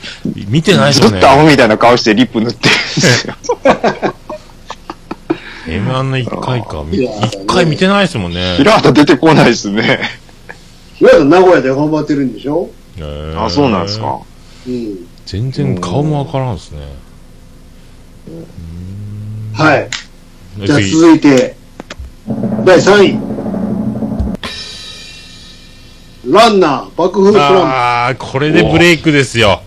[0.49, 1.31] 見てないですよねずっと。
[1.31, 3.35] アホみたいな顔してリップ塗ってるんですよ。
[5.69, 6.85] M1 の一回か。
[6.86, 8.57] みいや一回見てないですもんね。
[8.57, 10.01] 平畑出てこないですね。
[11.01, 12.70] いわゆる名古屋で頑張ってるんでしょ？
[12.97, 14.20] へーあ、そうなんですか。
[14.66, 15.07] うん。
[15.27, 16.81] 全然顔もわからんですね。
[19.55, 19.89] はい。
[20.66, 21.57] じゃあ次続いて、
[22.65, 23.19] 第3位。
[26.31, 29.62] ランナー、爆風スランああ、これでブレイクですよ。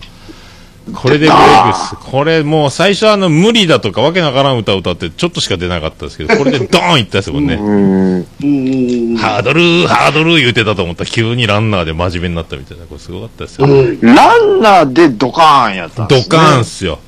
[0.94, 2.10] これでブレイクです。
[2.10, 7.56] これもう最初あの無理だとかわけのわからん歌を歌ってちょっとしか出なかったですけど、これでドーンいったですもんね。
[7.56, 12.84] ハードルハードル言うてたと思ったら急にランナーで真面目になったみたいな。
[12.86, 13.66] これすごかったですよ。
[13.66, 14.00] うん。
[14.00, 16.36] ランナーでドカーンやったんですね。
[16.36, 16.98] ドカーンっすよ。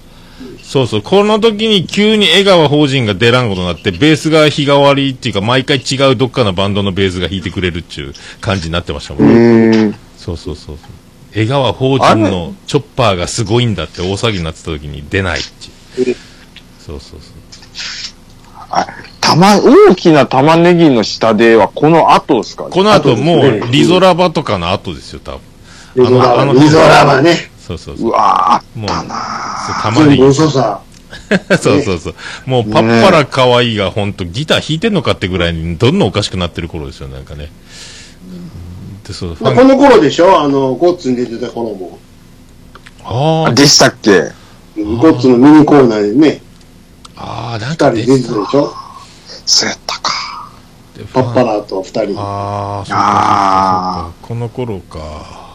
[0.63, 1.03] そうそう。
[1.03, 9.99] この時に急に江川法人が出らんことになって、ベースが日替わりっていうか、毎回違うどっかのバンドのベースが弾いてくれるっていう感じになってましたもんね。
[10.17, 11.04] そうそうそうそう。
[11.35, 15.43] 江川法人のチョッパーがすごいんだって大騒ぎになってた時に出ないっ
[15.95, 16.17] ていう。
[16.79, 17.31] そうそうそう。
[18.71, 18.87] あ
[19.21, 22.65] たま、大きな玉ねぎの下ではこの後ですか？
[22.65, 25.41] この後もうリゾラバとかの後ですよ、多分。
[25.97, 27.51] リゾラバ、あのリゾラバね。
[27.59, 28.11] そうそうそうう。
[28.13, 30.23] わもう、そうー全部玉ねぎ。
[30.23, 30.81] 嘘さ。
[31.61, 32.15] そうそうそう。
[32.47, 37.51] もう、パッパラ可愛いが、ほんと、ギター弾いてんのかってぐらいに、どんどんおかしくなってる頃ですよ、なんかね。
[39.07, 40.41] で、そう、この頃でしょ？
[40.41, 41.99] あの、ゴッツに出てた頃も。
[43.05, 44.33] あーでしたっけ？
[44.77, 46.41] ゴッツのミニコーナーでね、
[47.17, 48.73] あー、なんか二人出てたでしょ？
[49.47, 50.13] そうやったか。
[50.97, 52.15] でパッパラと二人。
[52.19, 54.13] ああ、そうか。
[54.23, 55.55] この頃か。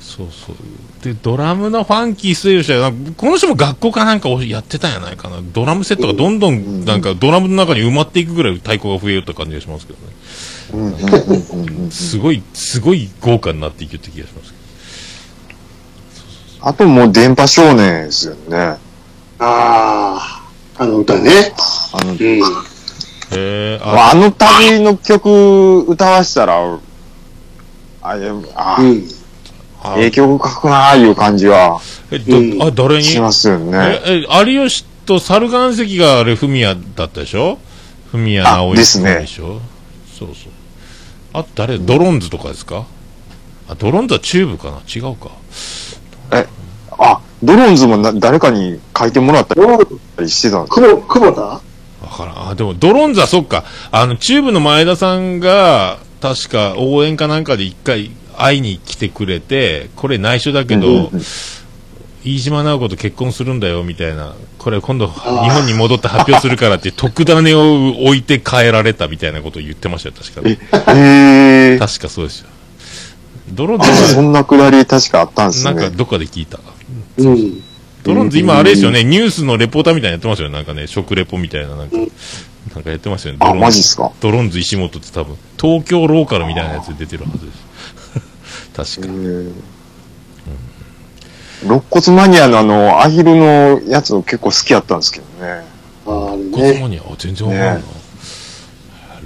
[0.00, 0.56] そうそう。
[1.02, 5.38] で、ドラムのファンキー末吉は、この人も学校かなんかやってたんやないかな。
[5.42, 10.12] ドラムセットがどんどん、なんかドラムの中に埋まっていくぐらい太鼓が増えよった感じがしますけどね。
[11.90, 14.56] すごい、すごい豪華になっていくって気がしますけ
[16.62, 18.58] あともう電波少年ですよね。
[18.58, 18.78] あ
[19.38, 20.42] あ、
[20.78, 21.54] あの歌ね。
[21.92, 22.18] あの、うん。
[23.32, 26.78] え、あ、あの旅の曲歌わしたら、
[28.02, 29.08] あ、いやあ、うん。
[29.82, 31.80] あ影響深くなーいう感じは
[32.10, 33.04] え、ど、うんあ、誰に？
[33.04, 34.00] しますよね。
[34.04, 37.58] え、え、有吉と猿岩石があれ、フミヤだったでしょ？
[38.10, 39.60] フミヤ直井ですねでしょ
[40.18, 40.52] そうそう。
[41.38, 41.78] あと誰？
[41.78, 42.86] ドロンズとかですか？
[43.68, 44.80] あ、ドロンズはチューブかな？
[44.88, 45.30] 違うか。
[46.98, 51.42] あ、ドローンズもな誰かに書いてもらったりしてたんです久保、久保田？
[51.42, 51.60] わ
[52.10, 52.48] からん。
[52.48, 53.64] あ、でも、ドロンズはそっか。
[53.92, 61.22] あの、チューブの前田さんが、確か応援かなんかで一回会いに来てくれて、これ内緒だけど、うんうんうん
[62.26, 64.34] 飯島直子と結婚するんだよ、みたいな。
[64.58, 70.92] これ今度、日本に戻って発表するからって、特ダネを置いて帰られたみたいなことを言ってましたよ、確か。
[70.92, 71.78] へえ。
[71.78, 72.48] 確かそうですよ。
[73.50, 75.72] ドロンあズそんなくだり確かあったんですね。
[75.72, 76.58] なんかどっかで聞いた。
[77.18, 77.62] うん。
[78.02, 81.96] ドロンズ今あれですよね、ニュースのレポーターみたいなのやってますよね、なんかね、食レポみたいな、なんか、
[82.74, 83.38] なんかやってますよね。
[83.40, 84.10] ドあ、ロンズマジっすか？
[84.20, 88.96] ドロンズ石本って多分、東京ローカルみたいなやつで出てるはずです。
[88.98, 89.14] 確か。
[91.62, 95.64] 肋骨マニアのあの、アヒルのやつを結構好きやったんですけどね。
[96.06, 96.50] ああれね。
[96.52, 97.78] コスモニア、あ全然わかんないな。
[97.78, 97.84] ね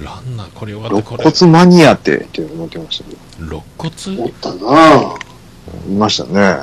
[0.02, 1.24] ランナー、これよかった、肋これ。
[1.30, 3.18] 骨マニアってって思ってましたけど。
[3.44, 3.90] 肋骨？
[4.22, 5.02] おったな
[5.86, 6.62] いましたね。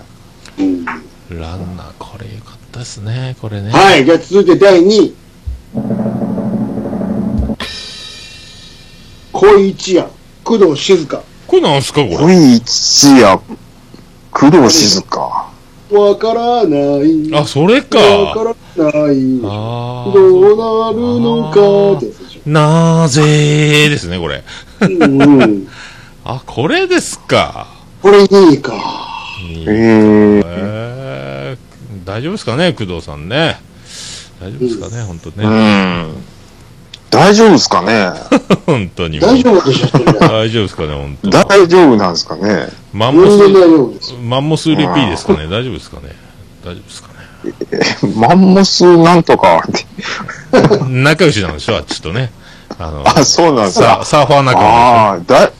[0.57, 0.85] うん。
[0.85, 3.69] ランナー、これよかったですね、これね。
[3.71, 5.15] はい、じゃあ続いて第2位。
[9.33, 10.07] 恋一夜、
[10.43, 11.21] 工藤静香。
[11.45, 12.17] これなんすか、これ？
[12.17, 13.39] 恋一夜、
[14.31, 15.36] 工藤静香。
[15.91, 17.33] わからない。
[17.33, 17.97] あ、それか。
[17.99, 18.43] わか
[18.77, 19.39] らない。
[19.41, 22.49] どうなるのかってやつでしょ。
[22.49, 24.43] なぜですね、これ。
[24.81, 25.67] うんうん。
[26.25, 27.67] あ、これですか。
[28.01, 28.73] これ2位か。
[29.49, 31.67] いいえー、えー
[32.05, 33.59] 大丈夫ですかね、工藤さんね。
[34.39, 35.45] 大丈夫ですかね、本当うね。
[35.47, 36.15] ん。
[37.19, 38.11] 大丈夫ですかね？
[38.65, 39.19] 本当に。
[39.19, 39.87] 大丈夫でしょ。
[40.19, 41.29] 大丈夫ですかね、本当。
[41.29, 42.67] 大丈夫なんですかね？
[42.93, 44.13] マンモス、全然大丈夫です。
[44.21, 46.15] マンモスレピーですかね、大丈夫ですかね？
[46.63, 47.13] 大丈夫ですかね？
[48.15, 49.63] マンモスなんとか。
[50.89, 52.31] 仲良しなんでしょ、あっちとね。
[52.77, 53.99] あの、あ、そうなんですか。
[54.03, 55.51] さサーファー仲間ああ、だ、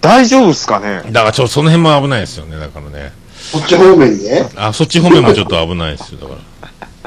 [0.00, 1.02] 大丈夫ですかね？
[1.10, 3.12] だからちょっとその辺も危ないですよね、だからね。
[3.52, 6.40] こっち方面であ、そっち方面もちょっと危ないですよ、だから。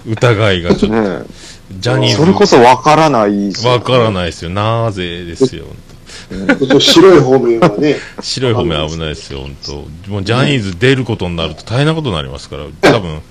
[0.06, 1.26] 疑いがちょっと、ね
[1.80, 2.18] ジャニーズ。
[2.18, 4.52] それこそわからないですよねわからないですよ。
[4.52, 5.66] なぜですよ。
[6.80, 7.98] 白い方面はね。
[8.22, 10.12] 白い方面危ないですよ、本当。
[10.12, 13.22] もうジャニーズ出ることになると大変なことになりますから、多分、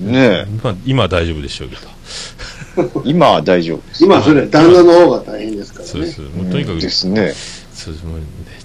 [0.00, 3.02] ね今今は大丈夫でしょうけど。
[3.04, 4.04] 今は大丈夫です。
[4.04, 6.20] 今それ旦那の方が大変ですからねそうです。。
[6.20, 7.34] もうとにかく、ですね。
[7.74, 8.10] そうですね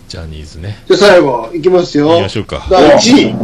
[0.07, 0.79] ジャニーズね。
[0.87, 2.09] じゃあ最後、いきますよ。
[2.09, 2.65] 行きましょうか。
[2.69, 3.35] 第1位。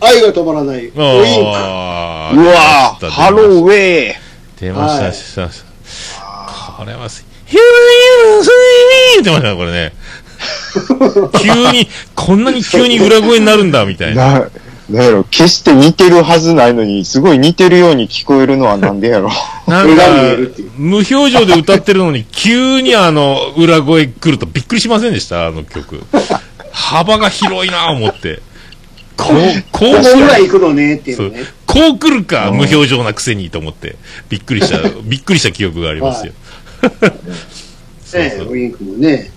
[0.00, 0.86] 愛が止まらない。
[0.86, 0.98] ウィンク。
[2.30, 4.14] うわハローウェイ
[4.60, 4.96] 出まし
[5.34, 5.72] た、はました。
[6.78, 8.48] これはす、ヒュース
[9.18, 9.92] イー出ましたね、これね。
[11.40, 14.40] 急に、こんなに急に裏声になるんだ、みたいな。
[14.40, 14.50] な、
[14.90, 19.30] なんやろ、決して似てるはずないのに、すごい似てるように聞こえるのはなんでやろ。
[19.66, 20.02] なんか
[20.76, 25.46] 無表情で歌ってるのに、急にあの、裏声来るとびっくりしませんでした？
[25.46, 26.00] あの曲。
[26.72, 28.40] 幅が広いなぁ思って。
[29.16, 29.36] こう、
[29.70, 31.44] こうぐらい来行くのねっていそうね。
[31.72, 33.96] こう来るか、無表情なくせにと思って、
[34.28, 36.32] びっくりした、 びっくりした記憶がありますよ。
[38.04, 39.30] そうねそうウィンクもね。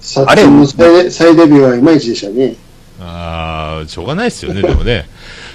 [0.00, 0.42] さあれ？
[0.42, 2.54] っきの再再デビューはいまいちでしたね。
[3.00, 5.06] あ あ、しょうがないですよね、でもね。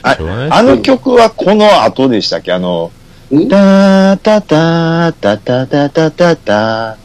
[0.03, 2.51] あしょうがないですあの曲はこの後でしたっけ？
[2.53, 2.91] あの、
[3.31, 3.47] ん？
[3.49, 6.97] タタタタタタタタタ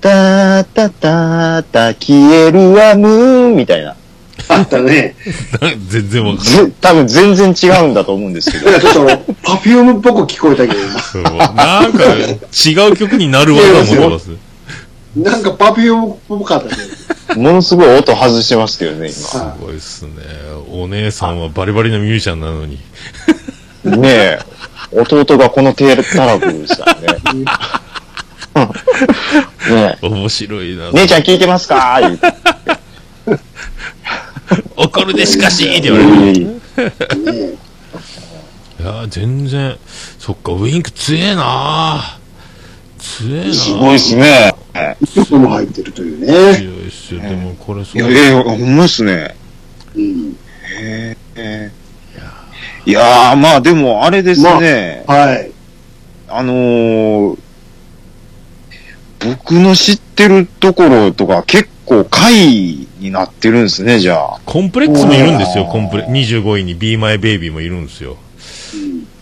[0.00, 3.96] タタタタ消えるわムーンみたいな。
[4.48, 5.14] あったね。
[5.88, 6.54] 全然わかんない。
[6.54, 8.70] ぜ多分全然違うんだと思うんですけど。
[8.70, 14.30] なんかちょっと、パフュームっぽく聞こえたけど、そうなんか、違う曲になるわと思ってます。
[15.16, 16.82] なんかパフュームっぽかったけ
[17.34, 17.40] ど。
[17.40, 20.10] ものすごい音外してますけどね、すごいっすね。
[20.70, 22.78] お姉さんはバリバリのミュージシャンなのに。
[23.84, 23.96] 今。
[23.96, 24.38] ねえ。
[24.92, 27.08] 弟がこのテータラブですからね。
[29.70, 30.88] ね面白いな。
[30.88, 30.92] え。
[30.92, 32.00] 姉ちゃん聞いてますか
[34.76, 36.58] 怒るでしかしって言われる。
[38.80, 39.76] いや、全然、
[40.18, 42.18] そっか、ウインク強えな
[42.98, 44.54] 強えなすごいっすね。
[45.14, 46.56] 曲も入ってるというね。
[46.56, 47.20] 強いっすよ。
[47.20, 48.12] でも、これ、そいや、う。
[48.12, 49.36] えー、ほんまっすね。
[49.94, 50.36] うん。
[50.80, 51.70] えー、
[52.86, 55.04] いやー、まあでも、あれですね。
[55.06, 55.52] はい。
[56.28, 57.38] あのー、
[59.20, 64.40] 僕の知ってるところとか結構回になってるんですね、じゃあ。
[64.46, 66.04] コンプレックスもいるんですよ、コンプレ。
[66.04, 68.16] 25位に Be My Baby もいるんですよ。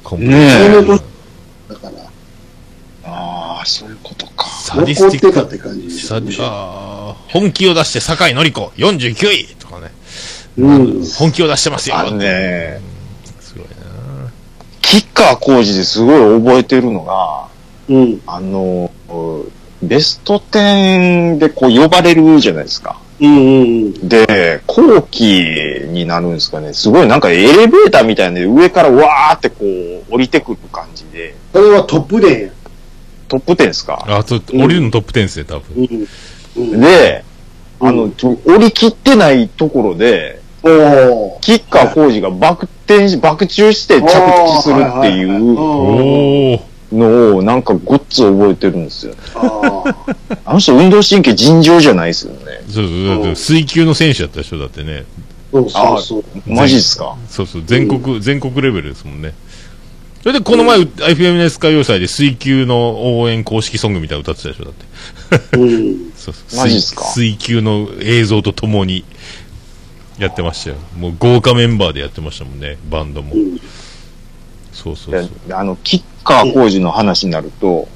[0.04, 0.98] コンプレッねそのえ。
[0.98, 1.02] 年
[1.68, 1.90] だか
[3.04, 4.44] ら、ああ、そういうことか。
[4.44, 4.64] クス。
[4.66, 5.34] サディスティック。
[5.34, 9.90] たって感じでしょサディあー本気を出して酒井紀子49位とかね。
[10.58, 11.04] うん。
[11.06, 11.98] 本気を出してますよ。
[11.98, 12.80] あのね、
[13.40, 14.30] すごいな
[14.82, 17.48] 吉川浩司ですごい覚えてるのが、
[17.88, 18.20] うん。
[18.26, 19.50] あのー、
[19.82, 22.99] ベスト10でこう呼ばれるじゃないですか。
[23.20, 24.08] うんうんうん。
[24.08, 25.44] で、後期
[25.88, 26.72] になるんですかね。
[26.72, 29.56] すごいなんかエレベーターみたいなで上からわーってこ
[30.10, 32.50] う降りてくる感じで、それはトップデンや。
[33.28, 34.04] トップ10ですか？
[34.08, 35.88] あ、そう、降りるのトップ10ですね、多分。
[36.56, 36.72] うん。
[36.72, 36.80] うん。
[36.80, 37.24] で、
[37.80, 41.40] うんあの、ちょ降り切ってないところで、おー。
[41.40, 46.60] 吉川浩司がバク転し、爆中して着地するっていうおー。
[46.92, 49.14] のをなんかごっつ覚えてるんですよ。
[49.34, 50.16] ああ。
[50.44, 52.40] あの人運動神経尋常じゃないですよね。
[52.68, 55.04] そうそうだって水球の選手だったでしょ、だってね。
[55.52, 56.24] そうそうそう。
[56.46, 57.16] マジっすか？
[57.28, 59.34] そうそう、全国、全国レベルですもんね。
[60.22, 64.70] それで、この前、FMS 歌謡祭で水球の応援公式ソングみたいなの歌ってたでしょ、だ
[65.38, 65.56] って。
[65.56, 66.12] うん。
[66.16, 67.04] そうそうマジっすか？
[67.14, 69.04] 水水球の映像とともに
[70.18, 70.76] やってましたよ。
[70.98, 73.34] もう豪華メンバーでやってましたもんね、バンドも。
[73.34, 73.60] うん
[74.82, 75.30] そうそうそう。
[75.48, 77.88] であの、吉川浩司の話になると、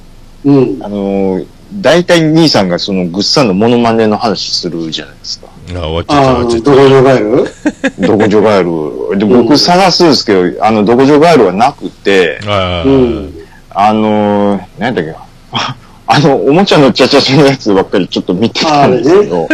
[0.45, 0.83] うん。
[0.83, 1.47] あのー、
[1.81, 5.49] 大体兄さんがそのグッサンのモノマネの話するじゃないですか。
[5.71, 9.19] あ、終わっちゃった、ああ、終わっちゃっどこに帰るドコジョガエル。
[9.19, 12.51] で、僕探すんですけど、あの、ドコジョガエルはなくて、た。
[12.53, 13.35] ああ、うん。
[13.71, 15.11] あのー、何だっけ？
[15.13, 15.27] な。
[16.07, 19.49] あの、おもちゃのチャチャチャのやつばっかりちょっと見てたんですけど、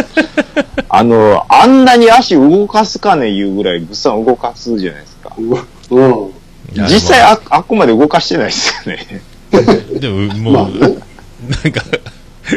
[0.89, 3.29] あの、あんなに足動かすかね？
[3.31, 5.33] いうぐらいグッサン動かすじゃないですか。
[5.39, 6.33] うん。
[6.75, 9.23] いや実際あ、あっこまで動かしてないですよね。
[10.01, 10.79] でも、もう、まあね
[11.65, 11.83] なんか、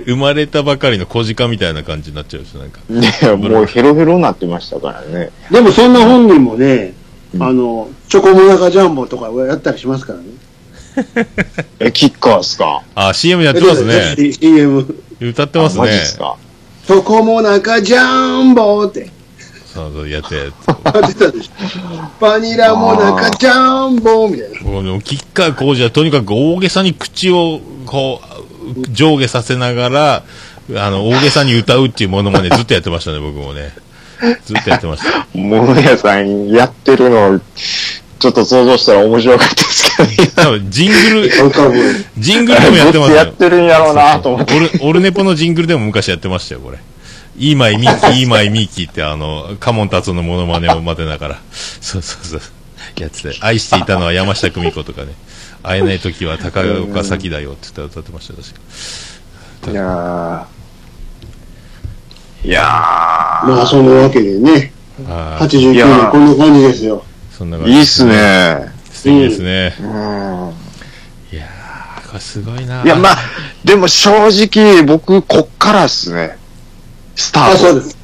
[0.06, 2.80] 生まれたばかりの小鹿みたいな感じになっちゃうし、なんか。
[2.90, 5.30] ねもうヘロヘロになってましたからね。
[5.52, 6.94] でもそんな本人もね、
[7.40, 10.26] あの、チョコモナカジャンボとかやったりしますからね。
[11.80, 12.84] え、キッカーっすか？
[12.94, 14.16] あ、CM やってますね。
[14.34, 14.96] CM。
[15.20, 16.00] 歌ってますねあマジっ。
[16.02, 16.36] すか？
[16.86, 19.10] チョコモナカジャンボって
[19.74, 20.36] そうそう、やって。
[20.36, 21.52] やってたでしょ。
[22.20, 24.62] バニラモナカジャンボみたいな。
[24.62, 30.24] もうでも吉川浩司はとにかく大げさに口をこう上下させながら
[30.76, 33.74] あの大げさに歌うっていうものまねずっとやってましたね僕もね
[34.46, 37.42] ずっとやってました物屋さんやってるの、
[38.20, 40.32] ちょっと想像したら面白かったですけどね。
[40.36, 41.30] 多分ジングル。
[42.18, 44.80] ジングルでもやってますよやってるんやろうなと思って。
[44.82, 46.78] オルネポのジングルでも昔やってましたよこれ
[47.38, 51.42] 「いいまいミーキいいまいミーキ」ってあのカモン達夫のモノマネを待てながら
[51.82, 52.42] そうそうそう
[53.00, 55.14] やってて愛していたのは山下久美子とかね
[55.64, 58.40] 会えない時は高岡早紀だよって言って歌ってましたよ
[59.62, 64.74] 確かいやーいやまあそんなわけでね、
[65.08, 67.04] ああ89いや年こんな感じですよ。
[67.32, 68.74] ー、そんな感じいいっすね。
[68.92, 69.76] 素敵ですね。
[69.80, 69.88] うん。
[71.32, 72.84] いやー、これすごいな。
[72.84, 73.18] いや、まあ、
[73.66, 76.38] でも正直、僕、こっからっすね。
[77.16, 77.52] スタート。
[77.54, 77.98] あ、そうです。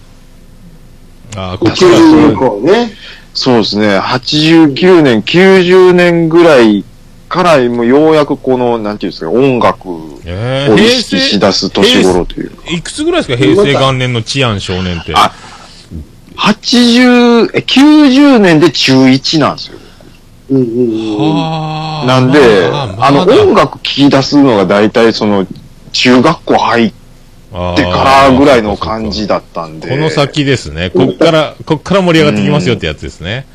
[1.36, 2.94] あー、こっち90年以は降ね。
[3.34, 4.00] そうですね。
[4.00, 6.84] 89年、90年ぐらい
[7.30, 12.52] から、もうようやくこの、なんていうんですか、音楽をえー、意平識し成、出す年頃という。
[12.72, 13.38] いくつぐらいですか？
[13.38, 15.14] 平成元年の治安少年って。
[15.16, 15.32] あ
[16.38, 19.78] 80、え、90年で中1なんですよ。
[20.52, 20.74] うんうんう
[21.14, 21.18] ん。
[21.18, 22.06] はあ。
[22.08, 25.46] なんで、まあの、まだ音楽聴き出すのが大体その、
[25.92, 26.94] 中学校入っ
[27.52, 27.90] あーてか
[28.30, 29.90] らぐらいの感じだったんで。
[29.90, 30.90] この先ですね。
[30.92, 33.46] こっから、こっから盛り上がってきますよってやつですね。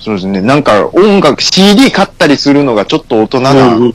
[0.00, 0.40] そうですね。
[0.42, 3.94] なんか音楽、CD 買ったりするのがちょっと大人うんなうん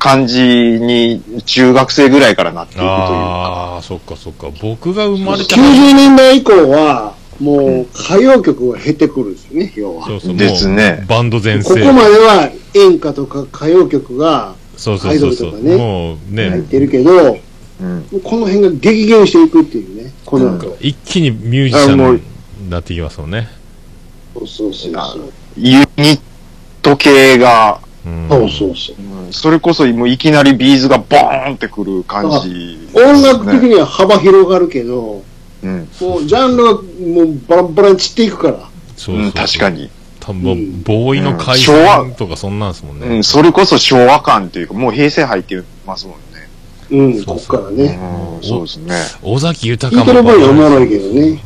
[0.00, 2.94] 感じに中学生ぐらいからなっていくというか。
[2.96, 4.48] ああ、そっかそっか。
[4.62, 5.56] 僕が生まれた。
[5.56, 5.60] 90
[5.94, 10.06] 年代以降は、もう歌謡曲が減ってくるんですよね、要は。
[10.06, 10.36] そうそう。
[10.36, 11.92] ですねバンド全ここ盛。
[11.92, 15.60] までは演歌とか歌謡曲がそうそアイドうそうそう。
[15.62, 17.38] ルとかねもう入っね、てるけど、
[17.80, 18.20] うん。
[18.22, 20.76] この辺が激減していくっていうね、この後。
[20.80, 22.16] 一気にミュージシャン
[22.64, 23.48] になってきますもんね。
[24.34, 25.32] そうそうそうそう。
[25.56, 26.20] ユニッ
[26.82, 28.28] ト系が、うん。
[28.28, 28.96] そうそうそう。
[28.98, 35.22] うんそれこそもういきなりビーズがボーンってくる感じ、音楽的には幅広がるけど、
[35.62, 35.88] うん。
[36.00, 38.70] もうジャンルはもうバラバラに散っていくから。
[38.96, 39.70] そうそううん、確か。
[39.70, 39.90] に。
[40.20, 43.06] 多分、ボーイの解散とかそんなんですもんね。
[43.06, 46.37] うん、それこそ昭和感っていうか、もう平成入ってますもんね。
[46.90, 47.98] うん、こっからね。
[48.40, 48.94] うん、そうですね。
[49.22, 51.42] 尾崎豊聞いてる分にはおもろいけどね。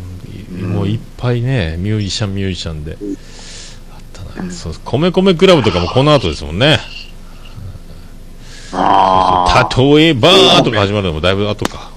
[0.63, 2.97] もういっぱいね、ミュージシャンミュージシャンで。
[3.93, 4.51] あったな。
[4.51, 6.79] そう、米米クラブとかもこの後ですもんね。
[8.73, 11.91] ああ、例えばとか始まるのもだいぶ後か。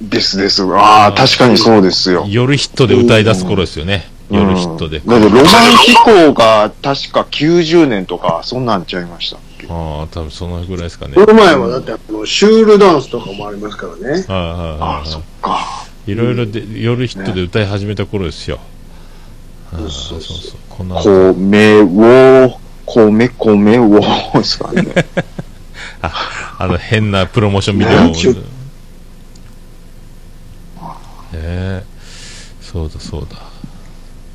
[0.00, 0.62] ですです。
[0.64, 2.24] ああ、確かにそうですよ。
[2.28, 4.08] 夜ヒットで歌い出す頃ですよね。
[4.30, 5.00] 夜ヒットで。
[5.00, 11.14] だってロマン飛行が確か90年とか、そんなんちゃいましたっけああ、多分そのぐらいですかね。
[11.14, 14.02] この前はだってあの、シュールダンスとかもありますからね。
[14.02, 15.86] はいはいああ、はいはそっか。
[16.06, 16.12] い。
[16.12, 18.60] いろいろで、夜ヒットで歌い始めた頃ですよ。
[19.72, 20.58] ああそうそう。
[20.70, 24.00] この後米を、米米を、
[24.34, 24.86] ですかね。
[26.00, 27.98] あの変なプロモーションビデオ
[31.34, 31.84] ええ
[32.60, 33.36] そうだそうだ。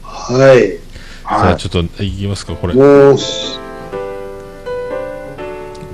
[0.04, 0.78] はい。
[1.24, 1.58] さあ、はい。
[1.58, 2.74] ちょっと、いきますか、これ。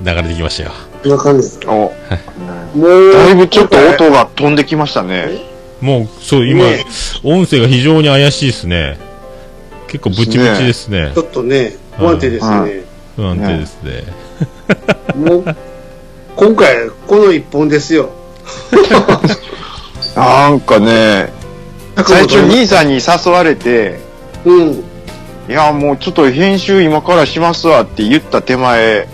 [0.04, 0.70] 流もう、れてきましたよ。
[1.02, 1.72] こんな感じですか？
[1.72, 1.92] おも
[2.76, 5.28] う、だいぶちょっと音が飛んできましたね。
[5.80, 6.84] もう、そう、今、ね
[7.24, 8.98] 音声が非常に怪しいですね。
[9.88, 11.18] 結構ブチブチですねち。
[11.18, 12.84] ょっとね、不安定ですね。
[13.16, 14.04] 不安定ですね。
[15.16, 15.56] もう、
[16.36, 18.10] 今回、この一本ですよ。
[20.14, 21.32] なんかね、
[22.06, 23.98] 最初兄さんに誘われて、
[24.44, 29.08] うん、いや、もうちょっと編集今からしますわって言った手前、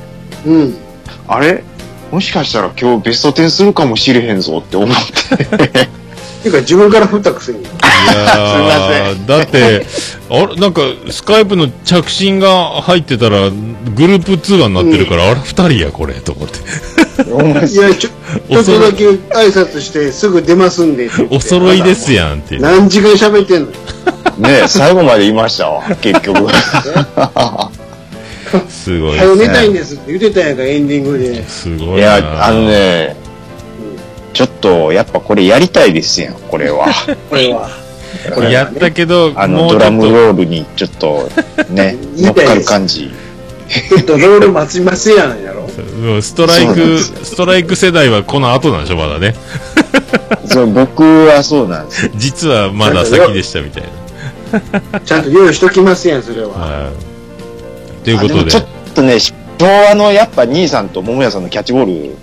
[0.47, 0.74] うん。
[1.28, 1.62] あれ？
[2.10, 5.35] もしかしたら今日ベスト10するかもしれへんぞって思って。
[5.35, 7.62] っていうか自分から振ったくせに。
[7.62, 9.86] いや すいませーだって、
[10.31, 16.59] あれ、なんか、スカイプの着信が入ってたら、グループ通話になってるから、あれ、二人や、これ、と思って。
[16.59, 19.18] いや、ちょ、ちょっとだけ挨
[19.52, 21.10] 拶してすぐ出ますんで。
[21.31, 22.60] お揃いですやんっていう。
[22.60, 23.68] 何時間喋ってんの？
[24.39, 26.47] ね最後まで言いましたわ、結局。
[28.86, 31.48] すごい早です寝たいんですって言ってたやんか、エンディングで。
[31.48, 31.96] すごいな。
[31.96, 33.16] いや、あのね、
[34.32, 36.86] ちょっと、やっぱこれやりたいですやん、これは。
[37.28, 37.68] これは。
[38.32, 41.28] これやったけど、あの、ドラムロールにちょっと、
[41.68, 43.10] ね、乗っかる感じ。
[43.68, 45.68] ちょっとロール待ちますやんやろ。
[46.22, 49.34] ストライク、ストライク世代はこの後なんでしょ、まだね。
[50.46, 52.12] そう、僕はそうなんですよ。
[52.16, 53.82] 実はまだ先でしたみたい
[54.92, 55.00] な。
[55.00, 56.50] ちゃんと用意しときますやん、それは。
[56.50, 57.16] はい。
[58.06, 58.66] ということでちょっ、
[58.97, 62.16] とね、昭和のやっぱ兄さんと桃屋さんのキャッチボール、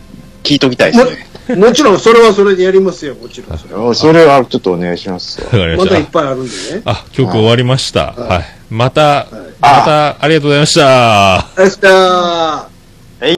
[0.44, 1.56] 聞いときたいですね。
[1.56, 3.58] もちろん、それはそれでやりますよ、もちろん。
[3.58, 6.06] それはそれはちょっとお願いしますましたまたいっ。
[6.06, 6.82] ぱいあるんでね。
[6.86, 8.14] あ、曲終わりました。
[8.14, 8.46] はいはい。
[8.70, 9.26] また、い
[9.60, 11.36] また、ありがとうございました。
[11.36, 12.73] ありがとうございました。